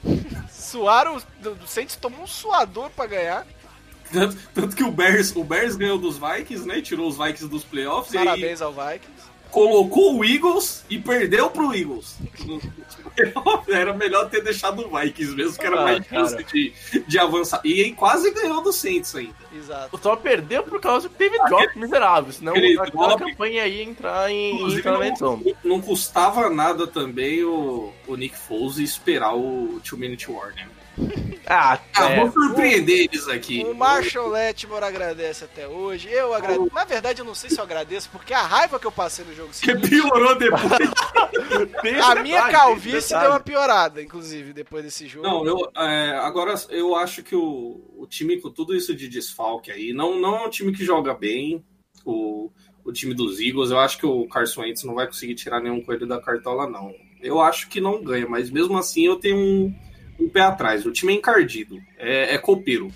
Suaram, 0.71 1.17
o 1.17 1.67
Saints 1.67 1.97
tomou 1.97 2.23
um 2.23 2.27
suador 2.27 2.91
pra 2.91 3.07
ganhar. 3.07 3.45
tanto, 4.13 4.37
tanto 4.55 4.77
que 4.77 4.85
o 4.85 4.93
Bears, 4.93 5.35
o 5.35 5.43
Bears 5.43 5.75
ganhou 5.75 5.99
dos 5.99 6.17
Vikings, 6.17 6.67
né? 6.67 6.81
Tirou 6.81 7.09
os 7.09 7.17
Vikings 7.17 7.49
dos 7.49 7.65
playoffs 7.65 8.15
e 8.15 8.19
aí 8.19 8.25
Parabéns 8.25 8.63
ao 8.63 8.73
Vikings. 8.73 9.20
Colocou 9.51 10.17
o 10.19 10.25
Eagles 10.25 10.85
e 10.89 10.99
perdeu 10.99 11.51
pro 11.51 11.75
Eagles. 11.75 12.17
Era 13.69 13.93
melhor 13.93 14.29
ter 14.31 14.43
deixado 14.43 14.87
o 14.87 14.99
Vikings 14.99 15.35
mesmo, 15.35 15.59
que 15.59 15.67
era 15.67 15.81
Ah, 15.81 15.85
mais 15.85 16.07
cara. 16.07 16.29
chance 16.29 16.45
de, 16.45 16.73
de 17.07 17.19
avançar. 17.19 17.61
E 17.65 17.83
aí 17.83 17.93
quase 17.93 18.31
ganhou 18.31 18.63
do 18.63 18.73
Saints 18.73 19.15
ainda. 19.15 19.35
Exato. 19.55 19.99
Só 20.03 20.17
perdeu 20.17 20.63
por 20.63 20.81
causa 20.81 21.09
que 21.09 21.15
teve 21.17 21.37
drop 21.45 21.79
miserável, 21.79 22.33
senão 22.33 22.53
aquele 22.53 22.79
aquela 22.81 23.09
drop- 23.17 23.31
campanha 23.31 23.67
ia 23.67 23.83
entrar 23.83 24.31
em, 24.31 24.59
não, 25.21 25.43
não 25.65 25.81
custava 25.81 26.49
nada 26.49 26.87
também 26.87 27.45
o, 27.45 27.93
o 28.07 28.17
Nick 28.17 28.37
Foles 28.39 28.79
esperar 28.79 29.35
o 29.37 29.81
Two 29.87 29.99
Minute 29.99 30.31
Warning. 30.31 30.67
Ah, 31.53 31.81
Ah, 31.97 32.11
é. 32.13 32.21
vou 32.21 32.31
surpreender 32.31 33.09
eles 33.11 33.27
aqui. 33.27 33.65
O 33.65 33.75
Marshall 33.75 34.29
Letmore 34.29 34.85
agradece 34.85 35.43
até 35.47 35.67
hoje. 35.67 36.09
Eu 36.09 36.33
agradeço. 36.33 36.71
Na 36.73 36.85
verdade, 36.85 37.21
eu 37.23 37.25
não 37.25 37.35
sei 37.35 37.51
se 37.51 37.59
eu 37.59 37.65
agradeço, 37.65 38.09
porque 38.11 38.33
a 38.33 38.43
raiva 38.43 38.79
que 38.79 38.87
eu 38.87 38.93
passei 38.93 39.25
no 39.25 39.35
jogo 39.35 39.49
Que 39.49 39.57
seguinte. 39.57 39.89
piorou 39.91 40.39
depois. 40.39 40.63
A 42.07 42.15
minha 42.23 42.49
calvície 42.51 43.19
deu 43.19 43.31
uma 43.31 43.41
piorada, 43.41 44.01
inclusive, 44.01 44.53
depois 44.53 44.85
desse 44.85 45.09
jogo. 45.09 45.27
Não, 45.27 45.45
eu, 45.45 45.59
é, 45.77 46.11
agora 46.19 46.55
eu 46.69 46.95
acho 46.95 47.21
que 47.25 47.35
o, 47.35 47.81
o 47.97 48.07
time 48.07 48.41
com 48.41 48.51
tudo 48.51 48.73
isso 48.73 48.95
de 48.95 49.09
desfalque 49.09 49.73
aí, 49.73 49.93
não, 49.93 50.21
não 50.21 50.37
é 50.37 50.47
um 50.47 50.51
time 50.51 50.73
que 50.73 50.85
joga 50.85 51.15
bem, 51.15 51.65
o, 52.05 52.49
o 52.85 52.93
time 52.93 53.13
dos 53.13 53.41
Eagles. 53.41 53.73
Eu 53.73 53.81
acho 53.81 53.99
que 53.99 54.07
o 54.07 54.29
Carson 54.29 54.61
Wentz 54.61 54.85
não 54.85 54.95
vai 54.95 55.07
conseguir 55.07 55.35
tirar 55.35 55.61
nenhum 55.61 55.83
coelho 55.83 56.07
da 56.07 56.21
cartola, 56.21 56.69
não. 56.71 56.95
Eu 57.21 57.41
acho 57.41 57.69
que 57.69 57.81
não 57.81 58.03
ganha, 58.05 58.29
mas 58.29 58.51
mesmo 58.51 58.79
assim 58.79 59.05
eu 59.07 59.17
tenho 59.17 59.37
um, 59.37 59.75
um 60.21 60.29
pé 60.29 60.41
atrás. 60.43 60.85
O 60.87 60.93
time 60.93 61.13
é 61.13 61.17
encardido, 61.17 61.83
é, 61.99 62.35
é 62.35 62.39
copeiro. 62.39 62.93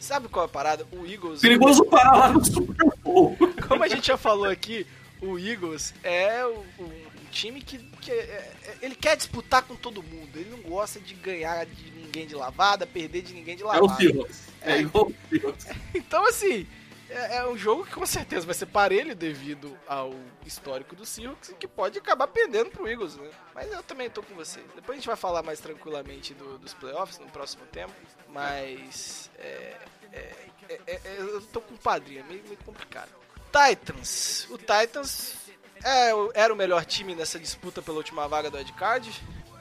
Sabe 0.00 0.28
qual 0.28 0.44
é 0.44 0.46
a 0.46 0.50
parada? 0.50 0.86
O 0.92 1.04
Eagles. 1.06 1.40
Perigoso 1.40 1.84
parar 1.86 2.16
lá 2.16 2.28
no 2.32 2.44
Super 2.44 2.86
Bowl. 3.02 3.36
Como 3.66 3.82
a 3.82 3.88
gente 3.88 4.06
já 4.06 4.16
falou 4.16 4.44
aqui, 4.46 4.86
o 5.20 5.38
Eagles 5.38 5.92
é 6.04 6.44
o, 6.46 6.64
o- 6.78 6.84
um 6.84 7.30
time 7.32 7.60
que, 7.60 7.78
que 8.00 8.10
é- 8.12 8.14
é- 8.14 8.76
ele 8.82 8.94
quer 8.94 9.16
disputar 9.16 9.62
com 9.62 9.74
todo 9.74 10.02
mundo. 10.02 10.28
Ele 10.36 10.50
não 10.50 10.58
gosta 10.70 11.00
de 11.00 11.14
ganhar 11.14 11.66
de 11.66 11.90
ninguém 11.90 12.26
de 12.26 12.34
lavada, 12.36 12.86
perder 12.86 13.22
de 13.22 13.32
ninguém 13.34 13.56
de 13.56 13.62
É 13.62 13.66
o 13.66 13.68
lavada. 13.68 13.96
Seahawks. 13.96 14.42
É 14.62 14.80
igual 14.80 15.06
o 15.08 15.14
Seahawks. 15.28 15.66
Então, 15.94 16.24
assim, 16.28 16.66
é, 17.10 17.36
é 17.38 17.46
um 17.46 17.56
jogo 17.56 17.84
que 17.84 17.92
com 17.92 18.04
certeza 18.06 18.44
vai 18.46 18.54
ser 18.54 18.66
parelho 18.66 19.14
devido 19.14 19.76
ao 19.86 20.12
histórico 20.44 20.94
do 20.96 21.04
Seahawks 21.06 21.54
que 21.58 21.66
pode 21.68 21.98
acabar 21.98 22.26
pendendo 22.26 22.70
pro 22.70 22.88
Eagles, 22.88 23.16
né? 23.16 23.28
Mas 23.54 23.70
eu 23.72 23.82
também 23.82 24.08
tô 24.10 24.22
com 24.22 24.34
você. 24.34 24.60
Depois 24.74 24.96
a 24.96 25.00
gente 25.00 25.06
vai 25.06 25.16
falar 25.16 25.42
mais 25.42 25.60
tranquilamente 25.60 26.34
do- 26.34 26.58
dos 26.58 26.74
playoffs 26.74 27.18
no 27.18 27.26
próximo 27.26 27.64
tempo, 27.66 27.92
mas 28.28 29.30
é, 29.38 29.76
é, 30.12 30.32
é, 30.68 30.80
é, 30.86 31.00
eu 31.18 31.40
tô 31.42 31.60
com 31.60 31.74
o 31.74 31.78
padrinho, 31.78 32.20
é 32.20 32.22
meio, 32.24 32.42
meio 32.44 32.58
complicado. 32.64 33.08
Titans. 33.52 34.46
O 34.50 34.58
Titans 34.58 35.34
é, 35.82 36.10
era 36.34 36.52
o 36.52 36.56
melhor 36.56 36.84
time 36.84 37.14
nessa 37.14 37.38
disputa 37.38 37.80
pela 37.80 37.96
última 37.98 38.26
vaga 38.28 38.50
do 38.50 38.58
Ed 38.58 38.72
Card. 38.74 39.10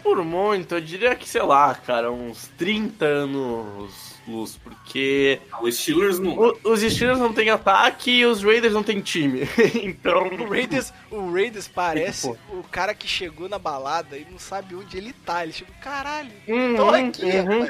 por 0.04 0.24
muito, 0.24 0.76
eu 0.76 0.82
diria 0.82 1.16
que, 1.16 1.28
sei 1.28 1.42
lá, 1.44 1.74
cara, 1.76 2.12
uns 2.12 2.48
30 2.58 3.06
anos 3.06 4.15
porque 4.64 5.40
Os 5.62 5.78
Steelers 5.78 6.20
não. 6.20 6.38
o- 6.38 6.58
os 6.64 6.82
Steelers 6.82 7.20
não 7.20 7.34
têm 7.34 7.50
ataque 7.50 8.12
e 8.12 8.26
os 8.26 8.44
Raiders 8.44 8.74
não 8.74 8.84
têm 8.84 9.00
time. 9.02 9.42
então. 9.84 10.28
O 10.28 10.50
Raiders, 10.50 10.92
o 11.12 11.32
Raiders 11.32 11.68
parece 11.68 12.28
o 12.50 12.64
cara 12.72 12.94
que 12.94 13.08
chegou 13.08 13.48
na 13.48 13.60
balada 13.60 14.18
e 14.18 14.26
não 14.30 14.40
sabe 14.40 14.76
onde 14.76 14.98
ele 14.98 15.14
tá. 15.14 15.44
Ele 15.44 15.54
chegou, 15.54 15.74
caralho, 15.82 16.32
Uhum, 16.48 16.76
tô 16.76 16.90
aqui, 16.90 17.26
uhum. 17.26 17.70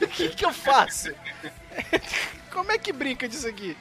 O 0.00 0.06
que 0.08 0.28
que 0.30 0.44
eu 0.44 0.52
faço? 0.52 1.12
Como 2.50 2.70
é 2.72 2.78
que 2.78 2.92
brinca 2.92 3.28
disso 3.28 3.46
aqui? 3.48 3.76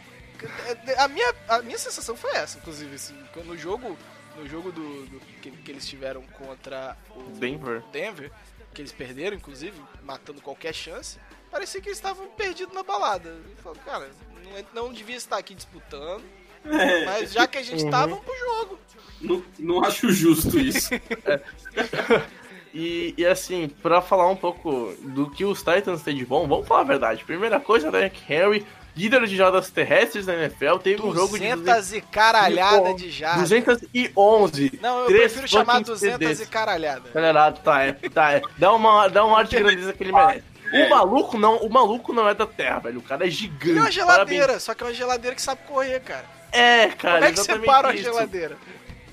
A 0.98 1.08
minha, 1.08 1.34
a 1.48 1.62
minha 1.62 1.78
sensação 1.78 2.16
foi 2.16 2.32
essa, 2.36 2.58
inclusive, 2.58 2.96
assim, 2.96 3.16
quando 3.34 3.48
no 3.48 3.58
jogo, 3.58 3.98
no 4.38 4.48
jogo 4.48 4.72
do, 4.72 5.06
do- 5.06 5.20
que, 5.42 5.52
que 5.52 5.72
eles 5.72 5.88
tiveram 5.88 6.22
contra 6.38 6.98
o 7.16 7.22
Denver. 7.38 7.84
Denver, 7.92 8.32
que 8.74 8.82
eles 8.82 8.92
perderam, 8.92 9.36
inclusive, 9.38 9.80
matando 10.04 10.42
qualquer 10.42 10.74
chance, 10.74 11.20
parecia 11.52 11.82
que 11.82 11.90
eles 11.90 11.98
estavam 11.98 12.28
perdidos 12.30 12.74
na 12.74 12.82
balada. 12.84 13.30
Eu 13.30 13.64
falo, 13.64 13.76
cara, 13.86 14.10
não, 14.44 14.58
é- 14.58 14.66
não 14.74 14.94
devia 14.94 15.16
estar 15.18 15.38
aqui 15.38 15.54
disputando, 15.54 16.24
É, 16.66 17.06
mas 17.06 17.34
já 17.34 17.48
que 17.48 17.58
a 17.58 17.64
gente 17.64 17.84
Uhum. 17.84 17.90
tá, 17.90 18.06
vamos 18.06 18.24
pro 18.24 18.38
jogo. 18.38 18.80
não, 19.20 19.44
não 19.60 19.84
acho 19.84 20.12
justo 20.12 20.60
isso. 20.60 20.90
E, 22.74 23.14
e 23.18 23.26
assim, 23.26 23.68
pra 23.68 24.02
falar 24.02 24.30
um 24.30 24.36
pouco 24.36 24.94
do 25.02 25.30
que 25.30 25.44
os 25.44 25.60
Titans 25.62 26.04
têm 26.04 26.16
de 26.16 26.26
bom, 26.26 26.48
vamos 26.48 26.66
falar 26.66 26.80
a 26.82 26.86
verdade. 26.86 27.22
Primeira 27.26 27.60
coisa, 27.60 27.92
Derek 27.92 28.22
Henry, 28.32 28.66
líder 28.96 29.28
de 29.28 29.36
jogadas 29.36 29.70
terrestres 29.70 30.26
da 30.26 30.34
NFL, 30.36 30.78
teve 30.78 31.02
um 31.02 31.14
jogo 31.14 31.38
de 31.38 31.54
200 31.54 31.92
e 31.94 32.00
caralhada 32.02 32.94
de 32.94 33.10
jardas. 33.12 33.50
211. 33.50 34.80
Não, 34.82 35.00
eu 35.02 35.06
prefiro 35.08 35.48
chamar 35.50 35.74
fucking 35.80 35.84
200 35.86 36.18
TDs. 36.20 36.40
e 36.40 36.46
caralhada. 36.46 37.10
Acelerado, 37.10 37.62
tá, 37.62 37.84
é, 37.84 37.92
tá, 37.92 38.32
é. 38.36 38.42
Dá 38.58 38.72
uma, 38.74 39.10
dá 39.10 39.26
um 39.26 39.36
ar 39.36 39.44
de 39.44 39.58
grandeza 39.60 39.92
que 39.92 40.04
ele 40.04 40.14
merece. 40.14 40.44
O 40.74 40.90
maluco 40.90 41.38
não, 41.38 41.58
o 41.58 41.70
maluco 41.70 42.14
não 42.14 42.28
é 42.30 42.34
da 42.34 42.46
Terra, 42.46 42.80
velho. 42.80 43.00
O 43.00 43.04
cara 43.04 43.28
é 43.28 43.30
gigante. 43.30 43.70
É 43.70 43.74
uma 43.74 43.82
Parabéns. 43.84 43.94
geladeira, 44.40 44.60
só 44.60 44.74
que 44.74 44.84
é 44.84 44.88
uma 44.88 44.94
geladeira 44.94 45.36
que 45.36 45.42
sabe 45.42 45.62
correr, 45.68 46.00
cara. 46.02 46.26
É, 46.52 46.88
cara, 46.90 47.16
Como 47.16 47.26
é 47.26 47.32
que 47.34 47.40
separa 47.40 47.94
isso. 47.94 48.04
geladeira? 48.04 48.58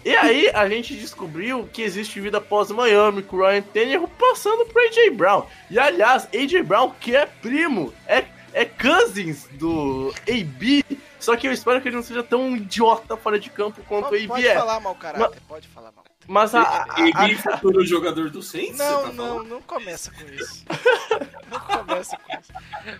E 0.05 0.15
aí 0.17 0.49
a 0.55 0.69
gente 0.69 0.95
descobriu 0.95 1.69
que 1.73 1.83
existe 1.83 2.21
vida 2.21 2.39
após 2.39 2.71
Miami 2.71 3.23
com 3.23 3.37
o 3.37 3.41
Ryan 3.41 3.63
Tannehill 3.63 4.09
passando 4.19 4.65
pro 4.67 4.81
AJ 4.83 5.11
Brown. 5.13 5.45
E 5.71 5.79
aliás, 5.79 6.29
AJ 6.33 6.63
Brown 6.63 6.93
que 7.01 7.15
é 7.17 7.27
primo, 7.27 7.93
é, 8.07 8.25
é 8.53 8.65
cousins 8.65 9.47
do 9.53 10.15
AB. 10.29 10.85
Só 11.19 11.37
que 11.37 11.49
eu 11.49 11.53
espero 11.53 11.81
que 11.81 11.89
ele 11.89 11.97
não 11.97 12.03
seja 12.03 12.23
tão 12.23 12.57
idiota 12.57 13.17
fora 13.17 13.39
de 13.41 13.51
campo 13.51 13.83
quanto 13.89 14.07
o 14.07 14.11
Pode, 14.11 14.23
AB 14.23 14.29
pode 14.29 14.47
é. 14.47 14.55
falar 14.55 14.81
mal 14.81 14.95
caráter, 14.95 15.41
pode 15.49 15.67
falar 15.69 15.91
mal. 15.93 16.05
Mas 16.29 16.55
a, 16.55 16.61
a- 16.61 16.87
a- 17.15 17.25
Ele 17.27 17.35
futuro 17.37 17.85
jogador 17.85 18.31
do 18.31 18.43
Saints? 18.43 18.79
Não, 18.79 19.03
tá 19.03 19.13
não, 19.13 19.27
falando? 19.29 19.49
não 19.49 19.63
começa 19.63 20.13
com 20.13 20.25
isso. 20.33 20.65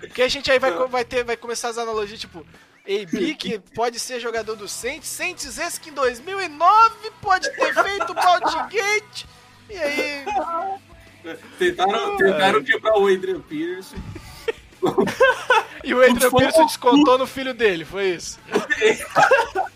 Porque 0.01 0.23
a 0.23 0.29
gente 0.29 0.51
aí 0.51 0.59
vai, 0.59 0.73
vai, 0.89 1.05
ter, 1.05 1.25
vai 1.25 1.37
começar 1.37 1.69
as 1.69 1.79
analogias, 1.79 2.21
tipo, 2.21 2.47
AB, 2.87 3.35
que 3.35 3.59
pode 3.75 4.01
ser 4.01 4.21
jogador 4.21 4.57
do 4.57 4.67
Saints, 4.67 5.09
Saints 5.09 5.59
esse 5.59 5.81
que 5.81 5.91
em 5.91 5.95
2009 5.95 7.11
pode 7.21 7.51
ter 7.51 7.75
feito 7.75 8.11
o 8.11 8.15
Baltigate, 8.15 9.27
e 9.69 9.77
aí... 9.77 10.25
Tentaram, 11.59 12.17
tentaram 12.17 12.65
quebrar 12.65 12.97
o 12.97 13.07
Adrian 13.07 13.41
Peterson. 13.41 13.97
E 15.85 15.93
o 15.93 16.01
Adrian 16.01 16.31
Peterson 16.31 16.63
um- 16.63 16.67
descontou 16.67 17.19
no 17.19 17.27
filho 17.27 17.53
dele, 17.53 17.85
foi 17.85 18.11
isso. 18.11 18.39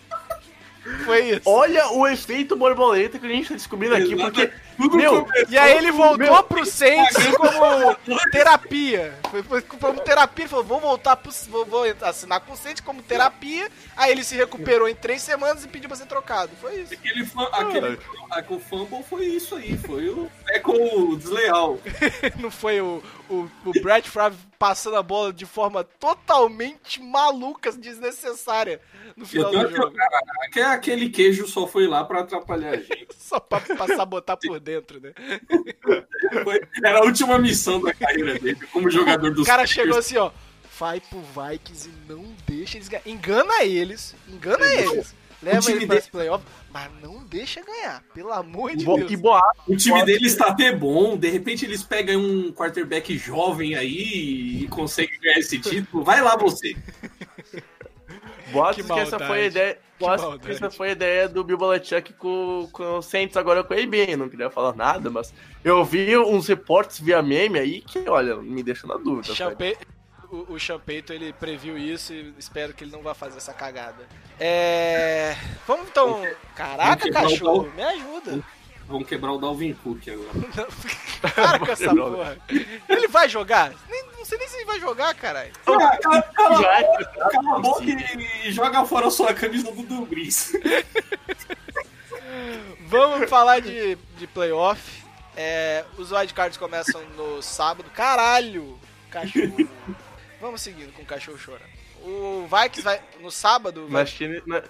Foi 1.05 1.29
isso. 1.31 1.41
olha 1.45 1.87
o 1.93 2.05
efeito 2.05 2.57
borboleta 2.57 3.17
que 3.17 3.25
a 3.25 3.29
gente 3.29 3.47
tá 3.47 3.55
descobrindo 3.55 3.95
aqui, 3.95 4.15
porque. 4.15 4.51
Tudo 4.77 4.97
Meu, 4.97 5.27
E 5.49 5.57
aí 5.57 5.77
ele 5.77 5.91
voltou 5.91 6.17
Meu, 6.17 6.43
pro 6.43 6.65
Saints 6.65 7.15
como 7.37 7.95
terapia. 8.31 9.13
Foi, 9.29 9.43
foi 9.43 9.61
como 9.61 9.99
terapia, 10.01 10.43
ele 10.43 10.49
falou, 10.49 10.65
vou 10.65 10.79
voltar 10.79 11.15
pro, 11.15 11.31
vou, 11.49 11.65
vou 11.65 11.83
assinar 12.01 12.41
com 12.41 12.53
o 12.53 12.57
Saints 12.57 12.81
como 12.81 13.01
terapia. 13.01 13.69
Aí 13.95 14.11
ele 14.11 14.23
se 14.23 14.35
recuperou 14.35 14.87
em 14.89 14.95
três 14.95 15.21
semanas 15.21 15.63
e 15.63 15.67
pediu 15.67 15.87
pra 15.87 15.97
ser 15.97 16.05
trocado. 16.05 16.51
Foi 16.59 16.81
isso. 16.81 16.93
Aquele, 16.93 17.25
fã, 17.25 17.43
aquele 17.51 17.99
a, 18.29 18.43
o 18.49 18.59
fumble 18.59 19.03
foi 19.03 19.25
isso 19.25 19.55
aí, 19.55 19.77
foi 19.77 20.09
o 20.09 20.29
tackle 20.53 21.15
desleal. 21.17 21.79
Não 22.39 22.51
foi 22.51 22.79
o, 22.81 23.01
o, 23.29 23.49
o 23.65 23.71
Brad 23.81 24.05
Favre 24.05 24.37
passando 24.59 24.95
a 24.97 25.03
bola 25.03 25.33
de 25.33 25.45
forma 25.45 25.83
totalmente 25.83 27.01
maluca, 27.01 27.71
desnecessária 27.71 28.79
no 29.15 29.25
final 29.25 29.51
do 29.51 29.69
jogo. 29.75 29.91
cara, 29.93 30.19
aque- 30.45 30.61
aquele 30.61 31.09
queijo 31.09 31.47
só 31.47 31.67
foi 31.67 31.87
lá 31.87 32.03
pra 32.03 32.21
atrapalhar 32.21 32.73
a 32.73 32.77
gente. 32.77 33.07
Só 33.23 33.39
pra, 33.39 33.59
pra 33.61 33.87
sabotar 33.95 34.37
por 34.37 34.59
dentro, 34.59 34.99
né? 34.99 35.13
Foi- 36.43 36.61
era 36.83 36.99
a 36.99 37.03
última 37.03 37.39
missão 37.39 37.81
da 37.81 37.93
carreira 37.93 38.37
dele 38.37 38.59
como 38.71 38.89
jogador 38.91 39.33
do 39.33 39.41
O 39.41 39.45
cara 39.45 39.63
Packers. 39.63 39.71
chegou 39.71 39.97
assim, 39.97 40.17
ó. 40.17 40.29
Vai 40.77 40.99
pro 40.99 41.19
Vikings 41.21 41.87
e 41.89 42.11
não 42.11 42.23
deixa 42.47 42.77
eles 42.77 42.89
ganhar. 42.89 43.07
Engana 43.07 43.63
eles. 43.63 44.15
Engana 44.27 44.65
eles. 44.65 45.15
Leva 45.43 45.59
time 45.61 45.73
eles 45.73 45.85
para 45.87 45.95
dele- 45.97 46.09
playoffs, 46.11 46.47
mas 46.71 46.89
não 47.01 47.23
deixa 47.25 47.61
ganhar. 47.63 48.01
Pelo 48.13 48.31
amor 48.31 48.75
de 48.75 48.85
Bo- 48.85 48.97
Deus. 48.97 49.15
Boato. 49.15 49.61
O 49.67 49.75
time 49.75 49.91
boato 49.95 50.05
dele 50.07 50.19
que- 50.19 50.25
está 50.25 50.47
até 50.47 50.73
bom, 50.75 51.17
de 51.17 51.29
repente 51.29 51.65
eles 51.65 51.83
pegam 51.83 52.19
um 52.21 52.51
quarterback 52.51 53.17
jovem 53.17 53.75
aí 53.75 54.63
e 54.63 54.67
conseguem 54.69 55.19
ganhar 55.19 55.39
esse 55.39 55.59
título. 55.59 56.03
Vai 56.03 56.21
lá 56.21 56.35
você. 56.37 56.75
Boatos 58.51 58.85
Que 58.85 58.93
que, 58.93 58.99
essa 58.99 59.17
foi 59.19 59.39
a 59.41 59.45
ideia. 59.45 59.79
boatos 59.99 60.21
que 60.23 60.29
maldade. 60.29 60.51
essa 60.53 60.69
foi 60.69 60.89
a 60.89 60.91
ideia 60.91 61.29
do 61.29 61.43
Bill 61.43 61.57
Belichick 61.57 62.13
com, 62.13 62.69
com 62.71 62.97
o 62.97 63.01
Saints 63.01 63.35
agora 63.37 63.63
com 63.63 63.73
a 63.73 63.77
AB. 63.77 64.15
Não 64.15 64.29
queria 64.29 64.49
falar 64.49 64.75
nada, 64.75 65.09
mas 65.09 65.33
eu 65.63 65.83
vi 65.83 66.15
uns 66.17 66.47
reportes 66.47 66.99
via 66.99 67.21
meme 67.21 67.57
aí 67.57 67.81
que, 67.81 68.07
olha, 68.07 68.35
me 68.35 68.61
deixa 68.61 68.85
na 68.85 68.95
dúvida. 68.97 69.33
velho. 69.33 69.77
O, 70.33 70.53
o 70.53 70.59
Champeito, 70.59 71.13
ele 71.13 71.31
previu 71.31 71.77
isso 71.77 72.11
e 72.11 72.33
espero 72.39 72.73
que 72.73 72.83
ele 72.83 72.91
não 72.91 73.03
vá 73.03 73.13
fazer 73.13 73.37
essa 73.37 73.53
cagada. 73.53 74.07
É... 74.39 75.35
Vamos 75.67 75.89
então... 75.89 76.25
Caraca, 76.55 77.11
cachorro, 77.11 77.71
me 77.75 77.83
ajuda. 77.83 78.43
Vamos 78.87 79.07
quebrar 79.07 79.31
o 79.31 79.37
Dalvin 79.37 79.73
Cook 79.73 80.01
agora. 80.09 80.67
Para 81.35 81.59
com 81.59 81.71
essa 81.71 81.95
porra. 81.95 82.37
Ele 82.89 83.07
vai 83.07 83.29
jogar? 83.29 83.73
Nem, 83.87 84.05
não 84.17 84.25
sei 84.25 84.39
nem 84.39 84.47
se 84.47 84.55
ele 84.55 84.65
vai 84.65 84.79
jogar, 84.79 85.13
caralho. 85.13 85.53
Cala, 85.63 85.97
cala, 85.97 86.21
cala, 86.33 86.61
Já 86.63 86.79
é- 86.79 87.03
cala 87.29 87.55
a 87.55 87.59
boca 87.59 87.83
e 87.85 88.51
joga 88.51 88.83
fora 88.85 89.07
a 89.07 89.11
sua 89.11 89.35
camisa 89.35 89.71
do 89.71 89.83
Dudu 89.83 90.07
Brees. 90.07 90.51
Vamos 92.87 93.29
falar 93.29 93.61
de, 93.61 93.95
de 94.17 94.25
playoff. 94.25 95.03
É, 95.37 95.85
os 95.95 96.11
wildcards 96.11 96.57
começam 96.57 97.01
no 97.15 97.39
sábado. 97.41 97.89
Caralho! 97.91 98.79
Cachorro. 99.11 99.69
Vamos 100.43 100.59
seguindo 100.59 100.91
com 100.91 101.01
o 101.03 101.05
cachorro 101.05 101.37
chorando. 101.37 101.63
O 102.03 102.45
Vikings 102.51 102.81
vai 102.81 103.01
no 103.21 103.31
sábado. 103.31 103.83
Na 103.83 103.99
Vai, 103.99 104.05
China, 104.07 104.41
na- 104.45 104.61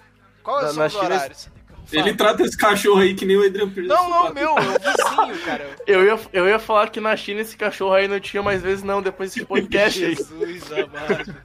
quais 0.43 0.65
na- 0.65 0.69
são 0.69 0.78
na 0.78 0.86
os 0.86 0.91
China- 0.93 1.03
horários? 1.05 1.43
Fala. 1.45 1.53
Ele 1.91 2.13
trata 2.15 2.43
esse 2.43 2.55
cachorro 2.55 3.01
aí 3.01 3.15
que 3.15 3.26
nem 3.26 3.36
o 3.36 3.43
Adrian 3.43 3.67
Peterson. 3.69 3.91
Não, 3.93 4.07
não, 4.09 4.34
meu, 4.34 4.49
é 4.49 4.61
o 4.61 4.80
vizinho, 4.80 5.45
cara. 5.45 5.76
eu, 5.88 6.05
ia, 6.05 6.19
eu 6.32 6.47
ia 6.47 6.59
falar 6.59 6.89
que 6.91 7.01
na 7.01 7.17
China 7.17 7.41
esse 7.41 7.57
cachorro 7.57 7.93
aí 7.95 8.07
não 8.07 8.19
tinha 8.19 8.43
mais 8.43 8.61
vezes, 8.61 8.84
não, 8.84 9.01
depois 9.01 9.34
desse 9.34 9.45
podcast 9.47 10.05
aí. 10.05 10.15
Jesus 10.15 10.71
amado. 10.71 11.36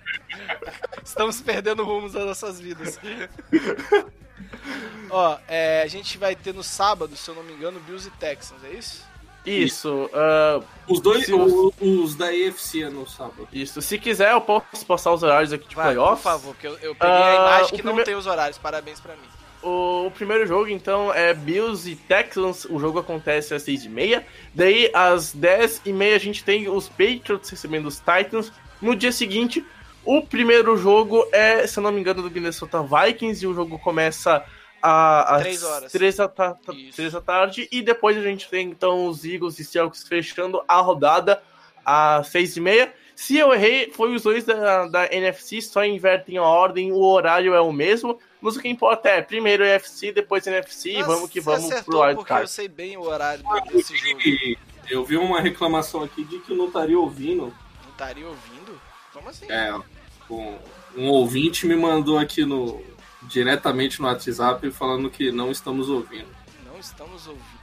Estamos 1.03 1.41
perdendo 1.41 1.83
rumos 1.83 2.13
das 2.13 2.27
nossas 2.27 2.61
vidas. 2.61 3.01
Ó, 5.11 5.39
é, 5.49 5.83
a 5.83 5.87
gente 5.89 6.19
vai 6.19 6.37
ter 6.37 6.53
no 6.53 6.63
sábado, 6.63 7.17
se 7.17 7.29
eu 7.31 7.35
não 7.35 7.43
me 7.43 7.55
engano, 7.55 7.81
Bills 7.81 8.07
e 8.07 8.11
Texans, 8.13 8.63
é 8.63 8.71
isso? 8.75 9.03
Isso, 9.47 10.11
ah, 10.13 10.61
Os 10.89 11.01
dois, 11.01 11.27
Se 11.27 11.33
o- 11.35 11.73
os 11.81 12.15
da 12.15 12.33
EFC 12.35 12.89
no 12.89 13.07
sábado. 13.07 13.47
isso. 13.53 13.81
Se 13.83 13.99
quiser, 13.99 14.33
eu 14.33 14.41
posso 14.41 14.85
passar 14.87 15.13
os 15.13 15.23
horários 15.23 15.53
aqui 15.53 15.69
de 15.69 15.75
Vai, 15.75 15.89
por 15.89 15.93
playoffs. 15.95 16.23
favor, 16.23 16.55
porque 16.55 16.67
eu, 16.67 16.73
eu 16.81 16.95
peguei 16.95 17.15
Ah, 17.15 17.31
a 17.31 17.35
imagem 17.35 17.65
o 17.75 17.77
que 17.77 17.83
não 17.83 17.93
prime- 17.93 18.05
tem 18.05 18.15
os 18.15 18.27
horários. 18.27 18.57
Parabéns 18.59 18.99
pra 19.01 19.13
mim. 19.15 19.21
O, 19.63 20.07
o 20.07 20.11
primeiro 20.11 20.47
jogo, 20.47 20.69
então, 20.69 21.13
é 21.13 21.35
Bills 21.35 21.91
e 21.91 21.95
Texans. 21.97 22.65
O 22.71 22.79
jogo 22.79 22.99
acontece 23.01 23.53
às 23.55 23.63
6h30. 23.65 24.23
Daí, 24.55 24.91
às 24.95 25.35
10h30, 25.35 26.15
a 26.15 26.19
gente 26.19 26.43
tem 26.45 26.69
os 26.69 26.89
Patriots 26.89 27.51
recebendo 27.51 27.87
os 27.87 27.99
Titans. 27.99 28.51
No 28.81 28.95
dia 28.97 29.13
seguinte, 29.13 29.63
o 30.05 30.23
primeiro 30.23 30.77
jogo 30.77 31.27
é, 31.33 31.67
se 31.67 31.79
eu 31.79 31.83
não 31.83 31.93
me 31.93 32.01
engano, 32.01 32.23
do 32.23 32.31
Minnesota 32.31 32.83
Vikings. 32.83 33.45
E 33.45 33.47
o 33.49 33.53
jogo 33.55 33.79
começa 33.79 34.43
às 34.83 35.41
Três 35.43 35.63
horas. 35.63 35.93
3 35.93 36.17
da, 36.17 36.29
ta- 36.29 36.55
ta- 36.55 36.73
Isso. 36.73 36.97
três 36.97 37.13
da 37.13 37.21
tarde. 37.21 37.69
E 37.71 37.83
depois 37.83 38.17
a 38.17 38.23
gente 38.23 38.49
tem, 38.49 38.69
então, 38.69 39.07
os 39.07 39.25
Eagles 39.25 39.59
e 39.59 39.65
Seahawks 39.65 40.07
fechando 40.07 40.63
a 40.69 40.81
rodada 40.81 41.43
às 41.85 42.29
6h30. 42.29 42.91
Se 43.17 43.37
eu 43.37 43.53
errei, 43.53 43.91
foi 43.93 44.15
os 44.15 44.23
dois 44.23 44.45
da, 44.45 44.87
da 44.87 45.13
NFC, 45.13 45.61
só 45.61 45.85
invertem 45.85 46.39
a 46.39 46.43
ordem, 46.43 46.93
o 46.93 47.01
horário 47.01 47.53
é 47.55 47.61
o 47.61 47.73
mesmo. 47.73 48.19
Mas 48.41 48.55
o 48.55 48.61
que 48.61 48.69
importa 48.69 49.09
é, 49.09 49.21
primeiro 49.21 49.65
NFC, 49.65 50.13
depois 50.13 50.47
NFC, 50.47 50.91
e 50.93 50.99
Mas 50.99 51.07
vamos 51.09 51.29
que 51.31 51.41
vamos 51.41 51.65
acertou 51.65 51.95
pro 51.95 52.01
wild 52.03 52.15
porque 52.17 52.33
eu 52.33 52.37
card. 52.37 52.51
sei 52.51 52.69
bem 52.69 52.97
o 52.97 53.03
horário 53.03 53.43
desse 53.73 53.97
jogo. 53.97 54.21
E 54.21 54.57
eu 54.89 55.05
vi 55.05 55.17
uma 55.17 55.41
reclamação 55.41 56.05
aqui 56.05 56.23
de 56.23 56.39
que 56.39 56.53
eu 56.53 56.57
não 56.57 56.67
estaria 56.69 56.97
ouvindo. 56.99 57.47
Não 57.83 57.91
estaria 57.91 58.27
ouvindo? 58.29 58.81
Como 59.13 59.29
assim? 59.29 59.47
É, 59.51 59.75
um, 60.31 60.57
um 60.97 61.09
ouvinte 61.09 61.67
me 61.67 61.75
mandou 61.75 62.17
aqui 62.17 62.45
no 62.45 62.81
diretamente 63.29 64.01
no 64.01 64.09
WhatsApp 64.09 64.71
falando 64.71 65.11
que 65.11 65.31
não 65.31 65.51
estamos 65.51 65.89
ouvindo. 65.89 66.29
Não 66.67 66.79
estamos 66.79 67.27
ouvindo. 67.27 67.59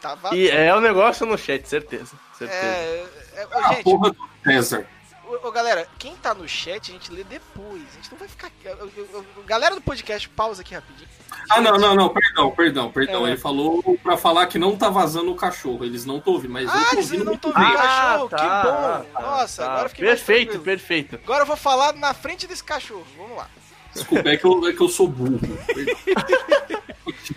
Tava. 0.00 0.34
E 0.34 0.48
é 0.48 0.74
o 0.74 0.80
negócio 0.80 1.26
no 1.26 1.36
chat, 1.36 1.66
certeza. 1.68 2.16
Certeza. 2.36 2.60
É, 2.64 3.06
é, 3.34 3.46
ô, 3.46 3.58
A 3.58 3.68
gente, 3.74 3.84
porra 3.84 4.10
do 4.10 4.16
César. 4.42 4.86
ô, 5.28 5.46
ô, 5.46 5.52
galera, 5.52 5.86
quem 5.98 6.16
tá 6.16 6.32
no 6.32 6.48
chat, 6.48 6.90
a 6.90 6.94
gente 6.94 7.12
lê 7.12 7.22
depois. 7.22 7.82
A 7.92 7.96
gente 7.96 8.10
não 8.10 8.18
vai 8.18 8.26
ficar. 8.26 8.50
ô, 8.80 9.18
ô, 9.18 9.20
ô, 9.40 9.42
Galera 9.42 9.74
do 9.74 9.82
podcast, 9.82 10.26
pausa 10.30 10.62
aqui 10.62 10.74
rapidinho. 10.74 11.06
Ah, 11.50 11.60
não, 11.60 11.76
não, 11.76 11.94
não, 11.94 12.08
perdão, 12.08 12.50
perdão, 12.50 12.90
perdão. 12.90 13.26
É. 13.26 13.30
Ele 13.32 13.36
falou 13.36 13.82
pra 14.02 14.16
falar 14.16 14.46
que 14.46 14.58
não 14.58 14.74
tá 14.74 14.88
vazando 14.88 15.30
o 15.32 15.36
cachorro. 15.36 15.84
Eles 15.84 16.06
não 16.06 16.16
estão 16.16 16.32
ouvindo, 16.32 16.52
mas 16.52 16.64
eu 16.64 16.70
Ah, 16.70 16.84
tô 16.86 16.92
eles 16.96 17.04
ouvindo. 17.10 17.24
não 17.24 17.32
muito 17.32 17.48
estão 17.48 17.62
bem. 17.62 17.70
vendo 17.70 17.82
cachorro, 17.82 18.28
tá, 18.30 18.36
que 18.38 18.42
bom. 18.42 19.12
tá, 19.12 19.20
Nossa, 19.20 19.62
tá. 19.62 19.68
agora 19.70 19.84
eu 19.84 19.90
fiquei 19.90 20.04
Perfeito, 20.06 20.58
perfeito. 20.60 21.20
Agora 21.22 21.42
eu 21.42 21.46
vou 21.46 21.56
falar 21.56 21.92
na 21.92 22.14
frente 22.14 22.46
desse 22.46 22.64
cachorro. 22.64 23.06
Vamos 23.18 23.36
lá. 23.36 23.48
Desculpa, 23.94 24.28
é 24.28 24.36
que 24.36 24.44
eu, 24.44 24.68
é 24.68 24.72
que 24.72 24.80
eu 24.80 24.88
sou 24.88 25.08
burro. 25.08 25.38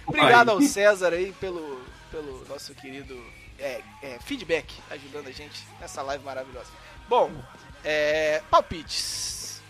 Obrigado 0.06 0.50
ao 0.50 0.62
César 0.62 1.14
aí 1.14 1.32
pelo, 1.40 1.82
pelo 2.12 2.46
nosso 2.48 2.74
querido 2.76 3.20
é, 3.60 3.82
é, 4.02 4.20
feedback, 4.20 4.74
ajudando 4.90 5.28
a 5.28 5.32
gente 5.32 5.66
nessa 5.80 6.02
live 6.02 6.24
maravilhosa. 6.24 6.70
Bom, 7.08 7.32
é, 7.84 8.42
palpites. 8.50 9.62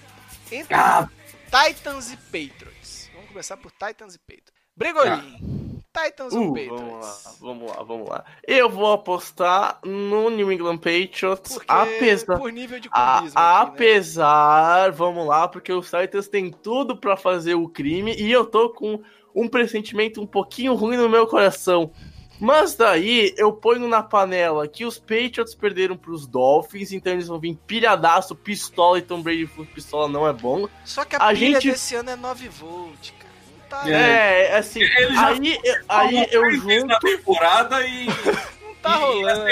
Entre 0.52 0.74
Ah, 0.74 1.10
Titans 1.46 2.12
e 2.12 2.18
Patriots. 2.18 3.10
Vamos 3.14 3.30
começar 3.30 3.58
por 3.58 3.72
Titans 3.72 4.16
e 4.16 4.20
Patriots. 4.20 4.54
Brigolin, 4.76 5.63
Titans 5.96 6.34
ou 6.34 6.48
Uh, 6.50 6.54
Patriots? 6.54 6.80
vamos 6.82 7.02
lá, 7.02 7.34
vamos 7.40 7.70
lá, 7.78 7.84
vamos 7.84 8.10
lá. 8.10 8.26
Eu 8.48 8.68
vou 8.70 8.92
apostar 8.94 9.80
no 9.86 10.30
New 10.32 10.52
England 10.52 10.78
Patriots, 10.78 11.54
Porque, 11.54 11.66
apesar... 11.72 12.38
por 12.40 12.52
nível 12.52 12.80
de 12.80 12.90
A- 12.92 13.18
aqui, 13.20 13.26
né? 13.28 13.32
apesar, 13.36 14.92
vamos 14.92 15.26
lá, 15.28 15.48
porque 15.48 15.72
os 15.72 15.90
Titans 15.90 16.28
têm 16.28 16.52
tudo 16.52 16.98
pra 16.98 17.16
fazer 17.16 17.56
o 17.56 17.68
crime 17.68 18.16
e 18.18 18.32
eu 18.32 18.46
tô 18.46 18.70
com 18.72 19.02
um 19.36 19.48
pressentimento 19.48 20.22
um 20.22 20.28
pouquinho 20.28 20.74
ruim 20.74 20.98
no 20.98 21.10
meu 21.10 21.28
coração. 21.28 21.92
Mas 22.40 22.76
daí 22.76 23.34
eu 23.38 23.54
ponho 23.54 23.88
na 23.88 24.02
panela 24.04 24.68
que 24.68 24.86
os 24.86 24.98
Patriots 25.00 25.56
perderam 25.56 25.96
pros 25.96 26.26
Dolphins, 26.28 26.92
então 26.92 27.14
eles 27.14 27.28
vão 27.28 27.40
vir 27.40 27.56
pilhadaço, 27.68 28.36
pistola 28.36 28.98
e 28.98 29.02
Tom 29.02 29.22
Brady 29.22 29.46
pistola 29.74 30.08
não 30.10 30.28
é 30.28 30.34
bom. 30.34 30.68
Só 30.84 31.06
que 31.06 31.16
a, 31.16 31.20
a 31.20 31.30
pilha 31.34 31.62
gente- 31.62 31.72
desse 31.72 31.96
ano 31.96 32.10
é 32.10 32.16
9 32.16 32.50
volt, 32.50 33.12
cara. 33.20 33.33
Tá, 33.82 33.90
É. 33.90 34.52
É, 34.52 34.58
assim, 34.58 34.82
Ele 34.82 35.14
já 35.16 35.28
aí, 35.28 35.58
aí 35.90 36.28
eu 36.32 36.52
junto. 36.52 36.86
na 36.86 37.00
temporada 37.00 37.86
e, 37.88 38.06
não 38.62 38.76
tá 38.82 38.90
e 38.92 38.94
a 38.94 38.98
rolando. 38.98 39.46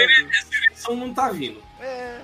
seleção 0.50 0.96
não 0.96 1.14
tá 1.14 1.30
vindo. 1.30 1.62
É, 1.80 2.18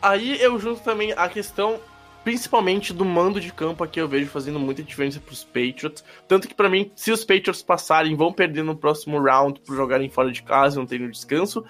Aí 0.00 0.40
eu 0.40 0.58
junto 0.58 0.80
também 0.82 1.12
a 1.16 1.28
questão, 1.30 1.80
principalmente 2.22 2.92
do 2.92 3.04
mando 3.04 3.40
de 3.40 3.52
campo 3.52 3.82
aqui 3.82 3.98
eu 4.00 4.06
vejo 4.06 4.28
fazendo 4.28 4.60
muita 4.60 4.82
diferença 4.82 5.18
pros 5.18 5.42
Patriots. 5.44 6.04
Tanto 6.28 6.46
que 6.46 6.54
pra 6.54 6.68
mim, 6.68 6.92
se 6.94 7.10
os 7.10 7.24
Patriots 7.24 7.62
passarem, 7.62 8.14
vão 8.14 8.32
perder 8.32 8.62
no 8.62 8.76
próximo 8.76 9.18
round 9.20 9.60
por 9.60 9.74
jogarem 9.74 10.10
fora 10.10 10.30
de 10.30 10.42
casa, 10.42 10.78
não 10.78 10.86
terem 10.86 11.10
descanso. 11.10 11.64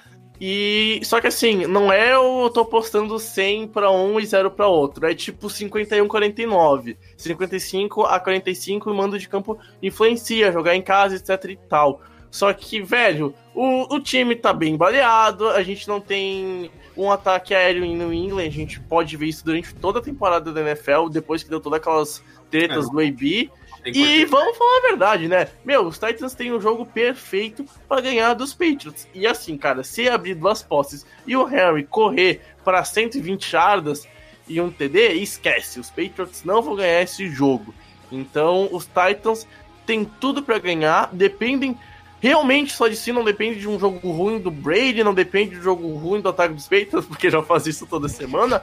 E 0.47 1.01
só 1.03 1.23
que 1.23 1.27
assim, 1.27 1.65
não 1.67 1.91
é 1.91 2.13
eu 2.13 2.51
tô 2.53 2.67
postando 2.67 3.19
100 3.19 3.69
pra 3.69 3.91
um 3.91 4.21
e 4.21 4.27
0 4.27 4.51
pra 4.51 4.67
outro, 4.67 5.07
é 5.07 5.15
tipo 5.15 5.49
51 5.49 6.07
49, 6.07 6.99
55 7.17 8.03
a 8.03 8.21
45 8.21 8.91
e 8.91 8.93
o 8.93 8.95
mando 8.95 9.19
de 9.19 9.27
campo 9.27 9.59
influencia 9.83 10.53
jogar 10.53 10.77
em 10.77 10.83
casa, 10.83 11.17
etc 11.17 11.51
e 11.51 11.57
tal. 11.57 12.03
Só 12.31 12.53
que, 12.53 12.83
velho, 12.83 13.33
o, 13.55 13.95
o 13.95 13.99
time 13.99 14.37
tá 14.37 14.53
bem 14.53 14.77
baleado, 14.77 15.49
a 15.49 15.63
gente 15.63 15.89
não 15.89 15.99
tem 15.99 16.71
um 16.95 17.11
ataque 17.11 17.55
aéreo 17.55 17.83
em 17.83 17.97
New 17.97 18.13
England, 18.13 18.45
a 18.45 18.51
gente 18.51 18.79
pode 18.81 19.17
ver 19.17 19.29
isso 19.29 19.47
durante 19.47 19.75
toda 19.75 19.99
a 19.99 20.03
temporada 20.03 20.53
da 20.53 20.61
NFL, 20.61 21.09
depois 21.11 21.43
que 21.43 21.49
deu 21.49 21.59
todas 21.59 21.79
aquelas 21.81 22.23
tretas 22.51 22.87
É. 22.87 22.91
do 22.91 23.01
AB. 23.01 23.51
E 23.87 24.25
vamos 24.25 24.57
falar 24.57 24.79
a 24.79 24.89
verdade, 24.89 25.29
né? 25.29 25.49
Meu, 25.65 25.87
os 25.87 25.99
Titans 25.99 26.35
têm 26.35 26.53
um 26.53 26.61
jogo 26.61 26.87
perfeito 26.87 27.67
pra 27.89 28.01
ganhar 28.01 28.35
dos 28.35 28.55
Patriots. 28.55 29.07
E 29.13 29.27
assim, 29.27 29.57
cara, 29.59 29.85
se 29.85 30.09
abrir 30.09 30.35
duas 30.35 30.63
posses 30.63 31.05
e 31.27 31.37
o 31.37 31.49
Henry 31.49 31.85
correr 31.85 32.41
para 32.65 32.85
120 32.85 33.51
jardas 33.51 34.09
e 34.49 34.61
um 34.61 34.71
TD, 34.71 35.15
esquece. 35.15 35.81
Os 35.81 35.91
Patriots 35.91 36.45
não 36.45 36.63
vão 36.63 36.77
ganhar 36.77 37.03
esse 37.03 37.29
jogo. 37.29 37.75
Então, 38.11 38.69
os 38.73 38.87
Titans 38.87 39.47
têm 39.85 40.05
tudo 40.05 40.43
pra 40.43 40.59
ganhar, 40.59 41.11
dependem 41.13 41.77
realmente 42.21 42.73
só 42.73 42.89
de 42.89 42.97
si, 42.97 43.13
não 43.13 43.23
depende 43.23 43.61
de 43.61 43.69
um 43.69 43.79
jogo 43.79 44.11
ruim 44.11 44.39
do 44.39 44.51
Brady, 44.51 45.05
não 45.05 45.13
depende 45.13 45.51
de 45.51 45.59
um 45.59 45.63
jogo 45.63 45.95
ruim 45.95 46.23
do 46.23 46.31
ataque 46.31 46.55
dos 46.55 46.65
Patriots, 46.65 47.05
porque 47.07 47.31
já 47.31 47.43
faz 47.43 47.67
isso 47.67 47.87
toda 47.87 48.09
semana. 48.09 48.63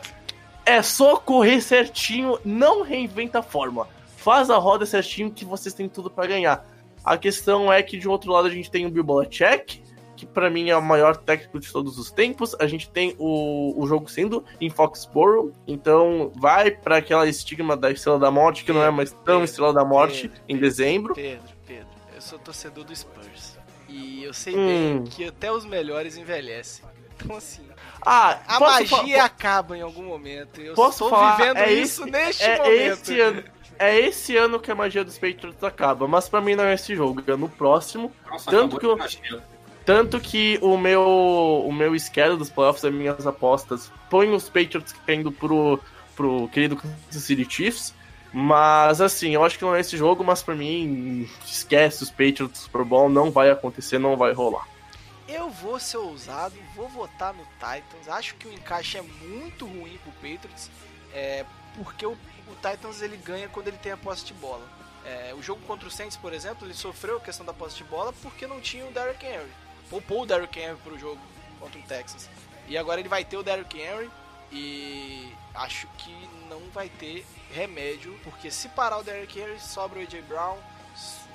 É 0.66 0.82
só 0.82 1.18
correr 1.18 1.62
certinho, 1.62 2.40
não 2.44 2.82
reinventa 2.82 3.40
a 3.40 3.44
fórmula. 3.44 3.88
Faz 4.22 4.50
a 4.52 4.58
roda 4.58 4.86
certinho 4.86 5.32
que 5.32 5.44
vocês 5.44 5.74
têm 5.74 5.90
tudo 5.90 6.10
pra 6.10 6.28
ganhar. 6.28 6.64
A 7.04 7.18
questão 7.18 7.74
é 7.74 7.82
que 7.82 7.98
de 7.98 8.08
outro 8.08 8.32
lado 8.32 8.48
a 8.48 8.52
gente 8.52 8.70
tem 8.70 8.86
o 8.86 8.90
Bill 8.92 9.04
Belichick, 9.04 9.82
que 10.16 10.26
pra 10.28 10.48
mim 10.52 10.70
é 10.70 10.78
o 10.78 10.82
maior 10.82 11.18
técnico 11.18 11.60
de 11.60 11.72
todos 11.72 11.98
os 11.98 12.12
tempos. 12.12 12.56
A 12.60 12.68
gente 12.68 12.88
tem 12.88 13.16
o, 13.18 13.74
o 13.76 13.88
jogo 13.88 14.08
sendo 14.08 14.46
em 14.60 14.70
Foxborough, 14.70 15.52
então 15.68 16.32
vai 16.36 16.70
pra 16.70 16.98
aquela 16.98 17.28
estigma 17.28 17.76
da 17.76 17.90
Estrela 17.90 18.20
da 18.20 18.30
Morte, 18.30 18.64
que 18.64 18.72
não 18.72 18.84
é 18.84 18.92
mais 18.92 19.12
tão 19.12 19.24
Pedro, 19.24 19.44
Estrela 19.46 19.74
da 19.74 19.84
Morte 19.84 20.28
Pedro, 20.30 20.44
em 20.48 20.58
dezembro. 20.58 21.16
Pedro, 21.16 21.50
Pedro, 21.66 21.88
eu 22.14 22.22
sou 22.22 22.38
torcedor 22.38 22.84
do 22.84 22.96
Spurs. 22.96 23.58
E 23.90 24.24
eu 24.24 24.34
sei 24.34 24.56
Hum. 24.56 25.00
bem 25.00 25.04
que 25.06 25.26
até 25.26 25.52
os 25.52 25.66
melhores 25.66 26.16
envelhecem. 26.18 26.86
Então, 27.24 27.36
assim, 27.38 27.62
Ah, 28.04 28.40
a 28.48 28.60
magia 28.60 29.24
acaba 29.24 29.78
em 29.78 29.82
algum 29.82 30.02
momento. 30.04 30.60
Eu 30.60 30.74
Posso 30.74 31.04
estou 31.06 31.10
falar, 31.12 31.36
vivendo 31.38 31.58
é 31.58 31.72
isso 31.72 32.02
esse- 32.02 32.12
neste 32.12 32.44
é 32.44 32.58
momento. 32.58 33.12
ano. 33.22 33.44
É 33.80 34.00
esse 34.00 34.38
ano 34.38 34.60
que 34.60 34.72
a 34.72 34.76
magia 34.76 35.04
dos 35.04 35.18
Patriots 35.18 35.64
acaba, 35.64 36.08
mas 36.08 36.30
pra 36.30 36.42
mim 36.42 36.56
não 36.56 36.66
é 36.66 36.74
esse 36.74 36.96
jogo, 36.96 37.24
é 37.26 37.36
no 37.36 37.50
próximo. 37.50 38.12
Nossa, 38.30 38.50
tanto 38.50 38.80
que 38.80 38.86
eu-. 38.86 38.98
Tanto 39.84 40.20
que 40.20 40.60
o 40.62 40.78
meu 40.78 41.64
o 41.66 41.74
meu 41.74 41.98
schedule 41.98 42.38
dos 42.38 42.50
playoffs, 42.50 42.86
as 42.86 42.94
minhas 42.94 43.26
apostas, 43.26 43.92
põe 44.10 44.32
os 44.32 44.48
Patriots 44.48 44.94
caindo 45.06 45.32
pro, 45.32 45.80
pro 46.16 46.48
querido 46.50 46.76
Kansas 46.76 47.24
City 47.24 47.48
Chiefs. 47.50 47.94
Mas 48.34 49.02
assim, 49.02 49.32
eu 49.32 49.44
acho 49.44 49.58
que 49.58 49.66
não 49.66 49.76
é 49.76 49.82
esse 49.82 49.98
jogo, 49.98 50.24
mas 50.24 50.42
pra 50.42 50.56
mim, 50.56 51.28
esquece 51.46 52.04
os 52.04 52.10
Patriots 52.10 52.52
do 52.52 52.58
Super 52.58 52.86
Bowl, 52.86 53.10
não 53.10 53.30
vai 53.30 53.50
acontecer, 53.50 54.00
não 54.00 54.16
vai 54.16 54.32
rolar. 54.32 54.68
Eu 55.28 55.50
vou 55.50 55.80
ser 55.80 55.98
ousado, 55.98 56.56
vou 56.76 56.88
votar 56.88 57.34
no 57.34 57.44
Titans. 57.54 58.08
Acho 58.08 58.36
que 58.36 58.48
o 58.48 58.54
encaixe 58.54 58.98
é 58.98 59.02
muito 59.02 59.66
ruim 59.66 59.98
pro 60.04 60.12
Patriots, 60.14 60.70
é, 61.14 61.46
porque 61.76 62.06
o, 62.06 62.12
o 62.12 62.56
Titans 62.56 63.02
ele 63.02 63.18
ganha 63.18 63.48
quando 63.50 63.68
ele 63.68 63.78
tem 63.78 63.92
a 63.92 63.98
posse 63.98 64.26
de 64.26 64.34
bola. 64.34 64.68
É, 65.04 65.34
o 65.36 65.42
jogo 65.42 65.62
contra 65.66 65.88
o 65.88 65.92
Saints, 65.92 66.18
por 66.18 66.32
exemplo, 66.34 66.68
ele 66.68 66.74
sofreu 66.74 67.18
a 67.18 67.22
questão 67.22 67.46
da 67.46 67.54
posse 67.54 67.78
de 67.78 67.84
bola 67.84 68.14
porque 68.22 68.46
não 68.46 68.62
tinha 68.62 68.86
o 68.86 68.92
Derrick 68.92 69.26
Henry. 69.26 69.52
Poupou 69.90 70.24
o 70.24 70.26
Derrick 70.26 70.60
Henry 70.60 70.78
pro 70.78 70.98
jogo 70.98 71.20
contra 71.60 71.80
o 71.80 71.84
Texas. 71.84 72.30
E 72.68 72.78
agora 72.78 73.00
ele 73.00 73.10
vai 73.10 73.26
ter 73.26 73.38
o 73.38 73.44
Derrick 73.44 73.80
Henry 73.80 74.10
e 74.52 75.34
acho 75.56 75.88
que 75.98 76.14
não 76.50 76.62
vai 76.70 76.90
ter 76.90 77.26
remédio, 77.52 78.18
porque 78.24 78.52
se 78.52 78.70
parar 78.70 79.00
o 79.00 79.04
Derrick 79.04 79.40
Henry, 79.40 79.60
sobra 79.60 80.00
o 80.00 80.02
AJ 80.02 80.22
Brown. 80.28 80.58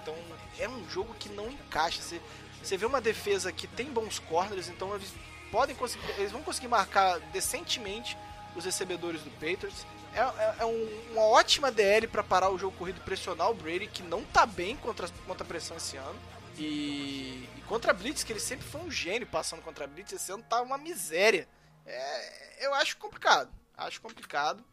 Então 0.01 0.15
é 0.59 0.69
um 0.69 0.89
jogo 0.89 1.15
que 1.15 1.29
não 1.29 1.51
encaixa. 1.51 2.01
Você, 2.01 2.21
você 2.63 2.77
vê 2.77 2.87
uma 2.87 3.01
defesa 3.01 3.51
que 3.51 3.67
tem 3.67 3.87
bons 3.87 4.19
corners, 4.19 4.69
então 4.69 4.95
eles 4.95 5.13
podem 5.51 5.75
conseguir, 5.75 6.05
eles 6.19 6.33
vão 6.33 6.43
conseguir 6.43 6.69
marcar 6.69 7.19
decentemente 7.33 8.17
os 8.55 8.65
recebedores 8.65 9.23
do 9.23 9.31
Patriots. 9.33 9.87
É, 10.17 10.21
é- 10.21 10.57
é 10.61 10.65
um- 10.65 11.13
uma 11.13 11.23
ótima 11.23 11.71
DL 11.71 12.07
para 12.09 12.23
parar 12.23 12.49
o 12.51 12.59
jogo 12.59 12.77
corrido 12.77 12.99
e 12.99 13.05
pressionar 13.05 13.51
o 13.51 13.55
Brady, 13.55 13.87
que 13.87 14.03
não 14.03 14.25
tá 14.25 14.47
bem 14.47 14.77
contra, 14.77 15.09
contra 15.27 15.45
a 15.45 15.47
pressão 15.47 15.77
esse 15.77 15.97
ano. 15.97 16.19
E, 16.59 17.49
e 17.57 17.61
contra 17.69 17.91
a 17.91 17.95
Blitz, 17.95 18.25
que 18.25 18.33
ele 18.33 18.41
sempre 18.41 18.67
foi 18.67 18.81
um 18.81 18.91
gênio 18.91 19.27
passando 19.27 19.61
contra 19.63 19.85
a 19.85 19.87
Blitz, 19.87 20.13
esse 20.13 20.33
ano 20.33 20.43
tá 20.49 20.63
uma 20.63 20.79
miséria. 20.79 21.47
É, 21.85 22.67
eu 22.67 22.73
acho 22.75 22.97
complicado. 22.97 23.51
Acho 23.77 24.01
complicado. 24.01 24.65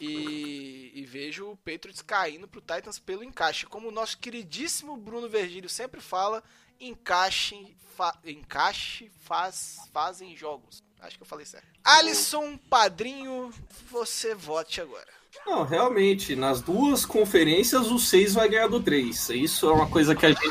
E, 0.00 0.90
e 0.94 1.06
vejo 1.06 1.50
o 1.50 1.56
Patriots 1.56 2.02
caindo 2.02 2.48
pro 2.48 2.60
Titans 2.60 2.98
pelo 2.98 3.22
encaixe. 3.24 3.66
Como 3.66 3.88
o 3.88 3.92
nosso 3.92 4.18
queridíssimo 4.18 4.96
Bruno 4.96 5.28
Vergílio 5.28 5.68
sempre 5.70 6.00
fala, 6.00 6.42
encaixe, 6.80 7.76
fa- 7.96 8.18
encaixe 8.24 9.10
faz, 9.20 9.78
fazem 9.92 10.36
jogos. 10.36 10.82
Acho 11.02 11.16
que 11.16 11.22
eu 11.22 11.26
falei 11.26 11.44
certo. 11.44 11.66
Alisson, 11.84 12.56
padrinho, 12.70 13.52
você 13.90 14.34
vote 14.34 14.80
agora. 14.80 15.08
Não, 15.44 15.64
realmente, 15.64 16.36
nas 16.36 16.62
duas 16.62 17.04
conferências 17.04 17.90
o 17.90 17.98
6 17.98 18.34
vai 18.34 18.48
ganhar 18.48 18.68
do 18.68 18.80
3. 18.80 19.30
Isso 19.30 19.68
é 19.68 19.72
uma 19.72 19.88
coisa 19.88 20.14
que 20.14 20.26
a 20.26 20.28
gente 20.28 20.40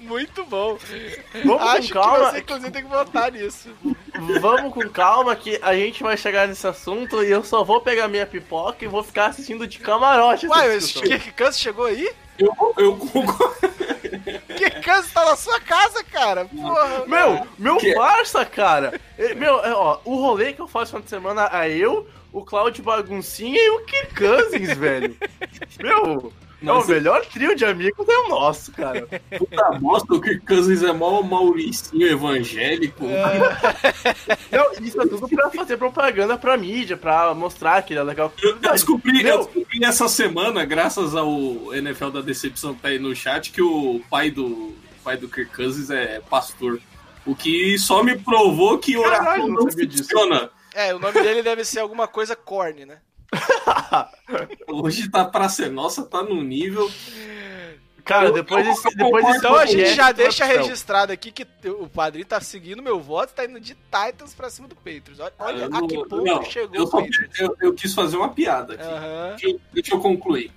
Muito 0.00 0.44
bom. 0.46 0.78
Vamos 1.44 1.62
Acho 1.62 1.88
com 1.88 2.00
calma, 2.00 2.18
que 2.18 2.24
você, 2.30 2.38
inclusive, 2.38 2.70
tem 2.70 2.82
que 2.82 2.88
votar 2.88 3.30
nisso. 3.30 3.68
vamos 4.40 4.72
com 4.72 4.88
calma 4.88 5.36
que 5.36 5.58
a 5.60 5.74
gente 5.74 6.02
vai 6.02 6.16
chegar 6.16 6.48
nesse 6.48 6.66
assunto 6.66 7.22
e 7.22 7.30
eu 7.30 7.44
só 7.44 7.62
vou 7.62 7.82
pegar 7.82 8.08
minha 8.08 8.26
pipoca 8.26 8.82
e 8.82 8.88
vou 8.88 9.04
ficar 9.04 9.26
assistindo 9.26 9.66
de 9.66 9.78
camarote 9.78 10.46
Uai, 10.46 10.74
o 10.74 10.78
discussão. 10.78 11.02
Kirk 11.02 11.32
Cousins 11.32 11.60
chegou 11.60 11.84
aí? 11.84 12.10
Eu, 12.38 12.54
eu 12.78 12.96
concordo. 12.96 13.68
Kirk 14.56 14.82
Cousins 14.84 15.12
tá 15.12 15.24
na 15.24 15.36
sua 15.36 15.60
casa, 15.60 16.02
cara. 16.04 16.44
Porra. 16.46 17.04
Meu, 17.06 17.46
meu 17.58 17.76
Que- 17.78 17.94
parça, 17.94 18.44
cara. 18.44 19.00
Meu, 19.36 19.60
é, 19.64 19.72
ó, 19.74 19.98
o 20.04 20.16
rolê 20.16 20.52
que 20.52 20.60
eu 20.60 20.68
faço 20.68 20.96
no 20.96 21.02
final 21.02 21.02
de 21.02 21.10
semana 21.10 21.50
é 21.64 21.70
eu, 21.70 22.06
o 22.32 22.44
Claudio 22.44 22.82
Baguncinha 22.84 23.58
e 23.58 23.70
o 23.70 23.84
Kirk 23.84 24.14
Cousins, 24.14 24.76
velho. 24.76 25.16
Meu, 25.82 26.32
Não, 26.60 26.74
Nossa, 26.74 26.88
o 26.88 26.94
melhor 26.94 27.24
trio 27.24 27.54
de 27.54 27.64
amigos 27.64 28.08
é 28.08 28.18
o 28.18 28.28
nosso, 28.28 28.72
cara. 28.72 29.06
puta 29.38 29.70
bosta, 29.78 30.12
o 30.12 30.20
Kirk 30.20 30.44
Cousins 30.44 30.82
é 30.82 30.92
mó 30.92 31.22
Mauricinho 31.22 32.06
evangélico. 32.08 33.04
Não, 34.50 34.84
isso 34.84 35.00
é 35.00 35.06
tudo 35.06 35.28
pra 35.28 35.50
fazer 35.50 35.76
propaganda 35.76 36.36
pra 36.36 36.56
mídia, 36.56 36.96
pra 36.96 37.32
mostrar 37.32 37.82
que 37.82 37.92
ele 37.92 38.00
é 38.00 38.02
legal. 38.02 38.32
Eu, 38.42 38.50
eu 38.50 38.72
descobri, 38.72 39.18
eu 39.18 39.24
Meu. 39.24 39.38
descobri 39.44 39.84
essa 39.84 40.08
semana, 40.08 40.64
graças 40.64 41.14
ao 41.14 41.72
NFL 41.72 42.10
da 42.10 42.20
Decepção 42.20 42.74
que 42.74 42.82
tá 42.82 42.88
aí 42.88 42.98
no 42.98 43.14
chat, 43.14 43.52
que 43.52 43.62
o 43.62 44.00
pai 44.10 44.30
do, 44.30 44.46
o 44.46 44.76
pai 45.04 45.16
do 45.16 45.28
Kirk 45.28 45.54
Cousins 45.54 45.90
é 45.90 46.20
pastor. 46.28 46.80
O 47.24 47.36
que 47.36 47.78
só 47.78 48.02
me 48.02 48.18
provou 48.18 48.78
que 48.78 48.96
oração 48.96 49.24
Caralho, 49.24 49.48
não 49.48 49.64
não 49.64 49.70
funciona. 49.70 50.50
É, 50.74 50.94
o 50.94 50.98
nome 50.98 51.20
dele 51.20 51.42
deve 51.42 51.64
ser 51.64 51.80
alguma 51.80 52.08
coisa 52.08 52.34
corny, 52.34 52.84
né? 52.84 52.98
Hoje 54.68 55.10
tá 55.10 55.24
pra 55.24 55.48
ser 55.48 55.70
nossa, 55.70 56.04
tá 56.04 56.22
no 56.22 56.42
nível. 56.42 56.90
Cara, 58.04 58.28
Eu- 58.28 58.32
depois 58.32 58.66
eu- 58.66 58.72
desse, 58.72 58.88
eu 58.88 58.96
depois 58.96 59.36
Então 59.36 59.54
a 59.56 59.66
gente 59.66 59.74
podcast, 59.76 59.96
já 59.96 60.12
deixa 60.12 60.44
registrado 60.46 61.12
aqui 61.12 61.30
que 61.30 61.46
o 61.68 61.86
padrinho 61.88 62.24
tá 62.24 62.40
seguindo 62.40 62.82
meu 62.82 62.98
voto, 62.98 63.34
tá 63.34 63.44
indo 63.44 63.60
de 63.60 63.74
Titans 63.74 64.32
pra 64.34 64.48
cima 64.48 64.66
do 64.66 64.74
Patriots. 64.74 65.18
Olha, 65.38 65.66
a 65.66 65.68
não- 65.68 65.86
que 65.86 65.94
ponto 65.94 66.24
não, 66.24 66.42
chegou 66.42 66.74
eu, 66.74 66.84
o 66.84 66.90
Patriots. 66.90 67.38
eu- 67.38 67.56
eu 67.60 67.74
quis 67.74 67.92
fazer 67.94 68.16
uma 68.16 68.30
piada 68.30 68.74
aqui. 68.74 68.82
Aham. 68.82 69.28
Deixa 69.36 69.46
eu, 69.50 69.60
deixa 69.74 69.94
eu 69.94 70.00
concluir. 70.00 70.50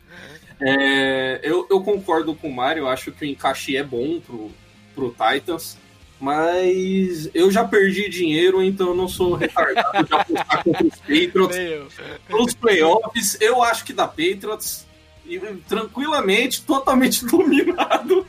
É, 0.61 1.39
eu, 1.43 1.67
eu 1.69 1.81
concordo 1.83 2.33
com 2.35 2.47
o 2.47 2.53
Mário, 2.53 2.83
eu 2.83 2.87
acho 2.87 3.11
que 3.11 3.25
o 3.25 3.27
encaixe 3.27 3.75
é 3.75 3.83
bom 3.83 4.21
pro, 4.21 4.49
pro 4.95 5.09
Titans, 5.09 5.77
mas 6.21 7.31
eu 7.33 7.49
já 7.49 7.67
perdi 7.67 8.07
dinheiro, 8.07 8.61
então 8.61 8.89
eu 8.89 8.95
não 8.95 9.07
sou 9.07 9.33
retardado 9.33 10.05
de 10.05 10.13
apostar 10.13 10.63
contra 10.63 10.85
os 10.85 10.99
Patriots. 11.01 11.97
Nos 12.29 12.53
playoffs, 12.53 13.37
eu 13.41 13.63
acho 13.63 13.83
que 13.83 13.91
dá 13.91 14.07
Patriots, 14.07 14.85
e, 15.25 15.39
tranquilamente, 15.67 16.61
totalmente 16.61 17.25
dominado. 17.25 18.25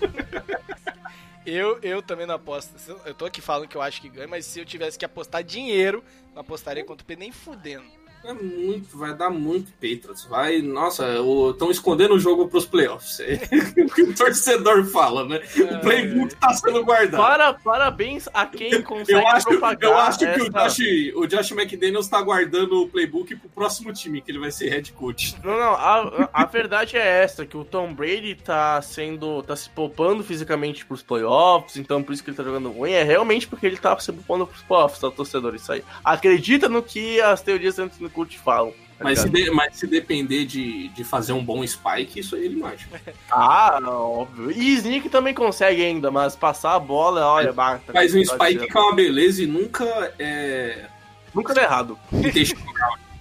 Eu, 1.45 1.79
eu 1.83 2.01
também 2.01 2.27
não 2.27 2.37
aposto. 2.37 2.73
Eu 3.05 3.13
tô 3.13 3.27
aqui 3.27 3.43
falando 3.43 3.69
que 3.69 3.77
eu 3.77 3.83
acho 3.83 4.01
que 4.01 4.09
ganha, 4.09 4.27
mas 4.27 4.47
se 4.47 4.59
eu 4.59 4.65
tivesse 4.65 4.99
que 4.99 5.05
apostar 5.05 5.45
dinheiro, 5.45 6.03
não 6.35 6.41
apostaria 6.41 6.85
contra 6.85 7.03
o 7.03 7.07
P 7.07 7.15
nem 7.15 7.31
fudendo. 7.31 7.85
É 8.25 8.33
muito, 8.33 8.97
vai 8.97 9.13
dar 9.15 9.31
muito 9.31 9.73
Patriots. 9.73 10.25
Vai, 10.27 10.63
nossa, 10.63 11.05
estão 11.51 11.71
escondendo 11.71 12.15
o 12.15 12.19
jogo 12.21 12.47
pros 12.49 12.65
playoffs. 12.65 13.19
É 13.21 13.35
o 13.83 13.87
que 13.91 14.03
o 14.03 14.15
torcedor 14.15 14.85
fala, 14.87 15.27
né? 15.27 15.41
O 15.57 15.81
playbook 15.81 16.35
tá 16.37 16.53
sendo 16.55 16.85
guardado. 16.85 17.21
Para, 17.21 17.53
parabéns 17.55 18.29
a 18.33 18.47
quem 18.47 18.81
consegue 18.83 19.13
Eu 19.19 19.27
acho, 19.27 19.47
propagar 19.49 19.91
eu 19.91 19.99
acho 19.99 20.19
que 20.21 20.25
o 20.25 20.29
essa- 20.29 20.51
Josh, 20.69 20.79
o 21.17 21.27
Josh 21.27 21.51
McDaniels 21.53 22.09
tá 22.09 22.23
guardando 22.23 22.83
o 22.83 22.89
playbook 22.89 23.35
pro 23.37 23.49
próximo 23.49 23.93
time, 23.93 24.21
que 24.21 24.31
ele 24.31 24.39
vai 24.39 24.53
ser 24.53 24.69
head 24.69 24.93
coach. 24.93 25.35
Não, 25.43 25.59
não, 25.59 25.73
a, 25.75 26.29
a 26.33 26.45
verdade 26.45 26.97
é 26.97 27.23
essa, 27.25 27.45
que 27.45 27.57
o 27.57 27.65
Tom 27.65 27.93
Brady 27.93 28.37
tá 28.37 28.81
sendo. 28.83 29.43
tá 29.43 29.57
se 29.57 29.69
poupando 29.71 30.23
fisicamente 30.23 30.87
pros 30.87 31.03
playoffs, 31.03 31.77
então 31.77 32.03
por 32.03 32.13
isso 32.13 32.23
que 32.23 32.31
ele 32.31 32.37
tá 32.37 32.45
jogando 32.45 32.71
ruim. 32.71 32.93
É 32.93 33.03
realmente 33.03 33.47
porque 33.49 33.67
ele 33.67 33.77
tá 33.79 33.99
se 33.99 34.13
poupando 34.13 34.47
pros 34.47 34.63
playoffs, 34.63 35.01
tá, 35.01 35.11
torcedor? 35.11 35.55
Isso 35.57 35.73
aí. 35.73 35.83
Acredita 36.05 36.69
no 36.69 36.83
que 36.83 37.21
as 37.21 37.43
teorias 37.43 37.79
antes 37.79 37.99
do 37.99 38.12
coach 38.13 38.39
falam. 38.39 38.71
tá 38.99 39.05
Mas 39.05 39.19
se, 39.21 39.29
de- 39.29 39.51
mas 39.51 39.77
se 39.77 39.87
depender 39.87 40.45
de, 40.45 40.89
de 40.89 41.03
fazer 41.05 41.33
um 41.33 41.45
bom 41.45 41.67
spike, 41.67 42.21
isso 42.21 42.37
aí 42.37 42.45
ele 42.45 42.57
manja. 42.57 42.87
Ah, 43.31 43.79
óbvio. 43.85 44.51
E 44.51 44.75
Sneak 44.75 45.09
também 45.09 45.35
consegue 45.35 45.83
ainda, 45.85 46.11
mas 46.11 46.37
passar 46.37 46.75
a 46.75 46.79
bola, 46.79 47.27
olha, 47.27 47.53
bata. 47.53 47.93
Mas 47.93 48.15
um 48.15 48.25
spike 48.25 48.67
que 48.67 48.77
é 48.77 48.81
uma 48.81 48.95
beleza 48.95 49.43
e 49.43 49.47
nunca 49.47 49.85
é. 50.19 50.87
Nunca 51.35 51.55
dá 51.55 51.63
errado. 51.63 51.99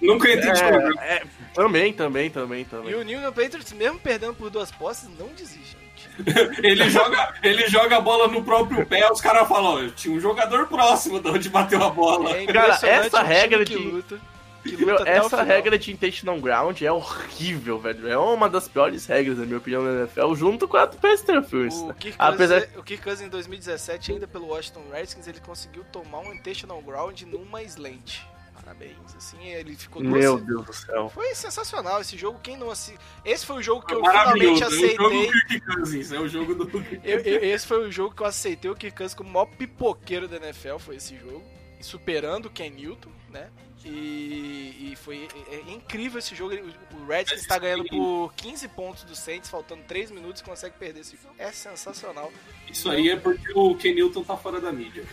Nunca 0.00 0.28
é 0.28 0.34
intentional 0.34 0.80
ground. 0.80 0.96
É, 1.00 1.14
é, 1.14 1.22
também, 1.54 1.92
também, 1.92 2.28
também, 2.30 2.60
E 2.62 2.64
também. 2.64 2.94
o 2.94 3.02
New 3.02 3.18
England 3.18 3.32
Patriots, 3.32 3.72
mesmo 3.72 3.98
perdendo 3.98 4.34
por 4.34 4.50
duas 4.50 4.70
posses, 4.70 5.08
não 5.18 5.28
desiste, 5.28 5.76
gente. 5.76 6.60
Ele 6.66 6.90
joga, 6.90 7.34
ele 7.42 7.66
joga 7.68 7.96
a 7.96 8.00
bola 8.00 8.28
no 8.28 8.42
próprio 8.44 8.84
pé, 8.84 9.10
os 9.10 9.20
caras 9.20 9.48
falam, 9.48 9.86
ó, 9.86 9.88
tinha 9.90 10.14
um 10.14 10.20
jogador 10.20 10.66
próximo 10.66 11.18
de 11.20 11.28
onde 11.28 11.48
bateu 11.48 11.82
a 11.82 11.88
bola. 11.88 12.36
É 12.36 12.44
Cara, 12.46 12.78
essa 12.82 13.22
regra 13.22 13.64
de- 13.64 13.76
luta 13.76 14.20
Meu, 14.64 14.96
essa 15.06 15.42
regra 15.42 15.78
de 15.78 15.92
intentional 15.92 16.38
ground 16.40 16.80
é 16.82 16.90
horrível, 16.92 17.78
velho. 17.78 18.08
É 18.08 18.16
uma 18.16 18.48
das 18.48 18.68
piores 18.68 19.06
regras, 19.06 19.38
na 19.38 19.44
minha 19.44 19.58
opinião, 19.58 19.84
da 19.84 19.90
NFL, 20.00 20.34
junto 20.34 20.68
com 20.68 20.76
a 20.76 20.86
do 20.86 20.96
Pesterfield. 20.96 21.74
O 21.74 21.94
Kirk, 21.94 22.16
Apesar- 22.18 22.60
Cousins, 22.60 22.78
o 22.78 22.82
Kirk 22.82 23.02
Cousins 23.04 23.26
em 23.26 23.30
2017, 23.30 24.12
ainda 24.12 24.26
pelo 24.28 24.46
Washington 24.48 24.84
Redskins, 24.92 25.26
ele 25.26 25.40
conseguiu 25.40 25.84
tomar 25.92 26.20
um 26.20 26.32
intentional 26.32 26.80
ground 26.82 27.22
numa 27.22 27.62
slant. 27.62 28.20
Parabéns, 28.64 28.94
assim, 29.16 29.44
ele 29.48 29.74
ficou 29.74 30.00
Meu 30.04 30.38
Deus 30.38 30.64
do 30.64 30.72
céu. 30.72 31.08
Foi 31.12 31.34
sensacional 31.34 32.00
esse 32.00 32.16
jogo, 32.16 32.38
quem 32.40 32.56
não 32.56 32.70
assi... 32.70 32.94
Esse 33.24 33.44
foi 33.44 33.56
o 33.56 33.62
jogo 33.62 33.84
que 33.84 33.92
É 33.92 33.96
eu 33.96 34.00
finalmente 34.04 34.60
maravilhoso. 34.60 34.62
É 34.62 34.66
o 34.68 34.70
jogo 34.70 35.04
aceitei. 35.08 35.26
do 35.26 35.46
Kirk 35.48 35.60
Cousins, 35.66 36.12
é 36.12 36.20
o 36.20 36.28
jogo 36.28 36.54
do. 36.54 36.78
Eu- 37.02 37.18
eu- 37.20 37.42
esse 37.42 37.66
foi 37.66 37.88
o 37.88 37.90
jogo 37.90 38.14
que 38.14 38.22
eu 38.22 38.26
aceitei 38.26 38.70
o 38.70 38.76
Kirk 38.76 38.96
Cousins 38.96 39.14
como 39.16 39.28
o 39.28 39.32
maior 39.32 39.46
pipoqueiro 39.46 40.28
da 40.28 40.36
NFL, 40.36 40.78
foi 40.78 40.94
esse 40.96 41.16
jogo. 41.18 41.42
E 41.80 41.82
superando 41.84 42.46
o 42.46 42.50
Ken 42.50 42.70
Newton, 42.70 43.10
né? 43.32 43.48
E, 43.84 44.92
e 44.92 44.96
foi 44.96 45.28
é- 45.50 45.56
é 45.56 45.72
incrível 45.72 46.18
esse 46.18 46.34
jogo. 46.34 46.54
O 46.92 47.06
Redskins 47.06 47.40
está 47.40 47.58
ganhando 47.58 47.84
por 47.84 48.32
15 48.36 48.68
pontos 48.68 49.02
do 49.04 49.16
Saints, 49.16 49.50
faltando 49.50 49.82
3 49.88 50.10
minutos 50.10 50.40
e 50.40 50.44
consegue 50.44 50.76
perder 50.78 51.00
esse 51.00 51.16
jogo. 51.20 51.34
É 51.38 51.50
sensacional. 51.50 52.32
Isso 52.70 52.88
aí 52.90 53.10
é 53.10 53.16
porque 53.16 53.52
o 53.54 53.74
Ken 53.76 53.94
Newton 53.94 54.22
tá 54.22 54.36
fora 54.36 54.60
da 54.60 54.70
mídia. 54.72 55.04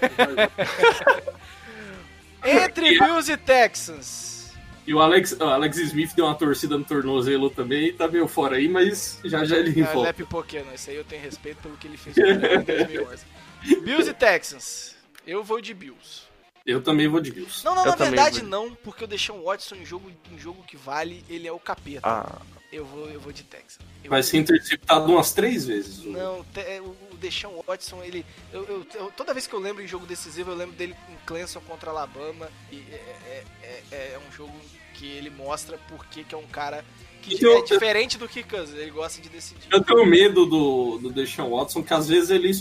Entre 2.45 2.97
Bills 2.99 3.32
e 3.32 3.38
Texans. 3.38 4.53
E 4.88 4.93
o 4.93 4.99
Alex, 4.99 5.34
o 5.34 5.43
Alex 5.43 5.78
Smith 5.78 6.13
deu 6.15 6.26
uma 6.26 6.36
torcida 6.36 6.78
no 6.78 6.84
tornozelo 6.86 7.49
também 7.49 7.93
tá 7.93 8.07
meio 8.07 8.28
fora 8.28 8.55
aí, 8.55 8.67
mas 8.67 9.20
já 9.24 9.43
já 9.45 9.57
ele 9.57 9.70
Não, 9.70 9.72
ele 9.72 9.82
não 9.82 9.89
é 9.89 9.93
volta. 9.93 10.13
pipoqueiro, 10.13 10.65
não. 10.65 10.74
Esse 10.74 10.89
aí 10.91 10.95
eu 10.95 11.03
tenho 11.03 11.22
respeito 11.22 11.57
pelo 11.61 11.78
que 11.78 11.88
ele 11.88 11.97
fez 11.97 12.17
em 12.17 12.63
2011. 12.63 13.26
Bills 13.84 14.09
e 14.09 14.13
Texans. 14.13 14.95
Eu 15.28 15.43
vou 15.43 15.59
de 15.61 15.74
Bills. 15.74 16.28
Eu 16.70 16.82
também 16.82 17.07
vou 17.07 17.20
de 17.20 17.32
Bills. 17.32 17.63
Não, 17.65 17.74
não, 17.76 17.84
Eu 17.84 17.89
na 17.91 17.95
verdade 17.95 18.39
vou. 18.41 18.49
não, 18.49 18.76
porque 18.76 19.03
eu 19.03 19.07
deixei 19.07 19.34
um 19.34 19.43
Watson 19.43 19.76
em 19.76 19.86
jogo, 19.86 20.11
em 20.32 20.38
jogo 20.38 20.63
que 20.63 20.78
vale, 20.78 21.24
ele 21.30 21.47
é 21.47 21.51
o 21.51 21.59
capeta. 21.59 22.01
Ah, 22.03 22.41
Eu 22.72 22.86
vou, 22.86 23.09
eu 23.09 23.20
vou 23.20 23.34
de 23.34 23.41
Texas. 23.43 23.80
Eu 24.03 24.11
Vai 24.11 24.22
vou- 24.22 24.30
ser 24.30 24.38
interceptado 24.38 25.11
umas 25.11 25.34
três 25.34 25.65
vezes. 25.65 26.05
o- 26.05 26.09
Não, 26.11 26.43
te- 26.53 26.59
é, 26.59 26.80
o 26.80 26.95
o 27.11 27.17
Deshaun 27.17 27.59
Watson, 27.67 28.03
ele. 28.03 28.24
Eu, 28.53 28.63
eu- 28.65 28.88
eu- 28.93 29.11
toda 29.17 29.34
vez 29.34 29.47
que 29.47 29.53
eu 29.55 29.59
lembro 29.59 29.84
em 29.84 29.88
jogo 29.88 30.05
decisivo, 30.05 30.51
eu 30.51 30.55
lembro 30.55 30.76
dele 30.76 30.95
em 31.09 31.15
Clemson 31.26 31.59
contra 31.61 31.89
Alabama. 31.89 32.47
E 32.72 32.78
é, 32.91 33.43
é- 33.63 33.84
é- 33.91 34.13
é 34.13 34.20
um 34.20 34.32
jogo 34.32 34.53
que 34.93 35.07
ele 35.07 35.32
mostra 35.32 35.80
porque 35.89 36.24
que 36.24 36.36
é 36.36 36.38
um 36.38 36.45
cara 36.45 36.86
que 37.24 37.34
Então, 37.36 37.57
é 37.57 37.61
diferente 37.63 38.17
do 38.20 38.28
que 38.30 38.43
Cousins, 38.43 38.78
ele 38.78 38.91
gosta 38.91 39.20
de 39.20 39.30
decidir. 39.30 39.67
Eu 39.72 39.84
tenho 39.84 40.05
medo 40.05 40.45
do, 40.45 40.99
do 40.99 41.09
Deshaun 41.11 41.49
Watson, 41.49 41.82
que 41.82 41.93
às 41.93 42.07
vezes 42.07 42.30
ele. 42.30 42.51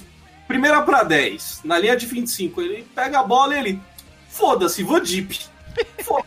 Primeira 0.48 0.80
pra 0.80 1.02
10, 1.02 1.60
na 1.62 1.78
linha 1.78 1.94
de 1.94 2.06
25, 2.06 2.62
ele 2.62 2.82
pega 2.94 3.20
a 3.20 3.22
bola 3.22 3.54
e 3.54 3.58
ele. 3.58 3.80
Foda-se, 4.28 4.82
vou 4.82 5.00
deep. 5.00 5.46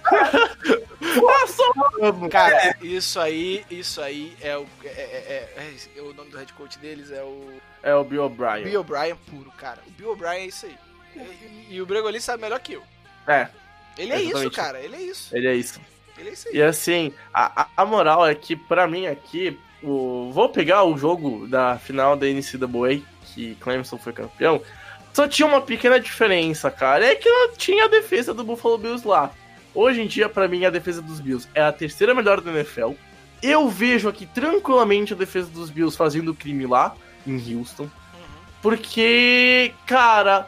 Cara, 2.30 2.76
isso 2.82 3.20
aí, 3.20 3.66
isso 3.70 4.02
aí 4.02 4.36
é 4.42 4.58
o. 4.58 4.66
É, 4.84 4.88
é- 4.88 5.54
é- 5.58 5.76
é- 5.98 6.02
o 6.02 6.14
nome 6.14 6.30
do 6.32 6.38
head 6.38 6.52
coach 6.54 6.78
deles 6.80 7.12
é 7.12 7.22
o 7.24 7.52
é 7.84 7.94
o 7.96 8.04
Bill 8.04 8.24
O'Brien. 8.26 8.64
Bill 8.64 8.82
O'Brien 8.82 9.16
puro, 9.30 9.52
cara. 9.58 9.80
O 9.88 9.92
Bill 9.92 10.12
O'Brien 10.12 10.44
é 10.44 10.46
isso 10.46 10.66
aí. 10.68 10.76
E, 11.16 11.76
e 11.76 11.82
o 11.82 11.86
Bregolin 11.86 12.20
sabe 12.20 12.44
melhor 12.44 12.60
que 12.60 12.74
eu. 12.74 12.84
É, 13.28 13.48
Ele 13.98 14.14
é 14.14 14.22
isso, 14.22 14.52
cara. 14.52 14.80
Ele 14.80 14.96
é 14.96 15.02
isso. 15.02 15.36
ele 15.36 15.48
é 15.48 15.56
isso. 15.56 15.82
Ele 16.18 16.30
é 16.30 16.34
isso 16.34 16.48
aí. 16.48 16.56
E 16.58 16.62
assim, 16.62 17.14
a, 17.34 17.64
a- 17.64 17.68
a 17.78 17.86
moral 17.86 18.26
é 18.26 18.34
que, 18.36 18.56
pra 18.56 18.88
mim 18.88 19.08
aqui, 19.08 19.60
o, 19.84 20.30
vou 20.32 20.48
pegar 20.50 20.84
o 20.84 20.96
jogo 20.98 21.48
da 21.48 21.78
final 21.80 22.16
da 22.16 22.28
NCAA, 22.28 23.02
que 23.34 23.56
Clemson 23.56 23.98
foi 23.98 24.14
campeão, 24.14 24.62
só 25.14 25.28
tinha 25.28 25.48
uma 25.48 25.62
pequena 25.62 26.00
diferença, 26.00 26.72
cara, 26.72 27.06
é 27.06 27.16
que 27.16 27.30
não 27.30 27.54
tinha 27.54 27.86
a 27.86 27.90
defesa 27.90 28.34
do 28.34 28.44
Buffalo 28.44 28.78
Bills 28.78 29.08
lá. 29.08 29.32
Hoje 29.74 30.02
em 30.02 30.08
dia, 30.08 30.28
pra 30.28 30.48
mim, 30.48 30.66
a 30.66 30.70
defesa 30.70 31.02
dos 31.02 31.20
Bills 31.20 31.48
é 31.54 31.62
a 31.62 31.72
terceira 31.72 32.14
melhor 32.14 32.42
da 32.42 32.52
NFL. 32.52 32.92
Eu 33.42 33.70
vejo 33.70 34.08
aqui 34.08 34.26
tranquilamente 34.26 35.14
a 35.14 35.16
defesa 35.16 35.50
dos 35.50 35.70
Bills 35.70 35.98
fazendo 35.98 36.34
crime 36.34 36.66
lá, 36.66 36.96
em 37.26 37.36
Houston. 37.56 37.90
Porque, 38.62 39.74
cara, 39.86 40.48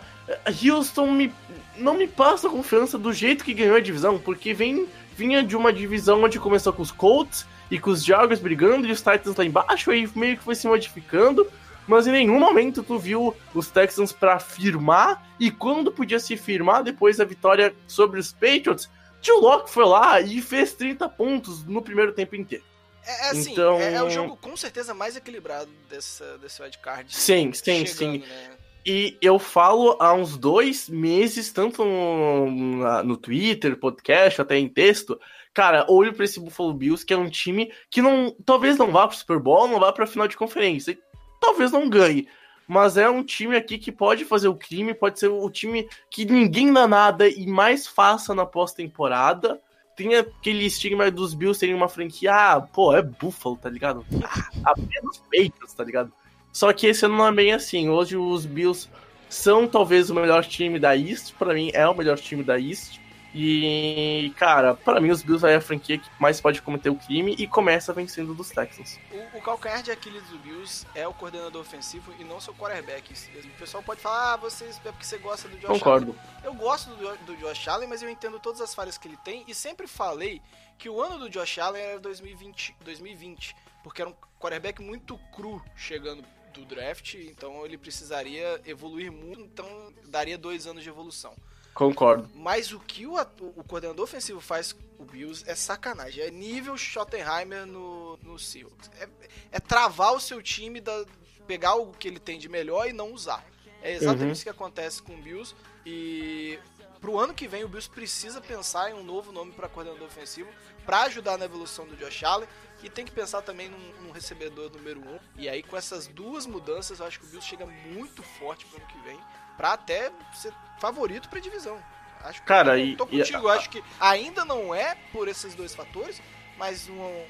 Houston 0.64 1.12
me, 1.12 1.34
não 1.78 1.96
me 1.96 2.08
passa 2.08 2.50
confiança 2.50 2.98
do 2.98 3.12
jeito 3.12 3.44
que 3.44 3.54
ganhou 3.54 3.76
a 3.76 3.82
divisão, 3.82 4.20
porque 4.20 4.54
vem, 4.54 4.88
vinha 5.16 5.44
de 5.44 5.56
uma 5.56 5.74
divisão 5.74 6.24
onde 6.24 6.40
começou 6.40 6.72
com 6.72 6.82
os 6.82 6.92
Colts 6.92 7.46
e 7.72 7.80
com 7.80 7.90
os 7.90 8.04
Jaguars 8.04 8.40
brigando 8.40 8.88
e 8.88 8.92
os 8.92 9.00
Titans 9.00 9.36
lá 9.36 9.44
embaixo, 9.44 9.90
aí 9.90 10.08
meio 10.16 10.38
que 10.38 10.44
foi 10.44 10.56
se 10.56 10.68
modificando, 10.68 11.48
mas 11.88 12.08
em 12.08 12.12
nenhum 12.12 12.40
momento 12.40 12.84
tu 12.84 12.98
viu 12.98 13.36
os 13.54 13.70
Texans 13.70 14.12
pra 14.12 14.40
firmar, 14.40 15.26
e 15.40 15.52
quando 15.52 15.92
podia 15.92 16.20
se 16.20 16.38
firmar 16.38 16.84
depois 16.84 17.18
da 17.18 17.26
vitória 17.26 17.74
sobre 17.88 18.20
os 18.20 18.32
Patriots, 18.32 18.90
Tio 19.22 19.40
Locke 19.40 19.70
foi 19.70 19.86
lá 19.86 20.20
e 20.22 20.42
fez 20.42 20.74
30 20.74 21.08
pontos 21.10 21.64
no 21.66 21.82
primeiro 21.82 22.12
tempo 22.14 22.36
inteiro. 22.36 22.64
É, 23.06 23.28
é 23.28 23.30
assim, 23.32 23.52
Então- 23.52 23.80
é, 23.80 23.94
é 23.96 24.04
o 24.04 24.10
jogo 24.10 24.38
com 24.38 24.56
certeza 24.56 24.94
mais 24.94 25.16
equilibrado 25.16 25.70
dessa, 25.90 26.38
desse 26.38 26.62
wildcard. 26.62 27.14
Sim, 27.14 27.52
sim, 27.54 27.86
chegando, 27.86 27.88
sim. 27.88 28.18
Né? 28.20 28.50
E 28.86 29.18
eu 29.22 29.40
falo 29.40 29.96
há 30.00 30.14
uns 30.14 30.38
dois 30.38 30.90
meses, 30.90 31.52
tanto 31.54 31.86
no, 31.86 33.04
no 33.04 33.16
Twitter, 33.18 33.78
podcast, 33.78 34.42
até 34.42 34.58
em 34.58 34.68
texto, 34.68 35.18
cara, 35.54 35.86
olho 35.88 36.14
pra 36.14 36.26
esse 36.26 36.40
Buffalo 36.40 36.74
Bills, 36.74 37.06
que 37.06 37.14
é 37.14 37.18
um 37.18 37.30
time 37.30 37.72
que 37.90 38.02
não, 38.02 38.36
talvez 38.46 38.78
não 38.78 38.92
vá 38.92 39.08
pro 39.08 39.16
Super 39.16 39.40
Bowl, 39.40 39.70
não 39.70 39.80
vá 39.80 39.94
pra 39.94 40.06
final 40.06 40.28
de 40.28 40.36
conferência, 40.36 40.98
talvez 41.44 41.72
não 41.72 41.90
ganhe. 41.90 42.28
Mas 42.66 42.96
é 42.96 43.10
um 43.10 43.24
time 43.24 43.58
aqui 43.58 43.78
que 43.78 43.92
pode 43.92 44.24
fazer 44.24 44.48
o 44.48 44.56
crime, 44.56 44.94
pode 44.94 45.20
ser 45.20 45.28
o 45.28 45.50
time 45.50 45.88
que 46.10 46.24
ninguém 46.24 46.72
dá 46.72 46.88
nada 46.88 47.28
e 47.28 47.46
mais 47.46 47.86
faça 47.86 48.34
na 48.34 48.46
pós-temporada. 48.46 49.62
Tem 49.96 50.16
aquele 50.16 50.66
estigma 50.66 51.12
dos 51.12 51.34
Bills 51.34 51.60
terem 51.60 51.76
uma 51.76 51.90
franquia, 51.90 52.34
ah, 52.34 52.62
pô, 52.62 52.96
é 52.96 53.02
Buffalo, 53.02 53.58
tá 53.58 53.70
ligado? 53.70 54.06
Ah, 54.24 54.72
apenas 54.72 55.18
Patriots, 55.18 55.74
tá 55.76 55.84
ligado? 55.84 56.12
Só 56.52 56.72
que 56.72 56.88
esse 56.88 57.06
ano 57.06 57.18
não 57.18 57.28
é 57.28 57.32
bem 57.32 57.52
assim. 57.52 57.90
Hoje 57.90 58.16
os 58.16 58.46
Bills 58.46 58.90
são 59.30 59.68
talvez 59.68 60.10
o 60.10 60.16
melhor 60.16 60.46
time 60.46 60.80
da 60.80 60.96
East. 60.96 61.34
Pra 61.38 61.54
mim 61.54 61.70
é 61.74 61.88
o 61.88 61.96
melhor 61.96 62.18
time 62.18 62.44
da 62.44 62.60
East. 62.60 63.00
E, 63.34 64.32
cara, 64.38 64.76
pra 64.76 65.02
mim 65.02 65.10
os 65.10 65.24
Bills 65.24 65.46
é 65.46 65.56
a 65.56 65.62
franquia 65.62 65.98
que 65.98 66.10
mais 66.20 66.40
pode 66.40 66.62
cometer 66.62 66.90
o 66.90 66.96
crime 66.96 67.36
e 67.38 67.48
começa 67.48 67.92
vencendo 67.92 68.34
dos 68.34 68.50
Texans. 68.50 69.00
O, 69.12 69.40
o 69.40 69.42
calcanhar 69.42 69.82
de 69.82 69.92
Aquiles 69.92 70.24
do 70.30 70.38
Bills 70.38 70.86
é 70.94 71.08
o 71.08 71.14
coordenador 71.14 71.62
ofensivo 71.62 72.14
e 72.20 72.24
não 72.24 72.40
seu 72.40 72.54
quarterback. 72.54 73.14
O 73.44 73.60
pessoal 73.60 73.82
pode 73.82 74.02
falar, 74.02 74.34
ah, 74.34 74.38
vocês, 74.38 74.80
é 74.86 74.92
porque 74.92 75.06
você 75.06 75.18
gosta 75.18 75.48
do 75.48 75.58
Josh 75.58 75.68
Concordo. 75.68 76.12
Allen. 76.12 76.44
Eu 76.44 76.54
gosto 76.54 76.92
do, 76.92 77.18
do 77.26 77.36
Josh 77.38 77.68
Allen, 77.68 77.90
mas 77.90 78.04
eu 78.04 78.10
entendo 78.10 78.40
todas 78.40 78.62
as 78.62 78.76
falhas 78.76 78.98
que 78.98 79.08
ele 79.08 79.18
tem 79.18 79.44
e 79.48 79.56
sempre 79.56 79.88
falei 79.88 80.42
que 80.78 80.88
o 80.88 81.02
ano 81.02 81.18
do 81.18 81.30
Josh 81.30 81.58
Allen 81.58 81.82
era 81.82 82.00
2020, 82.00 82.76
2020 82.84 83.56
porque 83.84 84.02
era 84.02 84.10
um 84.10 84.16
quarterback 84.40 84.82
muito 84.82 85.18
cru 85.36 85.62
chegando 85.76 86.24
do 86.54 86.66
draft, 86.66 87.16
então 87.16 87.66
ele 87.66 87.78
precisaria 87.78 88.62
evoluir 88.66 89.12
muito, 89.12 89.42
então 89.42 89.94
daria 90.06 90.38
dois 90.38 90.66
anos 90.66 90.84
de 90.84 90.90
evolução. 90.90 91.36
Concordo. 91.74 92.30
Mas 92.36 92.72
o 92.72 92.80
que 92.80 93.08
o, 93.08 93.16
o 93.16 93.64
coordenador 93.64 94.04
ofensivo 94.04 94.40
faz 94.40 94.74
com 94.74 95.04
o 95.04 95.06
Bills 95.06 95.44
é 95.48 95.56
sacanagem. 95.56 96.24
É 96.24 96.30
nível 96.32 96.78
Schottenheimer 96.78 97.66
no, 97.66 98.18
no 98.18 98.38
Seahawks. 98.38 98.92
É, 99.00 99.10
é 99.52 99.60
travar 99.60 100.14
o 100.14 100.20
seu 100.20 100.42
time, 100.42 100.80
da, 100.80 101.06
pegar 101.48 101.76
o 101.76 101.92
que 101.92 102.08
ele 102.08 102.20
tem 102.20 102.38
de 102.38 102.48
melhor 102.48 102.88
e 102.88 102.94
não 102.94 103.12
usar. 103.12 103.44
É 103.82 103.94
exatamente 103.94 104.26
Uhum. 104.26 104.32
isso 104.32 104.44
que 104.44 104.50
acontece 104.50 105.02
com 105.02 105.14
o 105.16 105.22
Bills. 105.22 105.56
E 105.86 106.60
pro 107.02 107.20
ano 107.20 107.34
que 107.34 107.48
vem 107.48 107.64
o 107.64 107.68
Bills 107.68 107.90
precisa 107.90 108.40
pensar 108.40 108.92
em 108.92 108.94
um 108.94 109.04
novo 109.04 109.32
nome 109.32 109.52
para 109.52 109.68
coordenador 109.68 110.08
ofensivo 110.08 110.50
para 110.86 111.02
ajudar 111.04 111.38
na 111.38 111.46
evolução 111.46 111.86
do 111.86 111.96
Josh 111.98 112.24
Allen. 112.24 112.48
E 112.82 112.90
tem 112.90 113.06
que 113.06 113.12
pensar 113.12 113.42
também 113.42 113.70
num, 113.70 114.04
num 114.04 114.12
recebedor 114.12 114.70
número 114.70 115.00
um. 115.00 115.18
E 115.38 115.50
aí 115.50 115.64
com 115.64 115.76
essas 115.76 116.06
duas 116.08 116.46
mudanças 116.46 117.00
eu 117.00 117.06
acho 117.06 117.20
que 117.20 117.26
o 117.26 117.30
Bills 117.30 117.48
chega 117.48 117.66
muito 117.66 118.22
forte 118.22 118.66
pro 118.66 118.78
ano 118.78 118.88
que 118.88 119.00
vem. 119.00 119.20
Pra 119.58 119.74
até 119.74 120.12
ser 120.34 120.54
favorito 120.80 121.30
pra 121.30 121.40
divisão. 121.40 121.78
Acho 122.22 122.42
que 122.42 122.48
Cara, 122.48 122.72
tô, 122.72 122.78
e- 122.78 122.96
tô 122.96 123.08
e 123.12 123.18
contigo. 123.20 123.48
a- 123.50 123.56
acho 123.56 123.70
que 123.70 123.84
ainda 124.00 124.46
não 124.46 124.74
é 124.74 124.96
por 125.12 125.28
esses 125.28 125.54
dois 125.56 125.76
fatores, 125.76 126.22
mas 126.58 126.88
um- 126.90 126.94
um- 127.02 127.26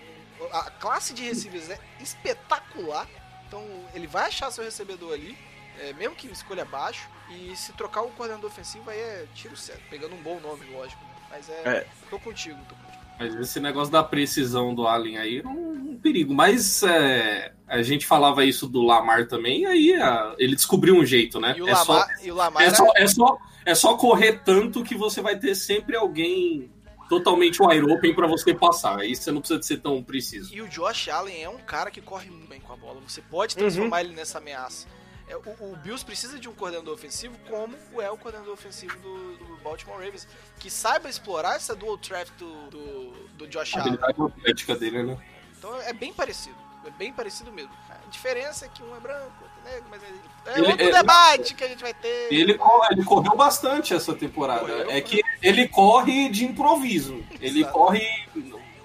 a 0.52 0.70
classe 0.72 1.14
de 1.14 1.24
receivers 1.24 1.70
é 1.70 1.80
espetacular. 2.00 3.08
Então 3.48 3.64
ele 3.94 4.08
vai 4.08 4.28
achar 4.28 4.52
seu 4.52 4.64
recebedor 4.64 5.14
ali, 5.14 5.38
é, 5.80 5.94
mesmo 5.94 6.16
que 6.16 6.28
escolha 6.28 6.66
baixo. 6.66 7.08
E 7.30 7.56
se 7.56 7.74
trocar 7.74 8.02
o 8.02 8.10
coordenador 8.12 8.50
ofensivo 8.50 8.90
aí 8.90 9.00
é 9.00 9.26
tiro 9.34 9.56
certo. 9.58 9.82
Pegando 9.90 10.14
um 10.16 10.22
bom 10.22 10.40
nome, 10.40 10.66
lógico. 10.72 11.02
né? 11.04 11.10
Mas 11.32 11.50
é. 11.50 11.62
É. 11.66 11.88
Tô 12.10 12.20
contigo, 12.20 12.60
tô 12.70 12.76
contigo. 12.76 13.04
Mas 13.20 13.36
esse 13.36 13.60
negócio 13.60 13.92
da 13.92 14.04
precisão 14.04 14.74
do 14.76 14.88
Allen 14.88 15.18
aí 15.18 15.40
é 15.40 15.48
um, 15.48 15.92
um 15.92 16.00
perigo. 16.00 16.34
Mas 16.34 16.84
é, 16.84 17.54
a 17.80 17.84
gente 17.84 18.06
falava 18.06 18.46
isso 18.46 18.68
do 18.68 18.82
Lamar 18.82 19.28
também, 19.28 19.66
aí 19.66 19.94
a- 19.96 20.36
ele 20.38 20.56
descobriu 20.56 20.96
um 20.96 21.06
jeito, 21.06 21.40
né? 21.40 21.54
E 21.58 21.62
o 21.62 21.68
é, 21.68 21.76
só, 21.76 21.94
Lamar, 21.94 22.08
e 22.26 22.32
o 22.32 22.36
Lamar 22.36 22.64
é, 22.64 22.66
era- 22.68 22.76
só, 22.76 22.92
é, 22.96 23.08
só, 23.08 23.38
é 23.66 23.76
só 23.76 23.98
correr 23.98 24.42
tanto 24.44 24.84
que 24.84 24.96
você 24.96 25.22
vai 25.22 25.38
ter 25.38 25.56
sempre 25.56 25.96
alguém 25.96 26.70
totalmente 27.10 27.62
wide 27.62 27.86
open 27.92 28.14
pra 28.16 28.28
você 28.28 28.54
passar. 28.54 29.00
Aí 29.00 29.16
você 29.16 29.32
não 29.32 29.40
precisa 29.42 29.60
de 29.60 29.66
ser 29.66 29.78
tão 29.78 30.02
preciso. 30.02 30.54
E 30.56 30.62
o 30.62 30.68
Josh 30.68 31.10
Allen 31.10 31.44
é 31.44 31.50
um 31.50 31.58
cara 31.60 31.92
que 31.92 32.02
corre 32.02 32.30
muito 32.30 32.48
bem 32.48 32.60
com 32.60 32.74
a 32.74 32.78
bola. 32.78 33.00
Você 33.08 33.22
pode 33.22 33.56
Uhum. 33.56 33.60
transformar 33.62 34.02
ele 34.02 34.16
nessa 34.16 34.38
ameaça. 34.40 34.88
É, 35.28 35.36
o, 35.38 35.40
o 35.40 35.78
Bills 35.84 36.04
precisa 36.04 36.38
de 36.40 36.50
um 36.50 36.54
coordenador 36.54 36.94
ofensivo 36.94 37.36
como 37.50 37.76
é 38.02 38.10
o 38.12 38.18
coordenador 38.18 38.54
ofensivo 38.54 38.98
do, 39.00 39.38
do 39.38 39.58
Baltimore 39.64 39.98
Ravens, 39.98 40.28
que 40.60 40.70
saiba 40.70 41.08
explorar 41.10 41.56
essa 41.56 41.76
dual 41.76 41.98
threat 41.98 42.30
do, 42.38 42.52
do, 42.70 43.12
do 43.38 43.48
Josh 43.48 43.76
A 43.76 43.82
Allen. 43.82 43.94
habilidade 43.94 44.22
atlética 44.22 44.76
dele, 44.76 45.04
né? 45.04 45.18
Então 45.58 45.80
é 45.82 45.94
bem 45.94 46.12
parecido. 46.14 46.56
É 46.86 46.90
bem 46.92 47.12
parecido 47.14 47.52
mesmo. 47.52 47.72
A 47.90 48.10
diferença 48.10 48.66
é 48.66 48.70
que 48.74 48.84
um 48.84 48.96
é 48.96 49.00
branco, 49.00 49.32
outro 49.42 49.58
é 49.66 49.72
negro, 49.74 49.86
mas 49.90 50.02
é, 50.04 50.08
é 50.52 50.60
Ele- 50.60 50.68
outro 50.68 50.88
é- 50.88 50.92
debate 50.92 51.54
que 51.56 51.64
a 51.64 51.68
gente 51.68 51.82
vai 51.82 51.94
ter. 51.94 52.28
Ele, 52.32 52.58
ele 52.92 53.04
correu 53.06 53.36
bastante 53.36 53.94
essa 53.94 54.14
temporada. 54.14 54.60
Correu, 54.62 54.90
é 54.92 55.02
que 55.02 55.22
ele 55.42 55.68
corre 55.68 56.30
de 56.30 56.46
improviso. 56.46 57.24
Ele 57.40 57.60
Exato. 57.62 57.74
corre. 57.74 58.06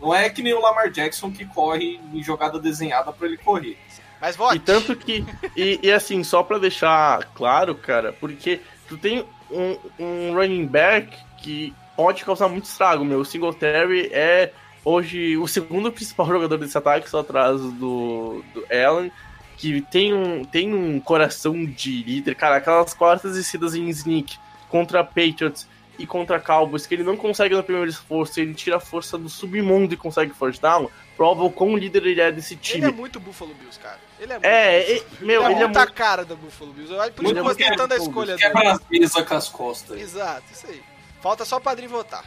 Não 0.00 0.14
é 0.14 0.30
que 0.30 0.42
nem 0.42 0.54
o 0.54 0.60
Lamar 0.60 0.90
Jackson 0.90 1.30
que 1.32 1.44
corre 1.44 2.00
em 2.12 2.22
jogada 2.22 2.58
desenhada 2.58 3.12
pra 3.12 3.26
ele 3.26 3.36
correr. 3.36 3.76
Mas 4.20 4.36
vote. 4.36 4.56
E 4.56 4.60
tanto 4.60 4.94
que. 4.96 5.24
E, 5.56 5.80
e 5.82 5.92
assim, 5.92 6.22
só 6.24 6.42
pra 6.42 6.58
deixar 6.58 7.24
claro, 7.34 7.74
cara, 7.74 8.12
porque 8.12 8.60
tu 8.88 8.96
tem 8.96 9.24
um, 9.50 9.78
um 9.98 10.34
running 10.34 10.66
back 10.66 11.16
que 11.38 11.74
pode 11.96 12.24
causar 12.24 12.48
muito 12.48 12.64
estrago, 12.66 13.04
meu. 13.04 13.20
O 13.20 13.24
Singletary 13.24 14.08
é 14.12 14.52
hoje 14.88 15.36
o 15.36 15.46
segundo 15.46 15.92
principal 15.92 16.26
jogador 16.28 16.56
desse 16.58 16.76
ataque, 16.78 17.08
só 17.10 17.20
atrás 17.20 17.60
do, 17.60 18.42
do 18.54 18.64
Allen, 18.70 19.12
que 19.56 19.80
tem 19.82 20.14
um, 20.14 20.44
tem 20.44 20.72
um 20.74 20.98
coração 21.00 21.64
de 21.64 22.02
líder. 22.02 22.34
Cara, 22.34 22.56
aquelas 22.56 22.94
quartas 22.94 23.34
descidas 23.34 23.74
em 23.74 23.88
sneak 23.88 24.38
contra 24.68 25.02
Patriots 25.04 25.66
e 25.98 26.06
contra 26.06 26.38
Cowboys, 26.38 26.86
que 26.86 26.94
ele 26.94 27.02
não 27.02 27.16
consegue 27.16 27.56
no 27.56 27.62
primeiro 27.64 27.90
esforço, 27.90 28.38
ele 28.38 28.54
tira 28.54 28.76
a 28.76 28.80
força 28.80 29.18
do 29.18 29.28
submundo 29.28 29.92
e 29.92 29.96
consegue 29.96 30.32
first 30.32 30.60
down, 30.62 30.88
prova 31.16 31.42
o 31.42 31.50
quão 31.50 31.76
líder 31.76 32.06
ele 32.06 32.20
é 32.20 32.30
desse 32.30 32.54
Ele 32.54 32.60
time. 32.62 32.86
é 32.86 32.92
muito 32.92 33.18
Buffalo 33.18 33.52
Bills, 33.54 33.80
cara. 33.80 33.98
Ele 34.20 34.32
é 34.32 34.36
muito. 34.36 34.44
É, 34.46 35.02
meu, 35.20 35.42
ele 35.42 35.50
é 35.50 35.54
ele 35.54 35.62
é 35.62 35.64
muita 35.64 35.80
muito- 35.80 35.92
cara 35.94 36.24
da 36.24 36.36
Buffalo 36.36 36.72
Bills. 36.72 36.92
Eu, 36.94 36.98
por 37.12 37.24
isso 37.24 37.34
Muito 37.34 37.34
que 37.34 37.38
eu 37.40 37.42
tô 37.42 37.48
porque 37.50 37.64
é 37.64 37.70
tentando 37.70 37.92
a 37.92 37.96
Buffalo 37.96 38.10
escolha 38.10 38.36
dele. 38.36 38.48
Quebra 38.52 38.72
as 38.72 38.80
mesas 38.88 39.22
com 39.24 39.34
as 39.34 39.48
costas. 39.48 40.00
Exato, 40.00 40.44
isso 40.52 40.66
aí. 40.68 40.80
Falta 41.20 41.44
só 41.44 41.56
o 41.56 41.60
padrinho 41.60 41.90
votar. 41.90 42.24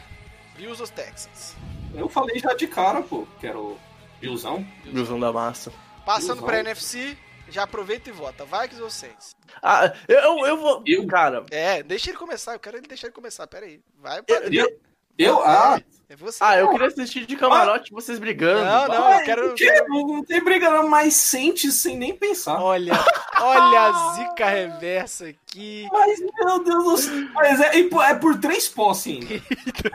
Bills 0.54 0.82
ou 0.82 0.86
Texans? 0.88 1.56
Eu 1.94 2.08
falei 2.08 2.38
já 2.38 2.54
de 2.54 2.66
cara, 2.66 3.02
pô, 3.02 3.26
que 3.40 3.46
era 3.46 3.58
o 3.58 3.78
Billzão. 4.20 4.66
Bills 4.84 5.18
da 5.20 5.32
massa. 5.32 5.72
Passando 6.06 6.36
Bills, 6.40 6.44
pra 6.44 6.52
vai. 6.52 6.60
NFC, 6.60 7.16
já 7.48 7.64
aproveita 7.64 8.08
e 8.08 8.12
vota. 8.12 8.44
Vikings 8.44 8.82
ou 8.82 8.90
Saints? 8.90 9.34
Ah, 9.62 9.92
eu, 10.08 10.46
eu 10.46 10.56
vou. 10.56 10.82
Eu? 10.86 11.06
Cara, 11.06 11.44
É, 11.50 11.82
deixa 11.82 12.10
ele 12.10 12.18
começar. 12.18 12.54
Eu 12.54 12.60
quero 12.60 12.78
ele 12.78 12.86
deixar 12.86 13.08
ele 13.08 13.14
começar. 13.14 13.46
Pera 13.46 13.66
aí. 13.66 13.80
Vai, 14.00 14.20
eu, 14.26 14.52
eu- 14.52 14.80
Eu? 15.18 15.42
Ah, 15.44 15.80
você. 16.16 16.38
ah, 16.42 16.56
eu 16.58 16.70
queria 16.70 16.86
assistir 16.88 17.26
de 17.26 17.36
camarote 17.36 17.90
vocês 17.92 18.18
brigando. 18.18 18.64
Não, 18.64 18.88
não, 18.88 19.02
vai, 19.04 19.20
eu 19.22 19.24
quero. 19.24 19.50
o 19.50 19.54
quê? 19.54 19.84
Não, 19.88 20.06
não 20.06 20.24
tem 20.24 20.42
briga 20.42 20.70
não, 20.70 20.88
mas 20.88 21.14
sente 21.14 21.70
sem 21.72 21.96
nem 21.96 22.14
pensar. 22.14 22.60
Olha, 22.60 22.92
olha 23.40 23.80
a 23.80 24.12
zica 24.14 24.46
reversa 24.48 25.26
aqui. 25.28 25.88
Mas, 25.92 26.18
meu 26.20 26.64
Deus 26.64 26.84
do 26.84 26.96
céu. 26.98 27.28
Mas 27.34 27.60
é, 27.60 27.78
é 27.80 27.88
por- 27.88 28.02
é 28.04 28.14
por 28.14 28.38
três 28.38 28.68
posses 28.68 29.14
ainda. 29.14 29.42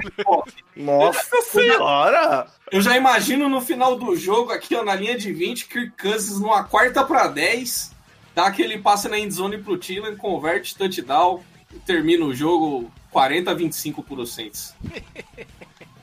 Nossa 0.75 1.41
senhora! 1.43 2.47
Eu 2.71 2.81
já 2.81 2.95
imagino 2.97 3.47
no 3.49 3.61
final 3.61 3.95
do 3.97 4.15
jogo, 4.15 4.51
aqui 4.51 4.75
ó, 4.75 4.83
na 4.83 4.93
linha 4.95 5.17
de 5.17 5.31
20, 5.31 5.67
Kirk 5.67 5.91
Cousins 6.01 6.39
numa 6.39 6.63
quarta 6.63 7.03
pra 7.03 7.27
10, 7.27 7.91
dá 8.35 8.45
aquele 8.47 8.77
passe 8.77 9.07
na 9.07 9.17
endzone 9.17 9.57
pro 9.57 9.77
Tillen, 9.77 10.17
converte 10.17 10.75
touchdown 10.77 11.41
e 11.73 11.79
termina 11.79 12.25
o 12.25 12.33
jogo 12.35 12.91
40 13.11 13.49
a 13.51 13.53
25 13.53 14.03
pro 14.03 14.25
Saints. 14.25 14.75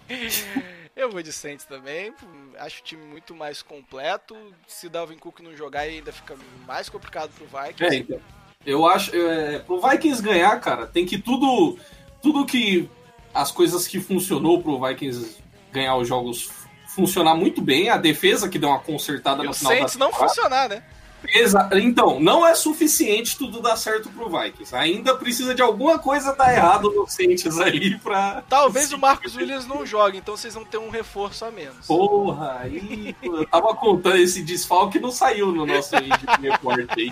Eu 0.97 1.11
vou 1.11 1.23
de 1.23 1.33
Saints 1.33 1.65
também. 1.65 2.15
Acho 2.59 2.81
o 2.81 2.85
time 2.85 3.05
muito 3.05 3.35
mais 3.35 3.63
completo. 3.63 4.37
Se 4.67 4.89
Dalvin 4.89 5.19
Cook 5.19 5.41
não 5.41 5.57
jogar, 5.57 5.81
ainda 5.81 6.13
fica 6.13 6.37
mais 6.67 6.89
complicado 6.89 7.31
pro 7.31 7.47
Vikings. 7.47 7.85
É, 7.85 7.99
então. 7.99 8.21
Eu 8.65 8.87
acho, 8.87 9.15
é, 9.15 9.59
pro 9.59 9.81
Vikings 9.81 10.23
ganhar, 10.23 10.59
cara, 10.61 10.87
tem 10.87 11.05
que 11.05 11.19
tudo, 11.19 11.77
tudo 12.23 12.47
que 12.47 12.89
as 13.35 13.51
coisas 13.51 13.87
que 13.87 14.01
funcionou 14.01 14.63
pro 14.63 14.81
Vikings 14.81 15.37
ganhar 15.73 15.97
os 15.97 16.07
jogos 16.07 16.49
funcionar 16.87 17.35
muito 17.35 17.61
bem, 17.61 17.91
a 17.91 17.97
defesa 17.97 18.49
que 18.49 18.59
deu 18.59 18.69
uma 18.69 18.79
consertada 18.79 19.43
E 19.43 19.47
no 19.47 19.51
o 19.51 19.55
final 19.55 19.73
da 19.73 19.79
Saints 19.79 19.97
não 19.97 20.11
temporada. 20.11 20.29
funcionar, 20.29 20.69
né? 20.69 20.85
Exa- 21.33 21.69
Então, 21.75 22.21
não 22.21 22.47
é 22.47 22.55
suficiente 22.55 23.37
tudo 23.39 23.61
dar 23.61 23.77
certo 23.77 24.09
pro 24.11 24.29
Vikings. 24.29 24.75
Ainda 24.75 25.15
precisa 25.17 25.55
de 25.55 25.63
alguma 25.63 25.99
coisa 25.99 26.35
dar 26.35 26.53
errado 26.55 26.91
no 26.93 27.07
Saints 27.09 27.59
aí 27.61 27.99
pra. 27.99 28.43
Talvez 28.49 28.93
o 28.93 28.99
Marcos 28.99 29.35
Williams 29.37 29.67
não 29.67 29.85
jogue, 29.87 30.19
então 30.19 30.37
vocês 30.37 30.55
vão 30.55 30.65
ter 30.65 30.79
um 30.79 30.91
reforço 30.91 31.45
a 31.45 31.51
menos. 31.51 31.87
Porra, 31.87 32.59
aí 32.63 33.17
eu 33.23 33.47
tava 33.47 33.75
contando 33.75 34.17
esse 34.17 34.43
desfalque 34.43 34.99
não 34.99 35.11
saiu 35.11 35.53
no 35.53 35.65
nosso 35.67 35.95
report 36.41 36.87
aí. 36.97 37.11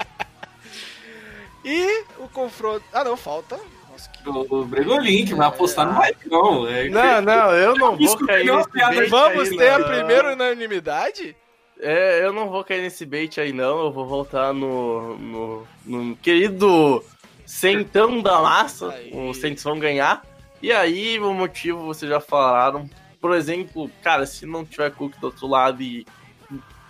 E 1.65 2.05
o 2.19 2.29
confronto. 2.29 2.85
Ah, 2.93 3.05
não, 3.05 3.17
falta. 3.17 3.59
Nossa, 3.91 4.11
que. 4.11 4.29
O 4.29 4.65
Bregolin, 4.65 5.25
que 5.25 5.35
vai 5.35 5.47
apostar 5.47 5.87
no 5.87 5.93
não. 6.29 6.67
É, 6.67 6.89
Não, 6.89 7.21
não, 7.23 7.51
eu 7.53 7.77
não 7.77 7.97
vou 7.97 8.19
cair 8.27 8.49
é 8.49 9.07
Vamos 9.07 9.49
aí, 9.49 9.57
ter 9.57 9.69
a 9.71 9.85
primeira 9.85 10.33
unanimidade? 10.33 11.37
É, 11.83 12.25
eu 12.25 12.33
não 12.33 12.49
vou 12.49 12.63
cair 12.63 12.81
nesse 12.83 13.05
bait 13.05 13.41
aí, 13.41 13.53
não. 13.53 13.81
Eu 13.87 13.93
vou 13.93 14.07
voltar 14.07 14.53
no, 14.55 15.19
no, 15.19 15.67
no 15.85 16.17
querido 16.17 17.05
centão 17.45 18.23
da 18.23 18.41
massa, 18.41 18.93
Aí. 18.93 19.11
os 19.13 19.39
Saints 19.39 19.65
vão 19.65 19.79
ganhar. 19.79 20.23
E 20.63 20.71
aí, 20.71 21.19
o 21.19 21.35
motivo 21.35 21.85
vocês 21.85 22.09
já 22.09 22.21
falaram. 22.21 22.89
Por 23.21 23.35
exemplo, 23.35 23.91
cara, 24.03 24.25
se 24.27 24.47
não 24.47 24.65
tiver 24.65 24.91
Cook 24.93 25.17
do 25.19 25.25
outro 25.27 25.47
lado 25.49 25.83
e. 25.83 26.07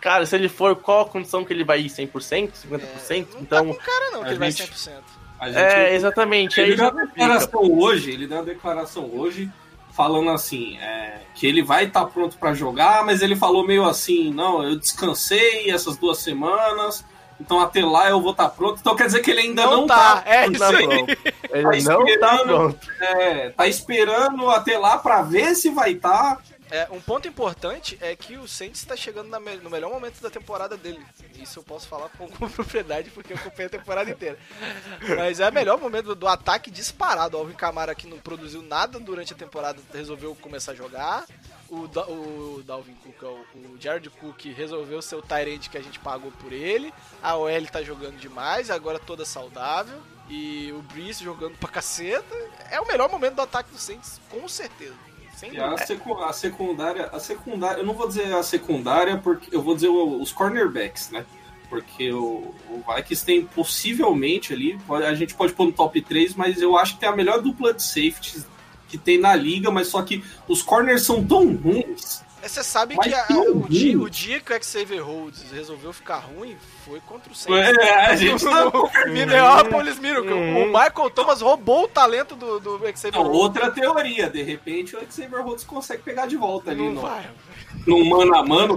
Cara, 0.01 0.27
se 0.27 0.35
ele 0.37 0.49
for, 0.49 0.75
qual 0.77 1.03
a 1.03 1.09
condição 1.09 1.45
que 1.45 1.53
ele 1.53 1.65
vai 1.65 1.81
ir? 1.81 1.87
100%? 1.89 2.53
50%? 2.69 3.27
Não 3.35 3.41
então. 3.41 3.45
tá 3.47 3.65
com 3.65 3.75
cara 3.75 4.11
não, 4.11 4.23
que 4.25 4.29
ele 4.31 4.39
vai 4.39 4.51
gente- 4.51 4.73
100%. 4.73 4.91
A 5.39 5.47
gente- 5.49 5.59
É, 5.59 5.95
exatamente. 5.95 6.61
Ele 6.61 6.73
Aí 6.73 6.77
deu 6.77 6.87
já 6.87 6.93
uma 6.93 7.01
fica. 7.03 7.13
declaração 7.15 7.79
hoje, 7.79 8.11
ele 8.11 8.27
deu 8.27 8.39
uma 8.39 8.45
declaração 8.45 9.11
hoje 9.15 9.51
falando 9.93 10.31
assim, 10.31 10.77
é, 10.79 11.21
que 11.35 11.47
ele 11.47 11.63
vai 11.63 11.85
estar 11.85 12.05
pronto 12.07 12.37
pra 12.39 12.55
jogar, 12.55 13.05
mas 13.05 13.23
ele 13.23 13.37
falou 13.37 13.67
meio 13.67 13.85
assim, 13.85 14.31
não, 14.33 14.63
eu 14.63 14.77
descansei 14.77 15.71
essas 15.71 15.97
duas 15.97 16.19
semanas, 16.19 17.05
então 17.41 17.61
até 17.61 17.85
lá 17.85 18.09
eu 18.09 18.21
vou 18.21 18.33
estar 18.33 18.49
pronto. 18.51 18.79
Então 18.81 18.95
quer 18.97 19.07
dizer 19.07 19.21
que 19.21 19.31
ele 19.31 19.41
ainda 19.41 19.65
não, 19.67 19.81
Não 19.83 19.87
tá, 19.87 20.17
tá. 20.21 20.31
é 20.31 20.47
Não 20.47 20.53
isso 20.53 20.59
tá 20.61 20.69
aí. 20.79 20.87
pronto. 20.87 21.11
Ele 21.53 21.83
Tá 21.85 21.93
não 21.93 22.05
tá 22.05 22.11
esperando. 22.11 22.45
pronto. 22.47 22.79
É, 23.01 23.51
tá 23.51 23.67
esperando 23.67 24.51
até 24.51 24.79
lá 24.79 24.99
pra 24.99 25.23
ver 25.23 25.55
se 25.55 25.69
vai 25.71 25.93
estar. 25.93 26.39
É, 26.73 26.89
um 26.91 27.01
ponto 27.01 27.29
importante 27.29 27.99
é 28.01 28.17
que 28.17 28.37
o 28.39 28.49
Saints 28.49 28.81
está 28.81 28.97
chegando 28.97 29.29
me- 29.41 29.57
no 29.57 29.69
melhor 29.69 29.91
momento 29.91 30.21
da 30.23 30.31
temporada 30.31 30.75
dele. 30.77 31.05
Isso 31.39 31.59
eu 31.59 31.63
posso 31.63 31.87
falar 31.87 32.09
com, 32.11 32.27
com 32.33 32.49
propriedade 32.49 33.11
porque 33.11 33.35
eu 33.35 33.37
acompanhei 33.37 33.67
a 33.67 33.71
temporada 33.71 34.11
inteira. 34.11 34.39
Mas 35.17 35.39
é 35.39 35.49
o 35.49 35.53
melhor 35.53 35.79
momento 35.79 36.07
do, 36.07 36.15
do 36.15 36.27
ataque 36.27 36.71
disparado. 36.71 37.37
O 37.37 37.41
Alvin 37.41 37.53
Kamara 37.55 37.95
que 37.95 38.07
não 38.07 38.19
produziu 38.19 38.63
nada 38.63 38.99
durante 38.99 39.35
a 39.35 39.37
temporada 39.37 39.79
resolveu 39.93 40.35
começar 40.37 40.73
a 40.73 40.75
jogar. 40.75 41.27
O, 41.69 41.87
Da- 41.89 42.07
o 42.07 42.63
Dalvin 42.67 42.95
Cook, 42.95 43.23
ó, 43.23 43.33
o 43.55 43.77
Jared 43.79 44.09
Cook 44.11 44.45
resolveu 44.55 45.01
ser 45.03 45.17
o 45.17 45.23
Tyrant 45.23 45.69
que 45.69 45.77
a 45.77 45.83
gente 45.83 45.99
pagou 45.99 46.33
por 46.33 46.53
ele. 46.53 46.93
A 47.23 47.37
OL 47.37 47.67
tá 47.71 47.83
jogando 47.83 48.17
demais, 48.19 48.71
agora 48.71 48.99
toda 48.99 49.25
saudável. 49.27 50.01
E 50.29 50.73
o 50.73 50.81
Breeze 50.83 51.23
jogando 51.23 51.57
pra 51.59 51.69
caceta. 51.69 52.35
É 52.71 52.81
o 52.81 52.87
melhor 52.87 53.11
momento 53.11 53.35
do 53.35 53.43
ataque 53.43 53.71
do 53.71 53.79
Saints, 53.79 54.19
com 54.31 54.49
certeza. 54.49 54.95
Sem 55.51 55.59
a, 55.59 55.67
dúvida. 55.71 55.87
secu- 55.87 56.19
a 56.23 56.33
secundária, 56.33 57.07
a 57.13 57.19
secundária, 57.19 57.81
eu 57.81 57.87
não 57.87 57.95
vou 57.95 58.07
dizer 58.07 58.33
a 58.33 58.43
secundária, 58.45 59.19
porque 59.19 59.55
eu 59.55 59.61
vou 59.61 59.75
dizer 59.75 59.89
os 59.89 60.31
cornerbacks, 60.31 61.11
né? 61.11 61.25
Porque 61.69 62.13
o, 62.13 62.55
o 62.71 62.85
Vikings 62.95 63.25
tem 63.25 63.45
possivelmente 63.47 64.53
ali, 64.53 64.79
a 64.89 65.15
gente 65.15 65.35
pode 65.35 65.53
pôr 65.53 65.67
no 65.67 65.73
top 65.73 66.01
3, 66.01 66.35
mas 66.35 66.61
eu 66.61 66.77
acho 66.77 66.95
que 66.95 67.01
tem 67.01 67.09
a 67.09 67.17
melhor 67.17 67.41
dupla 67.41 67.75
de 67.75 67.83
safeties 67.83 68.47
que 68.89 68.97
tem 68.99 69.19
na 69.19 69.35
liga, 69.35 69.71
mas 69.71 69.89
só 69.89 70.03
que 70.03 70.23
os 70.47 70.63
corners 70.63 71.03
são 71.03 71.25
tão 71.25 71.55
ruins. 71.57 72.23
É, 72.43 72.49
Você 72.49 72.63
sabe 72.65 72.97
Mas 72.97 73.07
que 73.07 73.15
a- 73.15 73.23
que 73.25 73.33
o, 73.35 73.67
dia, 73.69 73.99
o 74.01 74.11
dia 74.11 74.41
que 74.41 74.53
o 74.53 74.63
Xavier 74.65 75.03
Rhodes 75.05 75.51
resolveu 75.53 75.93
ficar 75.93 76.17
ruim 76.19 76.57
foi 76.85 76.99
contra 77.01 77.33
o 77.33 77.35
Saints. 77.37 77.79
É, 77.79 78.07
a 78.07 78.17
gente 78.17 78.45
tá 78.45 78.71
Minneapolis 79.09 79.99
Miracle. 79.99 80.33
Uhum. 80.33 80.63
O 80.65 80.67
Michael 80.67 81.11
Thomas 81.15 81.41
roubou 81.41 81.85
o 81.85 81.89
talento 81.89 82.35
do, 82.35 82.59
do 82.59 82.79
Xavier 82.97 83.13
Não, 83.15 83.23
Rhodes. 83.23 83.41
outra 83.41 83.71
teoria, 83.71 84.29
de 84.29 84.43
repente 84.43 84.97
o 84.97 85.01
Xavier 85.11 85.43
Rhodes 85.45 85.65
consegue 85.65 86.03
pegar 86.03 86.27
de 86.27 86.37
volta 86.37 86.73
ali 86.73 86.83
Não 86.83 86.95
no, 86.95 87.01
vai. 87.01 87.31
no 87.87 88.05
mano 88.05 88.35
a 88.35 88.45
mano. 88.45 88.75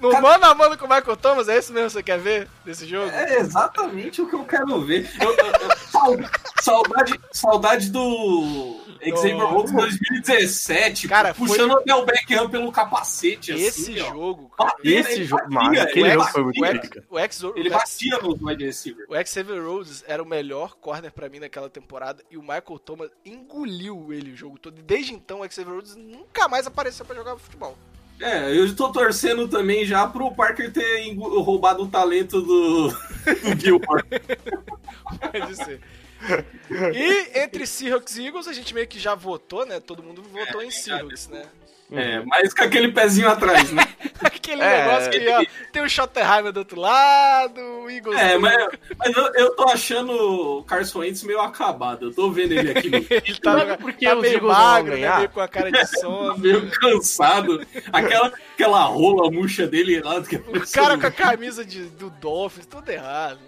No 0.00 0.10
cara, 0.10 0.20
mano 0.20 0.44
a 0.44 0.54
mano 0.54 0.78
com 0.78 0.86
o 0.86 0.88
Michael 0.88 1.16
Thomas, 1.16 1.48
é 1.48 1.58
isso 1.58 1.72
mesmo 1.72 1.88
que 1.88 1.92
você 1.94 2.02
quer 2.02 2.18
ver 2.18 2.48
desse 2.64 2.86
jogo? 2.86 3.10
É 3.10 3.38
exatamente 3.40 4.22
o 4.22 4.28
que 4.28 4.34
eu 4.36 4.44
quero 4.44 4.80
ver. 4.82 5.10
Eu- 5.20 5.30
eu- 5.34 5.46
eu- 5.46 5.76
sau- 5.90 6.16
saudade, 6.62 7.20
saudade 7.32 7.90
do 7.90 8.80
Xavier 9.10 9.36
Oh. 9.42 9.46
Rhodes 9.46 9.72
2017. 9.72 11.08
Cara, 11.08 11.34
foi- 11.34 11.48
puxando 11.48 11.72
até 11.78 11.94
o 11.94 12.04
Beckham 12.04 12.48
pelo 12.48 12.70
capacete. 12.72 13.52
Esse 13.52 13.92
assim, 13.92 14.00
ó. 14.00 14.10
jogo, 14.12 14.50
Batia, 14.56 15.00
Esse 15.00 15.12
ele 15.12 15.24
jogo, 15.24 15.42
batia, 15.42 15.60
mano, 15.60 15.80
aquele 15.80 16.06
ele 16.06 16.14
jogo 16.14 16.30
foi 16.30 16.42
muito 16.44 16.60
batia. 16.60 16.80
pica. 16.80 17.04
o 17.10 17.18
X 17.18 17.42
Ele 17.56 17.70
batia 17.70 18.18
no 18.18 18.48
wide 18.48 18.64
receiver. 18.64 19.06
O 19.08 19.26
Xavier 19.26 19.62
Rhodes 19.64 20.04
era 20.06 20.22
o 20.22 20.26
melhor 20.26 20.74
corner 20.76 21.12
pra 21.12 21.28
mim 21.28 21.40
naquela 21.40 21.68
temporada 21.68 22.22
e 22.30 22.36
o 22.36 22.40
Michael 22.42 22.78
Thomas 22.84 23.10
engoliu 23.24 24.12
ele 24.12 24.32
o 24.32 24.36
jogo 24.36 24.58
todo. 24.58 24.78
E 24.78 24.82
desde 24.82 25.12
então 25.14 25.40
o 25.40 25.50
Xavier 25.50 25.74
Rhodes 25.74 25.96
nunca 25.96 26.48
mais 26.48 26.66
apareceu 26.66 27.04
pra 27.04 27.14
jogar 27.16 27.36
futebol. 27.36 27.76
É, 28.20 28.56
eu 28.56 28.72
tô 28.76 28.92
torcendo 28.92 29.48
também 29.48 29.84
já 29.84 30.06
pro 30.06 30.30
Parker 30.32 30.72
ter 30.72 31.12
roubado 31.16 31.82
o 31.82 31.88
talento 31.88 32.40
do, 32.40 32.88
do 33.42 33.60
Gilmore. 33.60 34.04
Pode 35.32 35.56
ser. 35.56 35.80
E 36.94 37.38
entre 37.40 37.66
Seahawks 37.66 38.16
e 38.16 38.26
Eagles, 38.26 38.48
a 38.48 38.52
gente 38.52 38.74
meio 38.74 38.86
que 38.86 38.98
já 38.98 39.14
votou, 39.14 39.66
né? 39.66 39.80
Todo 39.80 40.02
mundo 40.02 40.22
votou 40.22 40.62
em 40.62 40.70
Seahawks, 40.70 41.28
né? 41.28 41.44
É, 41.92 42.20
mas 42.24 42.52
com 42.54 42.64
aquele 42.64 42.90
pezinho 42.90 43.28
atrás, 43.28 43.70
né? 43.70 43.86
Aquele 44.24 44.62
É. 44.62 44.86
negócio 44.86 45.10
que 45.10 45.28
ó, 45.28 45.44
tem 45.70 45.82
o 45.82 45.88
Schottenheimer 45.88 46.50
do 46.50 46.58
outro 46.60 46.80
lado, 46.80 47.60
o 47.60 47.90
Eagles... 47.90 48.18
É, 48.18 48.38
mas, 48.38 48.68
mas 48.98 49.14
eu, 49.14 49.32
eu 49.34 49.54
tô 49.54 49.64
achando 49.64 50.10
o 50.12 50.64
Carson 50.64 51.00
Wentz 51.00 51.22
meio 51.24 51.40
acabado. 51.40 52.06
Eu 52.06 52.14
tô 52.14 52.30
vendo 52.30 52.52
ele 52.52 52.70
aqui 52.70 52.88
no 52.88 52.96
Ele 53.10 53.38
tá, 53.38 53.58
Sabe 53.58 53.76
por 53.76 53.92
que 53.92 54.06
tá 54.06 54.14
meio 54.16 54.42
magro, 54.44 54.96
né? 54.96 55.16
Meio 55.18 55.28
com 55.28 55.40
a 55.40 55.46
cara 55.48 55.70
de 55.70 55.86
sono. 56.00 56.38
meio 56.38 56.70
cansado. 56.70 57.64
Aquela, 57.92 58.32
aquela 58.54 58.84
rola 58.84 59.30
murcha 59.30 59.66
dele 59.66 60.00
lá. 60.00 60.20
Que 60.22 60.36
O 60.36 60.72
cara 60.72 60.96
com 60.98 61.06
a 61.06 61.10
camisa 61.10 61.64
de, 61.64 61.84
do 61.84 62.08
Dolphins, 62.08 62.66
tudo 62.66 62.88
errado. 62.88 63.38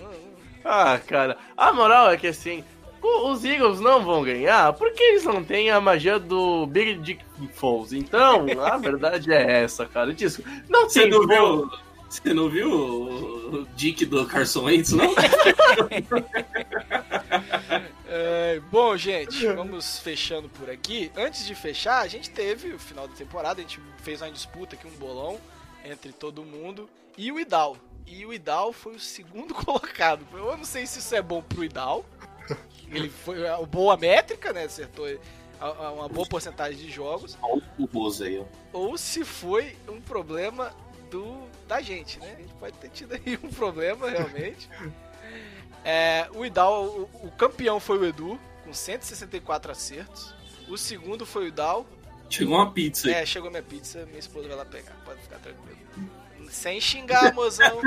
Ah, 0.69 0.99
cara, 0.99 1.37
a 1.57 1.73
moral 1.73 2.11
é 2.11 2.17
que 2.17 2.27
assim, 2.27 2.65
o- 3.01 3.31
os 3.31 3.45
Eagles 3.45 3.79
não 3.81 4.05
vão 4.05 4.23
ganhar 4.25 4.73
porque 4.73 5.01
eles 5.03 5.23
não 5.25 5.45
têm 5.45 5.71
a 5.71 5.81
magia 5.81 6.19
do 6.19 6.67
Big 6.67 6.97
Dick 6.97 7.25
Foles. 7.55 7.93
Então, 7.93 8.47
a 8.65 8.77
verdade 8.79 9.33
é 9.33 9.63
essa, 9.63 9.87
cara. 9.87 10.13
Disso, 10.13 10.43
não 10.69 10.89
Você 10.89 11.03
tem 11.03 11.11
não 11.11 11.27
viu? 11.27 11.71
Você 12.09 12.35
não 12.35 12.49
viu 12.49 12.71
o 12.71 13.37
o 13.47 13.67
Dick 13.77 14.05
do 14.07 14.27
Carson 14.27 14.65
Wentz, 14.65 14.91
não? 14.91 15.15
É, 18.09 18.61
bom, 18.71 18.97
gente, 18.97 19.47
vamos 19.53 19.99
fechando 19.99 20.49
por 20.49 20.71
aqui. 20.71 21.11
Antes 21.17 21.47
de 21.47 21.55
fechar, 21.55 22.01
a 22.01 22.09
gente 22.09 22.31
teve 22.31 22.73
o 22.73 22.79
final 22.79 23.07
da 23.07 23.15
temporada, 23.15 23.61
a 23.61 23.63
gente 23.63 23.81
fez 24.03 24.21
uma 24.23 24.31
disputa 24.31 24.75
aqui, 24.75 24.87
um 24.87 24.99
bolão 24.99 25.39
entre 25.85 26.13
todo 26.13 26.43
mundo 26.45 26.89
e 27.17 27.31
o 27.31 27.39
Idal. 27.39 27.77
E 28.07 28.25
o 28.25 28.33
Idal 28.33 28.73
foi 28.73 28.97
o 28.97 29.01
segundo 29.01 29.53
colocado. 29.55 30.25
Eu 30.33 30.57
não 30.57 30.65
sei 30.65 30.87
se 30.87 30.99
isso 30.99 31.15
é 31.15 31.23
bom 31.23 31.43
pro 31.43 31.65
Idal. 31.65 32.05
Ele 32.91 33.11
foi 33.11 33.43
uma 33.45 33.67
boa 33.67 33.97
métrica, 33.97 34.53
né? 34.53 34.65
Acertou 34.65 35.07
uma 35.95 36.09
boa 36.09 36.27
porcentagem 36.27 36.79
de 36.79 36.91
jogos. 36.91 37.37
Ó. 37.43 37.59
Ou 38.73 38.97
se 38.97 39.25
foi 39.25 39.77
um 39.89 40.01
problema 40.01 40.73
do 41.11 41.47
da 41.67 41.81
gente, 41.81 42.19
né? 42.21 42.35
A 42.37 42.41
gente 42.41 42.55
pode 42.55 42.77
ter 42.79 42.91
tido 42.91 43.15
aí 43.15 43.39
um 43.43 43.51
problema, 43.51 44.09
realmente. 44.09 44.69
É, 45.89 46.29
o 46.35 46.45
Idal, 46.45 46.85
o, 46.85 47.03
o 47.23 47.31
campeão 47.31 47.79
foi 47.79 47.97
o 47.97 48.05
Edu, 48.05 48.41
com 48.65 48.75
164 48.75 49.71
acertos. 49.71 50.35
O 50.69 50.77
segundo 50.77 51.25
foi 51.25 51.45
o 51.45 51.47
Idal. 51.47 51.87
Chegou 52.29 52.57
uma 52.57 52.73
pizza 52.73 53.07
aí. 53.07 53.15
É, 53.15 53.25
chegou 53.25 53.51
minha 53.51 53.63
pizza, 53.63 54.05
minha 54.07 54.19
esposa 54.19 54.49
vai 54.49 54.57
lá 54.57 54.65
pegar, 54.65 54.97
pode 55.05 55.23
ficar 55.23 55.39
tranquilo. 55.39 55.79
Sem 56.51 56.81
xingar, 56.81 57.33
mozão. 57.35 57.81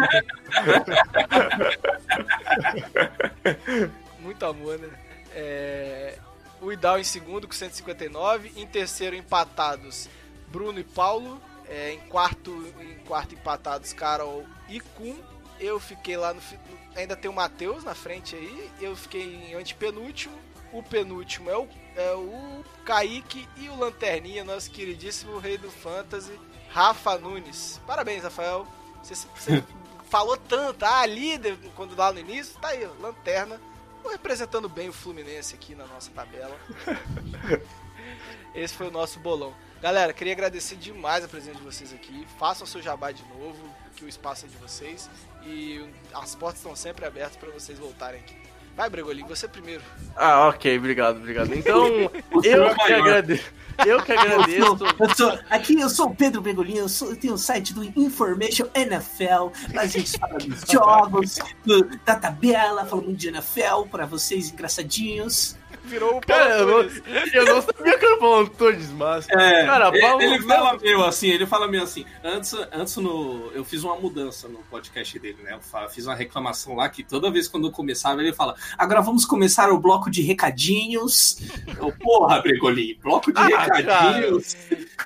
Muito 4.19 4.45
amor, 4.45 4.77
né? 4.79 4.89
É, 5.31 6.17
o 6.61 6.71
Idal 6.71 6.99
em 6.99 7.03
segundo 7.03 7.47
com 7.47 7.53
159. 7.53 8.53
Em 8.55 8.67
terceiro, 8.67 9.15
empatados 9.15 10.09
Bruno 10.47 10.79
e 10.79 10.83
Paulo. 10.83 11.41
É, 11.67 11.93
em 11.93 11.99
quarto, 11.99 12.51
em 12.79 12.97
quarto 13.05 13.35
empatados 13.35 13.93
Carol 13.93 14.45
e 14.67 14.79
Kun. 14.79 15.15
Eu 15.59 15.79
fiquei 15.79 16.17
lá 16.17 16.33
no. 16.33 16.41
Ainda 16.95 17.15
tem 17.15 17.29
o 17.29 17.33
Matheus 17.33 17.83
na 17.83 17.93
frente 17.93 18.35
aí. 18.35 18.69
Eu 18.81 18.95
fiquei 18.95 19.21
em 19.21 19.53
antepenúltimo. 19.53 20.37
O 20.71 20.83
penúltimo 20.83 21.49
é 21.49 21.57
o, 21.57 21.67
é 21.95 22.13
o 22.13 22.63
Kaique 22.85 23.47
e 23.57 23.69
o 23.69 23.75
Lanterninha, 23.75 24.43
nosso 24.43 24.69
queridíssimo 24.69 25.39
rei 25.39 25.57
do 25.57 25.69
fantasy, 25.69 26.39
Rafa 26.71 27.17
Nunes. 27.17 27.79
Parabéns, 27.85 28.23
Rafael. 28.23 28.67
Você, 29.01 29.15
você 29.15 29.63
falou 30.09 30.37
tanto, 30.37 30.83
ah, 30.83 31.05
líder, 31.05 31.57
quando 31.75 31.95
lá 31.95 32.11
no 32.11 32.19
início, 32.19 32.59
tá 32.59 32.69
aí, 32.69 32.85
Lanterna. 32.99 33.59
Representando 34.09 34.67
bem 34.67 34.89
o 34.89 34.93
Fluminense 34.93 35.53
aqui 35.53 35.75
na 35.75 35.85
nossa 35.85 36.09
tabela. 36.11 36.57
Esse 38.55 38.73
foi 38.73 38.87
o 38.87 38.91
nosso 38.91 39.19
bolão. 39.19 39.53
Galera, 39.81 40.11
queria 40.11 40.33
agradecer 40.33 40.75
demais 40.75 41.23
a 41.23 41.27
presença 41.27 41.57
de 41.57 41.63
vocês 41.63 41.93
aqui. 41.93 42.27
Façam 42.37 42.65
seu 42.65 42.81
jabá 42.81 43.11
de 43.11 43.23
novo, 43.27 43.63
que 43.95 44.03
o 44.03 44.09
espaço 44.09 44.45
é 44.45 44.49
de 44.49 44.57
vocês. 44.57 45.09
E 45.43 45.87
as 46.13 46.35
portas 46.35 46.59
estão 46.59 46.75
sempre 46.75 47.05
abertas 47.05 47.37
para 47.37 47.49
vocês 47.51 47.77
voltarem 47.77 48.19
aqui. 48.19 48.35
Vai, 48.79 48.89
Bregolinho, 48.89 49.27
você 49.27 49.45
primeiro. 49.45 49.81
Ah, 50.15 50.47
ok, 50.47 50.77
obrigado, 50.77 51.17
obrigado. 51.17 51.53
Então, 51.53 51.85
eu 52.45 52.63
é 52.65 52.69
que 52.73 52.77
maior. 52.77 53.01
agradeço. 53.01 53.43
Eu 53.85 54.01
que 54.01 54.11
agradeço. 54.13 54.77
Eu 54.97 55.15
sou, 55.17 55.39
aqui 55.49 55.77
eu 55.81 55.89
sou 55.89 56.07
o 56.07 56.15
Pedro 56.15 56.41
Begolino, 56.41 56.77
eu, 56.79 56.87
sou, 56.87 57.09
eu 57.09 57.17
tenho 57.17 57.33
o 57.33 57.37
site 57.37 57.73
do 57.73 57.83
Information 57.83 58.67
NFL, 58.73 59.49
a 59.77 59.85
gente 59.85 60.17
fala 60.17 60.37
dos 60.37 60.61
jogos, 60.71 61.39
do- 61.65 61.89
da 62.05 62.15
tabela, 62.15 62.85
fala 62.85 63.01
muito 63.01 63.17
de 63.17 63.27
NFL 63.27 63.83
pra 63.91 64.05
vocês 64.05 64.49
engraçadinhos. 64.49 65.57
Virou 65.89 66.17
o 66.17 66.21
Cara, 66.21 66.51
eu 66.51 66.67
Paulo 66.67 66.71
não, 66.71 66.79
Antunes. 66.89 67.33
eu 67.33 67.45
não 67.45 67.61
sabia 67.61 67.97
que 67.97 68.05
era 68.05 68.15
o 68.15 68.19
Paulo 68.19 68.39
Antunes, 68.45 68.91
mas. 68.91 69.27
É, 69.29 69.65
Cara, 69.65 69.87
ele- 69.89 70.01
Paulo- 70.01 70.21
ele 70.21 70.39
fala 70.43 70.77
meio 70.77 71.03
assim, 71.03 71.27
ele 71.29 71.45
fala 71.47 71.67
meio 71.67 71.83
assim. 71.83 72.05
Antes, 72.23 72.53
antes 72.71 72.95
no, 72.97 73.51
eu 73.53 73.65
fiz 73.65 73.83
uma 73.83 73.95
mudança 73.95 74.47
no 74.47 74.59
podcast 74.63 75.17
dele, 75.19 75.41
né? 75.43 75.53
Eu 75.83 75.89
fiz 75.89 76.05
uma 76.05 76.15
reclamação 76.15 76.75
lá 76.75 76.87
que 76.89 77.03
toda 77.03 77.31
vez 77.31 77.47
quando 77.47 77.67
eu 77.67 77.71
começava, 77.71 78.21
ele 78.21 78.33
fala: 78.33 78.55
agora 78.77 79.01
vamos 79.01 79.25
começar 79.25 79.69
o 79.71 79.79
bloco 79.79 80.09
de 80.11 80.21
recadinhos. 80.21 81.39
Eu, 81.79 81.91
porra, 81.97 82.41
Bregolim, 82.41 82.97
bloco 83.01 83.31
de 83.33 83.39
Ah, 83.39 83.47
recadinhos. 83.63 84.55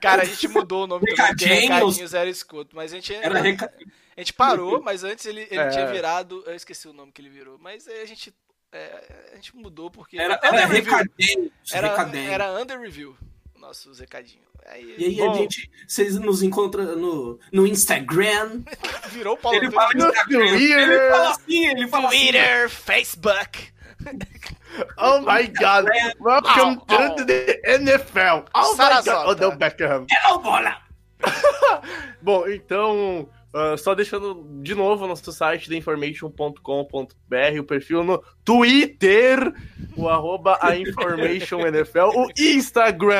Cara, 0.02 0.24
a 0.24 0.26
gente 0.26 0.48
mudou 0.48 0.84
o 0.84 0.88
nome 0.88 1.06
também, 1.06 1.16
porque 1.28 1.46
Recadinhos. 1.46 1.70
recadinhos 1.80 2.14
era 2.14 2.30
escuto. 2.30 2.76
Mas 2.76 2.92
a 2.92 2.96
gente, 2.96 3.14
Era 3.14 3.40
reca... 3.40 3.72
a 4.18 4.20
gente 4.20 4.34
parou, 4.34 4.82
mas 4.82 5.04
antes 5.04 5.26
ele, 5.26 5.48
ele 5.50 5.60
É. 5.62 5.70
tinha 5.70 5.88
virado. 5.88 6.44
Eu 6.46 6.56
esqueci 6.56 6.88
o 6.88 6.94
nome 6.94 7.12
que 7.12 7.22
ele 7.22 7.30
virou. 7.30 7.58
Mas 7.62 7.88
aí 7.88 8.02
a 8.02 8.06
gente. 8.06 8.34
É, 8.74 9.30
a 9.32 9.36
gente 9.36 9.56
mudou 9.56 9.90
porque. 9.92 10.18
era, 10.20 10.40
era 10.42 10.48
under 10.50 10.68
review. 10.70 10.92
recadinhos. 10.98 11.52
Era, 11.72 12.18
era 12.18 12.54
under 12.62 12.80
review. 12.80 13.18
Nossos 13.60 14.00
recadinhos. 14.00 14.44
Aí 14.66 14.96
E 14.98 15.06
aí 15.06 15.16
Bom. 15.18 15.32
a 15.32 15.34
gente, 15.36 15.70
vocês 15.88 16.18
nos 16.20 16.42
encontram 16.42 16.96
no, 16.96 17.40
no 17.52 17.68
Instagram. 17.68 18.64
virou 19.12 19.36
o 19.36 19.38
Paulo 19.38 19.58
Ele 19.58 19.72
fala 19.72 19.90
no 19.94 20.08
Instagram. 20.10 20.48
Twitter. 20.48 20.80
Ele 20.80 21.10
fala 21.12 21.30
assim, 21.32 21.66
ele 21.68 21.88
fala 21.88 22.08
assim. 22.08 22.18
Twitter, 22.20 22.70
Facebook. 22.70 23.74
Oh 24.98 25.22
my 25.22 25.46
god, 25.50 25.86
welcome 26.20 26.82
Oh, 26.90 27.16
to 27.16 27.24
the 27.26 27.62
NFL. 27.64 28.44
Oh 28.56 28.76
my 28.76 28.84
Sarasota. 28.84 29.04
god, 29.06 29.28
Odell 29.30 29.52
Beckham. 29.56 30.08
Hello, 30.10 30.40
bola! 30.40 30.78
Bom, 32.24 32.48
então, 32.48 33.30
ah, 33.54 33.78
só 33.78 33.93
deixando 33.93 34.43
de 34.64 34.74
novo 34.74 35.06
nosso 35.06 35.32
site, 35.32 35.70
theinformation.com.br, 35.70 37.60
o 37.60 37.64
perfil 37.64 38.04
no 38.04 38.24
Twitter, 38.43 39.54
o 39.95 40.10
arroba 40.10 40.58
a 40.60 40.76
Information 40.76 41.60
NFL, 41.60 42.10
o 42.16 42.28
Instagram. 42.38 43.14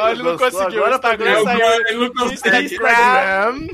Ah, 0.00 0.12
ele 0.12 0.22
não 0.22 0.38
conseguiu, 0.38 0.84
agora 0.84 0.92
o 0.92 0.96
Instagram 0.96 1.42
saiu. 1.42 1.86
ele 1.88 1.98
não 1.98 2.14
consegue. 2.14 2.74
Instagram, 2.74 3.68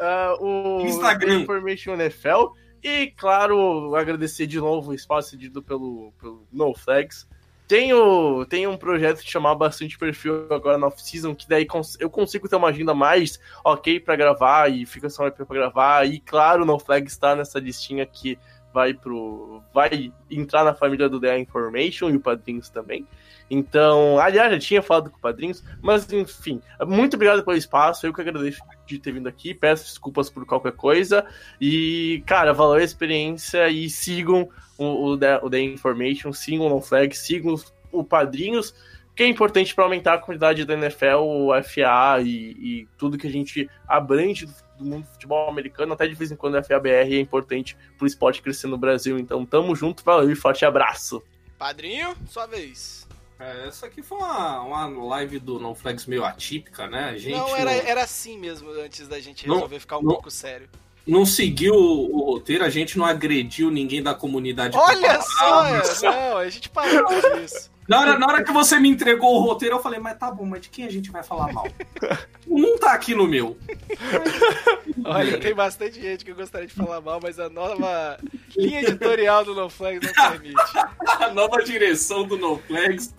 ah, 0.00 0.36
o 0.38 0.80
Instagram. 0.86 1.40
Information 1.40 1.94
NFL. 1.94 2.52
E, 2.82 3.08
claro, 3.16 3.94
agradecer 3.94 4.46
de 4.46 4.58
novo 4.58 4.90
o 4.90 4.94
espaço 4.94 5.30
cedido 5.30 5.62
pelo, 5.62 6.12
pelo 6.20 6.46
No 6.52 6.74
Flags. 6.74 7.26
Tenho, 7.70 8.44
tenho 8.46 8.68
um 8.68 8.76
projeto 8.76 9.22
de 9.22 9.30
chamar 9.30 9.54
bastante 9.54 9.96
perfil 9.96 10.52
agora 10.52 10.76
na 10.76 10.88
off-season, 10.88 11.36
que 11.36 11.48
daí 11.48 11.64
cons- 11.64 11.96
eu 12.00 12.10
consigo 12.10 12.48
ter 12.48 12.56
uma 12.56 12.66
agenda 12.66 12.92
mais 12.94 13.38
ok 13.64 14.00
pra 14.00 14.16
gravar 14.16 14.68
e 14.68 14.84
fica 14.84 15.08
só 15.08 15.30
pra 15.30 15.46
gravar. 15.46 16.04
E, 16.04 16.18
claro, 16.18 16.66
No 16.66 16.80
Flags 16.80 17.12
está 17.12 17.36
nessa 17.36 17.60
listinha 17.60 18.04
que 18.04 18.36
vai 18.74 18.92
pro. 18.92 19.62
vai 19.72 20.12
entrar 20.28 20.64
na 20.64 20.74
família 20.74 21.08
do 21.08 21.20
The 21.20 21.38
Information 21.38 22.10
e 22.10 22.16
o 22.16 22.20
Padrinhos 22.20 22.68
também. 22.70 23.06
Então, 23.50 24.18
aliás, 24.20 24.52
já 24.52 24.58
tinha 24.60 24.80
falado 24.82 25.10
com 25.10 25.16
o 25.16 25.20
Padrinhos, 25.20 25.62
mas 25.82 26.10
enfim, 26.12 26.62
muito 26.86 27.14
obrigado 27.14 27.44
pelo 27.44 27.56
espaço, 27.56 28.06
eu 28.06 28.14
que 28.14 28.20
agradeço 28.20 28.60
de 28.86 28.98
ter 28.98 29.10
vindo 29.12 29.28
aqui, 29.28 29.52
peço 29.52 29.84
desculpas 29.86 30.30
por 30.30 30.46
qualquer 30.46 30.72
coisa, 30.72 31.26
e, 31.60 32.22
cara, 32.26 32.52
valor 32.52 32.80
a 32.80 32.84
experiência 32.84 33.68
e 33.68 33.90
sigam 33.90 34.48
o, 34.78 35.06
o, 35.08 35.18
The, 35.18 35.40
o 35.42 35.50
The 35.50 35.60
Information, 35.60 36.32
sigam 36.32 36.66
o 36.66 36.68
No 36.68 36.80
Flag, 36.80 37.16
sigam 37.16 37.52
os- 37.54 37.74
o 37.90 38.04
Padrinhos, 38.04 38.72
que 39.16 39.24
é 39.24 39.26
importante 39.26 39.74
para 39.74 39.82
aumentar 39.84 40.14
a 40.14 40.18
comunidade 40.18 40.64
da 40.64 40.74
NFL, 40.74 41.16
o 41.18 41.50
FA 41.64 42.20
e, 42.22 42.28
e 42.52 42.88
tudo 42.96 43.18
que 43.18 43.26
a 43.26 43.30
gente 43.30 43.68
abrange 43.86 44.46
do, 44.46 44.54
do 44.78 44.84
mundo 44.84 45.02
do 45.04 45.12
futebol 45.12 45.48
americano, 45.50 45.92
até 45.92 46.06
de 46.06 46.14
vez 46.14 46.30
em 46.30 46.36
quando 46.36 46.54
a 46.54 46.62
FABR 46.62 47.12
é 47.16 47.20
importante 47.20 47.76
pro 47.98 48.06
esporte 48.06 48.40
crescer 48.40 48.68
no 48.68 48.78
Brasil, 48.78 49.18
então 49.18 49.44
tamo 49.44 49.74
junto, 49.74 50.04
valeu 50.04 50.30
e 50.30 50.36
forte 50.36 50.64
abraço. 50.64 51.20
Padrinho, 51.58 52.14
sua 52.28 52.46
vez. 52.46 53.09
É, 53.40 53.68
essa 53.68 53.86
aqui 53.86 54.02
foi 54.02 54.18
uma, 54.18 54.60
uma 54.60 55.04
live 55.06 55.38
do 55.38 55.58
No 55.58 55.74
Flags 55.74 56.04
meio 56.04 56.24
atípica, 56.24 56.86
né? 56.86 57.04
A 57.04 57.16
gente 57.16 57.36
não, 57.36 57.56
era, 57.56 57.72
era 57.72 58.02
assim 58.02 58.38
mesmo 58.38 58.70
antes 58.70 59.08
da 59.08 59.18
gente 59.18 59.48
Não, 59.48 59.54
resolver 59.54 59.80
ficar 59.80 59.98
um 59.98 60.02
não. 60.02 60.12
pouco 60.12 60.30
sério. 60.30 60.68
não 61.06 61.24
seguiu 61.24 61.74
o, 61.74 62.16
o 62.16 62.32
roteiro, 62.32 62.64
a 62.64 62.68
gente 62.68 62.98
não 62.98 63.06
agrediu 63.06 63.70
ninguém 63.70 64.02
da 64.02 64.14
comunidade. 64.14 64.76
Olha 64.76 65.20
só, 65.22 65.64
não, 66.02 66.36
a 66.36 66.48
gente 66.50 66.68
parou 66.68 67.04
com 67.04 67.38
isso. 67.38 67.69
Na 67.90 67.98
hora, 67.98 68.16
na 68.20 68.26
hora 68.28 68.44
que 68.44 68.52
você 68.52 68.78
me 68.78 68.88
entregou 68.88 69.34
o 69.34 69.40
roteiro, 69.40 69.74
eu 69.74 69.82
falei, 69.82 69.98
mas 69.98 70.16
tá 70.16 70.30
bom, 70.30 70.46
mas 70.46 70.60
de 70.60 70.70
quem 70.70 70.84
a 70.84 70.90
gente 70.90 71.10
vai 71.10 71.24
falar 71.24 71.52
mal? 71.52 71.66
não 72.46 72.78
tá 72.78 72.92
aqui 72.92 73.16
no 73.16 73.26
meu. 73.26 73.58
Olha, 75.04 75.40
tem 75.40 75.52
bastante 75.52 76.00
gente 76.00 76.24
que 76.24 76.30
eu 76.30 76.36
gostaria 76.36 76.68
de 76.68 76.72
falar 76.74 77.00
mal, 77.00 77.18
mas 77.20 77.40
a 77.40 77.48
nova 77.48 78.16
linha 78.56 78.82
editorial 78.82 79.44
do 79.44 79.56
No 79.56 79.68
Flags 79.68 80.06
não 80.06 80.30
permite. 80.30 80.54
A 81.20 81.34
nova 81.34 81.62
direção 81.64 82.24
do 82.24 82.38
No 82.38 82.58
Flags. 82.58 83.12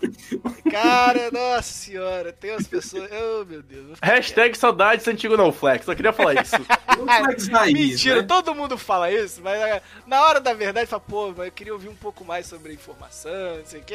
Cara, 0.70 1.30
nossa 1.30 1.62
senhora, 1.62 2.32
tem 2.32 2.52
umas 2.52 2.66
pessoas. 2.66 3.10
Oh, 3.12 3.44
meu 3.44 3.62
Deus. 3.62 3.98
Hashtag 4.02 4.56
saudades 4.56 5.06
antigo 5.06 5.36
No 5.36 5.52
Flex, 5.52 5.84
só 5.84 5.94
queria 5.94 6.14
falar 6.14 6.40
isso. 6.40 6.56
Raiz, 7.06 7.48
Mentira, 7.72 8.22
né? 8.22 8.26
todo 8.26 8.54
mundo 8.54 8.78
fala 8.78 9.10
isso, 9.10 9.40
mas 9.42 9.60
é, 9.60 9.82
na 10.06 10.22
hora 10.22 10.40
da 10.40 10.54
verdade 10.54 10.86
fala, 10.86 11.00
pô, 11.00 11.34
mas 11.36 11.46
eu 11.46 11.52
queria 11.52 11.72
ouvir 11.72 11.88
um 11.88 11.94
pouco 11.94 12.24
mais 12.24 12.46
sobre 12.46 12.72
a 12.72 12.74
informação, 12.74 13.58
não 13.58 13.66
sei 13.66 13.80
o 13.80 13.84
que, 13.84 13.94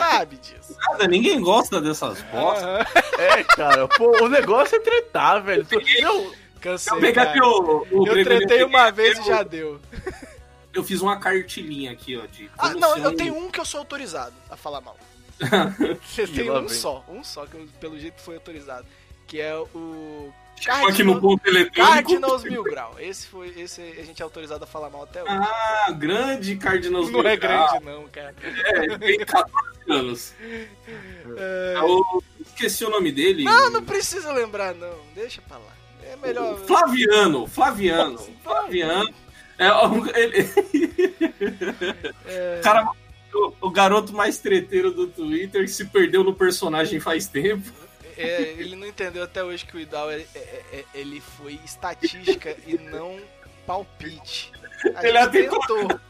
sabe 0.00 0.36
disso. 0.36 0.76
Nada, 0.78 1.06
ninguém 1.06 1.40
gosta 1.40 1.80
dessas 1.80 2.20
bostas. 2.22 2.62
Aham, 2.64 2.86
É, 3.18 3.44
cara, 3.44 3.86
pô, 3.88 4.24
o 4.24 4.28
negócio 4.28 4.76
é 4.76 4.80
tretar, 4.80 5.42
velho. 5.42 5.64
Tu- 5.64 5.80
Não, 6.02 6.32
Cansei. 6.60 6.92
Eu 6.96 7.00
pegar 7.00 7.34
o, 7.42 7.86
o 7.90 8.06
Eu 8.06 8.22
tretei 8.24 8.62
uma 8.64 8.92
peguei 8.92 9.14
vez 9.14 9.18
e 9.18 9.28
já 9.28 9.42
deu. 9.42 9.80
Eu 10.74 10.84
fiz 10.84 11.00
uma 11.00 11.18
cartilinha 11.18 11.90
aqui, 11.92 12.16
ó, 12.16 12.26
de 12.26 12.50
Ah, 12.58 12.70
não, 12.74 12.96
eu 12.98 13.10
um- 13.10 13.16
tenho 13.16 13.34
um 13.36 13.50
que 13.50 13.58
eu 13.58 13.64
sou 13.64 13.78
autorizado 13.80 14.34
a 14.50 14.56
falar 14.56 14.80
mal. 14.80 14.96
Você 16.06 16.26
tem 16.26 16.50
um 16.50 16.60
vem. 16.60 16.68
só, 16.68 17.02
um 17.08 17.24
só, 17.24 17.46
que 17.46 17.54
eu- 17.54 17.66
pelo 17.80 17.98
jeito 17.98 18.20
foi 18.20 18.34
autorizado. 18.34 18.86
Que 19.26 19.40
é 19.40 19.56
o. 19.56 20.32
Chegou 20.60 20.88
aqui 20.88 21.02
no 21.02 21.20
ponto 21.20 21.46
eletrônico. 21.48 21.92
Cardinals 21.94 22.44
Mil 22.44 22.62
Grau. 22.62 22.94
Esse 22.98 23.26
foi. 23.26 23.48
Esse 23.58 23.80
a 23.98 24.04
gente 24.04 24.20
é 24.20 24.24
autorizado 24.24 24.62
a 24.64 24.66
falar 24.66 24.90
mal 24.90 25.04
até 25.04 25.22
hoje. 25.22 25.32
Ah, 25.32 25.90
grande 25.92 26.56
Cardinals 26.56 27.10
não 27.10 27.20
é 27.20 27.30
Mil 27.30 27.40
Grau. 27.40 27.68
grande, 27.80 27.84
não, 27.86 28.08
cara. 28.08 28.34
É, 28.44 28.98
tem 28.98 29.18
14 29.18 29.52
anos. 29.88 30.34
É... 31.36 31.74
Eu 31.78 32.22
esqueci 32.40 32.84
o 32.84 32.90
nome 32.90 33.10
dele. 33.10 33.42
Não, 33.44 33.70
não 33.70 33.82
precisa 33.82 34.32
lembrar, 34.32 34.74
não. 34.74 34.94
Deixa 35.14 35.40
pra 35.42 35.56
lá. 35.56 35.72
É 36.04 36.16
melhor. 36.16 36.58
Flaviano, 36.66 37.46
Flaviano, 37.46 38.18
Flaviano. 38.42 39.14
É, 39.58 39.70
o- 39.72 40.06
ele- 40.16 40.48
É, 42.26 42.60
cara, 42.62 42.88
o, 43.32 43.52
o 43.60 43.70
garoto 43.70 44.12
mais 44.12 44.38
treteiro 44.38 44.90
do 44.90 45.06
Twitter 45.06 45.62
que 45.64 45.70
se 45.70 45.84
perdeu 45.86 46.24
no 46.24 46.34
personagem 46.34 46.98
faz 47.00 47.26
tempo. 47.26 47.70
É, 48.22 48.54
ele 48.58 48.76
não 48.76 48.86
entendeu 48.86 49.22
até 49.22 49.42
hoje 49.42 49.64
que 49.64 49.76
o 49.76 49.80
Idal 49.80 50.10
é- 50.10 50.24
é- 50.34 50.62
é- 50.72 50.84
ele 50.94 51.20
foi 51.20 51.58
estatística 51.64 52.56
e 52.66 52.76
não 52.78 53.18
palpite. 53.66 54.52
A 54.96 55.06
Ele 55.06 55.18
gente 55.18 55.30
tentou. 55.32 56.00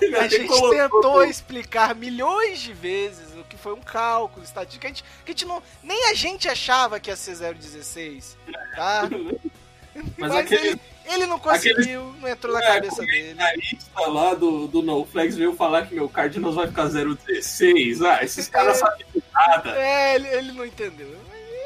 Ele 0.00 0.16
A 0.16 0.28
gente 0.28 0.46
colocou- 0.46 0.70
tentou 0.70 1.24
explicar 1.24 1.94
milhões 1.94 2.60
de 2.60 2.72
vezes 2.74 3.34
o 3.36 3.44
que 3.44 3.56
foi 3.56 3.72
um 3.72 3.80
cálculo 3.80 4.44
estatístico. 4.44 4.84
A 4.84 4.88
gente, 4.88 5.02
que 5.24 5.30
a 5.30 5.34
gente 5.34 5.44
não, 5.46 5.62
nem 5.82 6.10
a 6.10 6.14
gente 6.14 6.48
achava 6.48 7.00
que 7.00 7.08
ia 7.10 7.16
ser 7.16 7.34
0,16, 7.34 8.36
tá? 8.76 9.08
Mas 9.94 10.04
Mas, 10.16 10.34
aquele- 10.36 10.68
ele, 10.68 10.80
ele 11.06 11.26
não 11.26 11.38
conseguiu, 11.40 12.14
não 12.20 12.28
entrou 12.28 12.54
na 12.54 12.62
É, 12.62 12.74
cabeça 12.74 13.02
dele. 13.02 13.34
comentarista 13.34 14.00
lá 14.06 14.34
do, 14.34 14.68
do 14.68 14.80
NoFlex 14.82 15.36
veio 15.36 15.56
falar 15.56 15.86
que 15.86 15.94
meu 15.94 16.08
Cardinals 16.08 16.54
vai 16.54 16.68
ficar 16.68 16.86
0,16. 16.88 18.00
Ah, 18.02 18.22
esses 18.22 18.46
caras 18.48 18.76
É. 18.76 18.80
sabem 18.80 19.06
de 19.12 19.22
nada. 19.32 19.70
É, 19.76 20.14
ele, 20.14 20.28
ele 20.28 20.52
não 20.52 20.64
entendeu. 20.64 21.16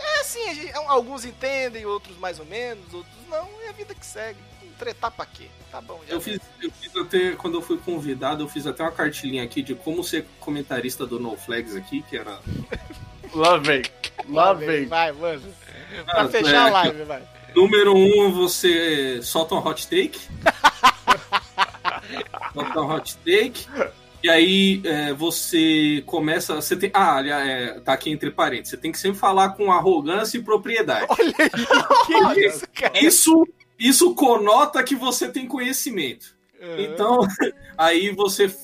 É 0.04 0.20
assim, 0.20 0.54
gente- 0.54 0.72
alguns 0.74 1.24
entendem, 1.24 1.86
outros 1.86 2.16
mais 2.18 2.38
ou 2.38 2.44
menos, 2.46 2.92
outros 2.92 3.14
não, 3.28 3.48
é 3.64 3.68
a 3.68 3.72
vida 3.72 3.94
que 3.94 4.04
segue. 4.04 4.38
Tretar 4.78 5.10
pra 5.12 5.24
quê? 5.26 5.46
Tá 5.70 5.80
bom, 5.80 6.00
já 6.08 6.14
Eu 6.14 6.20
fiz, 6.20 6.40
eu 6.60 6.70
fiz 6.72 6.96
até, 6.96 7.32
quando 7.32 7.58
eu 7.58 7.62
fui 7.62 7.78
convidado, 7.78 8.42
eu 8.42 8.48
fiz 8.48 8.66
até 8.66 8.82
uma 8.82 8.90
cartilhinha 8.90 9.44
aqui 9.44 9.62
de 9.62 9.74
como 9.76 10.02
ser 10.02 10.26
comentarista 10.40 11.06
do 11.06 11.20
NoFlags 11.20 11.76
aqui, 11.76 12.02
que 12.02 12.16
era. 12.16 12.40
lá 13.32 13.58
vem. 13.58 13.82
Lá 14.28 14.52
Vai, 14.52 14.66
vem. 14.66 14.86
Vai, 14.86 15.12
mano. 15.12 15.54
Ah, 16.08 16.14
Pra 16.14 16.28
fechar 16.28 16.52
é. 16.52 16.56
a 16.56 16.70
live, 16.70 17.04
vai. 17.04 17.22
Número 17.54 17.94
um, 17.94 18.32
você 18.32 19.20
solta 19.22 19.54
um 19.54 19.58
hot 19.58 19.86
take. 19.86 20.18
solta 22.54 22.80
um 22.80 22.90
hot 22.94 23.16
take. 23.18 23.66
E 24.22 24.30
aí 24.30 24.80
é, 24.84 25.12
você 25.12 26.02
começa. 26.06 26.54
Você 26.54 26.76
tem. 26.76 26.90
Ah, 26.94 27.16
aliás, 27.16 27.48
é, 27.48 27.80
tá 27.80 27.92
aqui 27.92 28.10
entre 28.10 28.30
parênteses. 28.30 28.70
Você 28.70 28.76
tem 28.76 28.92
que 28.92 28.98
sempre 28.98 29.18
falar 29.18 29.50
com 29.50 29.72
arrogância 29.72 30.38
e 30.38 30.42
propriedade. 30.42 31.06
Olha 31.08 31.34
aí, 31.38 32.34
que 32.34 32.46
isso, 32.46 32.66
cara? 32.72 33.04
Isso, 33.04 33.48
isso 33.78 34.14
conota 34.14 34.82
que 34.82 34.94
você 34.94 35.28
tem 35.28 35.46
conhecimento. 35.46 36.36
Então, 36.78 37.18
aí 37.76 38.10
você 38.10 38.54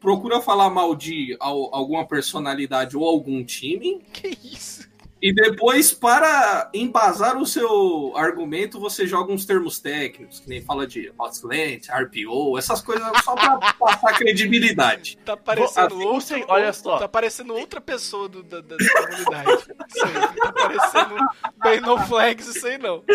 procura 0.00 0.40
falar 0.40 0.68
mal 0.70 0.94
de 0.96 1.36
al- 1.38 1.72
alguma 1.72 2.04
personalidade 2.06 2.96
ou 2.96 3.04
algum 3.08 3.44
time. 3.44 4.02
Que 4.12 4.36
isso? 4.42 4.88
E 5.26 5.32
depois, 5.32 5.90
para 5.90 6.68
embasar 6.74 7.38
o 7.38 7.46
seu 7.46 8.12
argumento, 8.14 8.78
você 8.78 9.06
joga 9.06 9.32
uns 9.32 9.46
termos 9.46 9.78
técnicos, 9.78 10.40
que 10.40 10.46
nem 10.50 10.60
fala 10.60 10.86
de 10.86 11.10
hot-slant, 11.18 11.88
RPO, 11.88 12.58
essas 12.58 12.82
coisas 12.82 13.06
só 13.24 13.34
pra 13.34 13.56
passar 13.80 14.18
credibilidade. 14.18 15.16
Tá 15.24 15.34
parecendo 15.34 15.94
Assim, 15.94 16.04
você- 16.04 16.44
olha 16.46 16.70
só. 16.74 16.98
Tá 16.98 17.08
parecendo 17.08 17.54
outra 17.54 17.80
pessoa 17.80 18.28
do, 18.28 18.42
da, 18.42 18.60
da 18.60 18.76
comunidade. 18.76 19.50
Isso 19.88 20.04
aí. 20.04 20.36
Tá 20.36 20.52
parecendo 20.52 21.16
bem 21.62 21.80
no 21.80 21.98
flags, 22.06 22.46
isso 22.54 22.66
aí 22.66 22.76
não. 22.76 23.02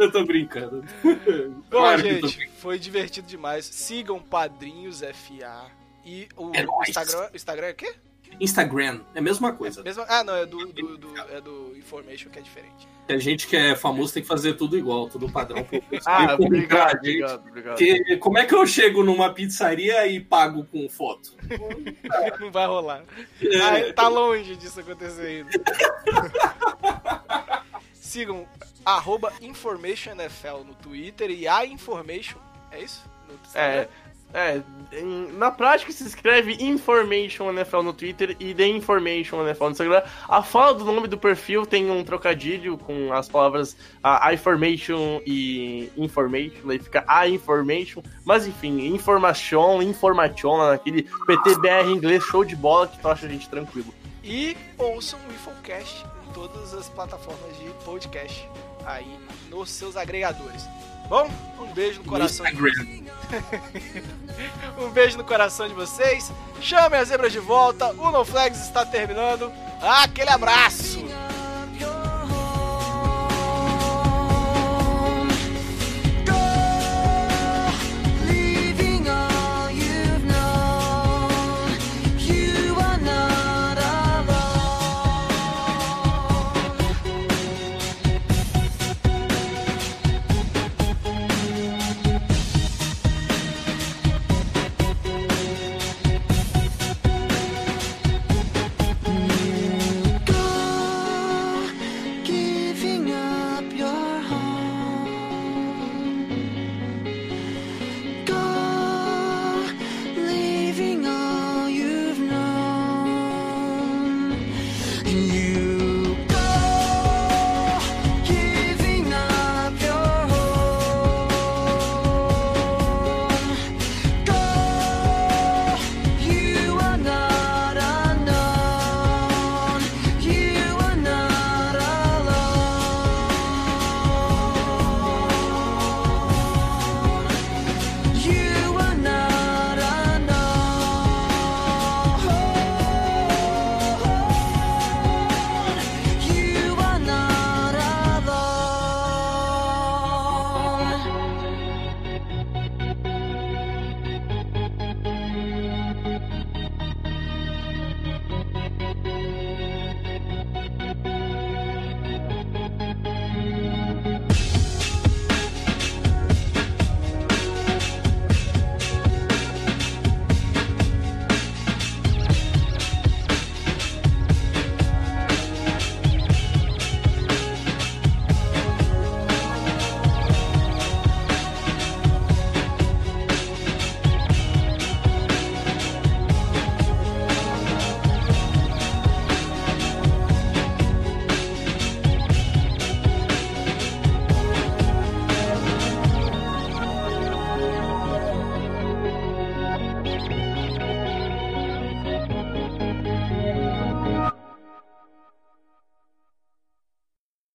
Eu 0.00 0.10
tô 0.10 0.24
brincando. 0.24 0.84
Bom, 1.04 1.54
Claro 1.70 2.02
gente, 2.02 2.48
foi 2.58 2.76
divertido 2.76 3.28
demais. 3.28 3.64
Sigam 3.64 4.18
Padrinhos 4.18 5.00
FA. 5.00 5.70
E 6.04 6.26
o, 6.36 6.50
É 6.52 6.66
o. 6.66 6.82
Instagram, 6.82 7.28
o 7.32 7.36
Instagram 7.36 7.66
é 7.68 7.70
o 7.70 7.74
quê? 7.76 7.94
Instagram, 8.40 9.00
é 9.14 9.18
a 9.18 9.22
mesma 9.22 9.52
coisa. 9.52 9.82
Mesmo, 9.82 10.04
ah, 10.08 10.22
não, 10.24 10.34
é 10.36 10.46
do, 10.46 10.66
do, 10.66 10.96
do- 10.98 11.18
é 11.30 11.40
do 11.40 11.76
Information 11.76 12.30
que 12.30 12.38
é 12.38 12.42
diferente. 12.42 12.88
A 13.08 13.16
gente 13.16 13.46
que 13.46 13.56
é 13.56 13.74
famoso 13.74 14.12
tem 14.12 14.22
que 14.22 14.28
fazer 14.28 14.54
tudo 14.54 14.76
igual, 14.76 15.08
tudo 15.08 15.30
padrão. 15.30 15.66
Ah, 16.06 16.34
obrigado, 16.38 17.04
gente. 17.04 17.22
obrigado, 17.24 17.48
obrigado. 17.48 17.76
Porque 17.78 18.16
como 18.18 18.38
é 18.38 18.44
que 18.46 18.54
eu 18.54 18.66
chego 18.66 19.02
numa 19.02 19.32
pizzaria 19.32 20.06
e 20.06 20.20
pago 20.20 20.64
com 20.64 20.88
foto? 20.88 21.34
Não 22.40 22.50
vai 22.50 22.66
rolar. 22.66 23.02
Ah, 23.60 23.92
tá 23.94 24.08
longe 24.08 24.56
disso 24.56 24.80
acontecer 24.80 25.26
ainda. 25.26 25.50
Sigam 27.94 28.46
arroba 28.84 29.32
InformationNFL 29.40 30.64
no 30.66 30.74
Twitter 30.74 31.30
e 31.30 31.46
a 31.48 31.64
Information. 31.66 32.38
É 32.70 32.80
isso? 32.82 33.04
É, 33.54 33.88
é, 34.32 34.62
na 35.32 35.50
prática 35.50 35.90
se 35.90 36.04
escreve 36.04 36.56
Information 36.60 37.50
NFL 37.50 37.82
no 37.82 37.92
Twitter 37.92 38.36
e 38.38 38.54
The 38.54 38.66
Information 38.66 39.42
NFL 39.42 39.64
no 39.64 39.70
Instagram. 39.70 40.02
A 40.28 40.42
fala 40.42 40.74
do 40.74 40.84
nome 40.84 41.08
do 41.08 41.16
perfil 41.16 41.64
tem 41.64 41.90
um 41.90 42.04
trocadilho 42.04 42.76
com 42.76 43.12
as 43.12 43.28
palavras 43.28 43.76
a 44.02 44.32
Information 44.32 45.20
e 45.26 45.90
Information, 45.96 46.66
daí 46.66 46.78
fica 46.78 47.04
a 47.06 47.28
Information. 47.28 48.02
Mas 48.24 48.46
enfim, 48.46 48.86
Information, 48.86 49.82
Information, 49.82 50.58
naquele 50.58 51.02
PTBR 51.26 51.90
inglês 51.90 52.22
show 52.24 52.44
de 52.44 52.56
bola 52.56 52.86
que 52.86 52.98
tu 52.98 53.08
acha 53.08 53.26
a 53.26 53.28
gente 53.28 53.48
tranquilo. 53.48 53.92
E 54.22 54.56
ouçam 54.76 55.18
o 55.28 55.32
Infocast 55.32 56.04
em 56.28 56.32
todas 56.32 56.74
as 56.74 56.88
plataformas 56.90 57.56
de 57.58 57.70
podcast 57.84 58.46
aí 58.84 59.18
nos 59.50 59.70
seus 59.70 59.96
agregadores. 59.96 60.66
Bom, 61.08 61.30
um 61.58 61.72
beijo 61.72 61.98
no 61.98 62.04
No 62.04 62.10
coração. 62.10 62.46
de. 62.46 63.04
Um 64.78 64.90
beijo 64.90 65.18
no 65.18 65.24
coração 65.24 65.68
de 65.68 65.74
vocês. 65.74 66.30
Chame 66.60 66.96
as 66.96 67.08
zebras 67.08 67.32
de 67.32 67.40
volta. 67.40 67.90
O 67.94 68.10
No 68.10 68.24
Flags 68.24 68.60
está 68.60 68.86
terminando. 68.86 69.50
Aquele 69.82 70.30
abraço! 70.30 71.04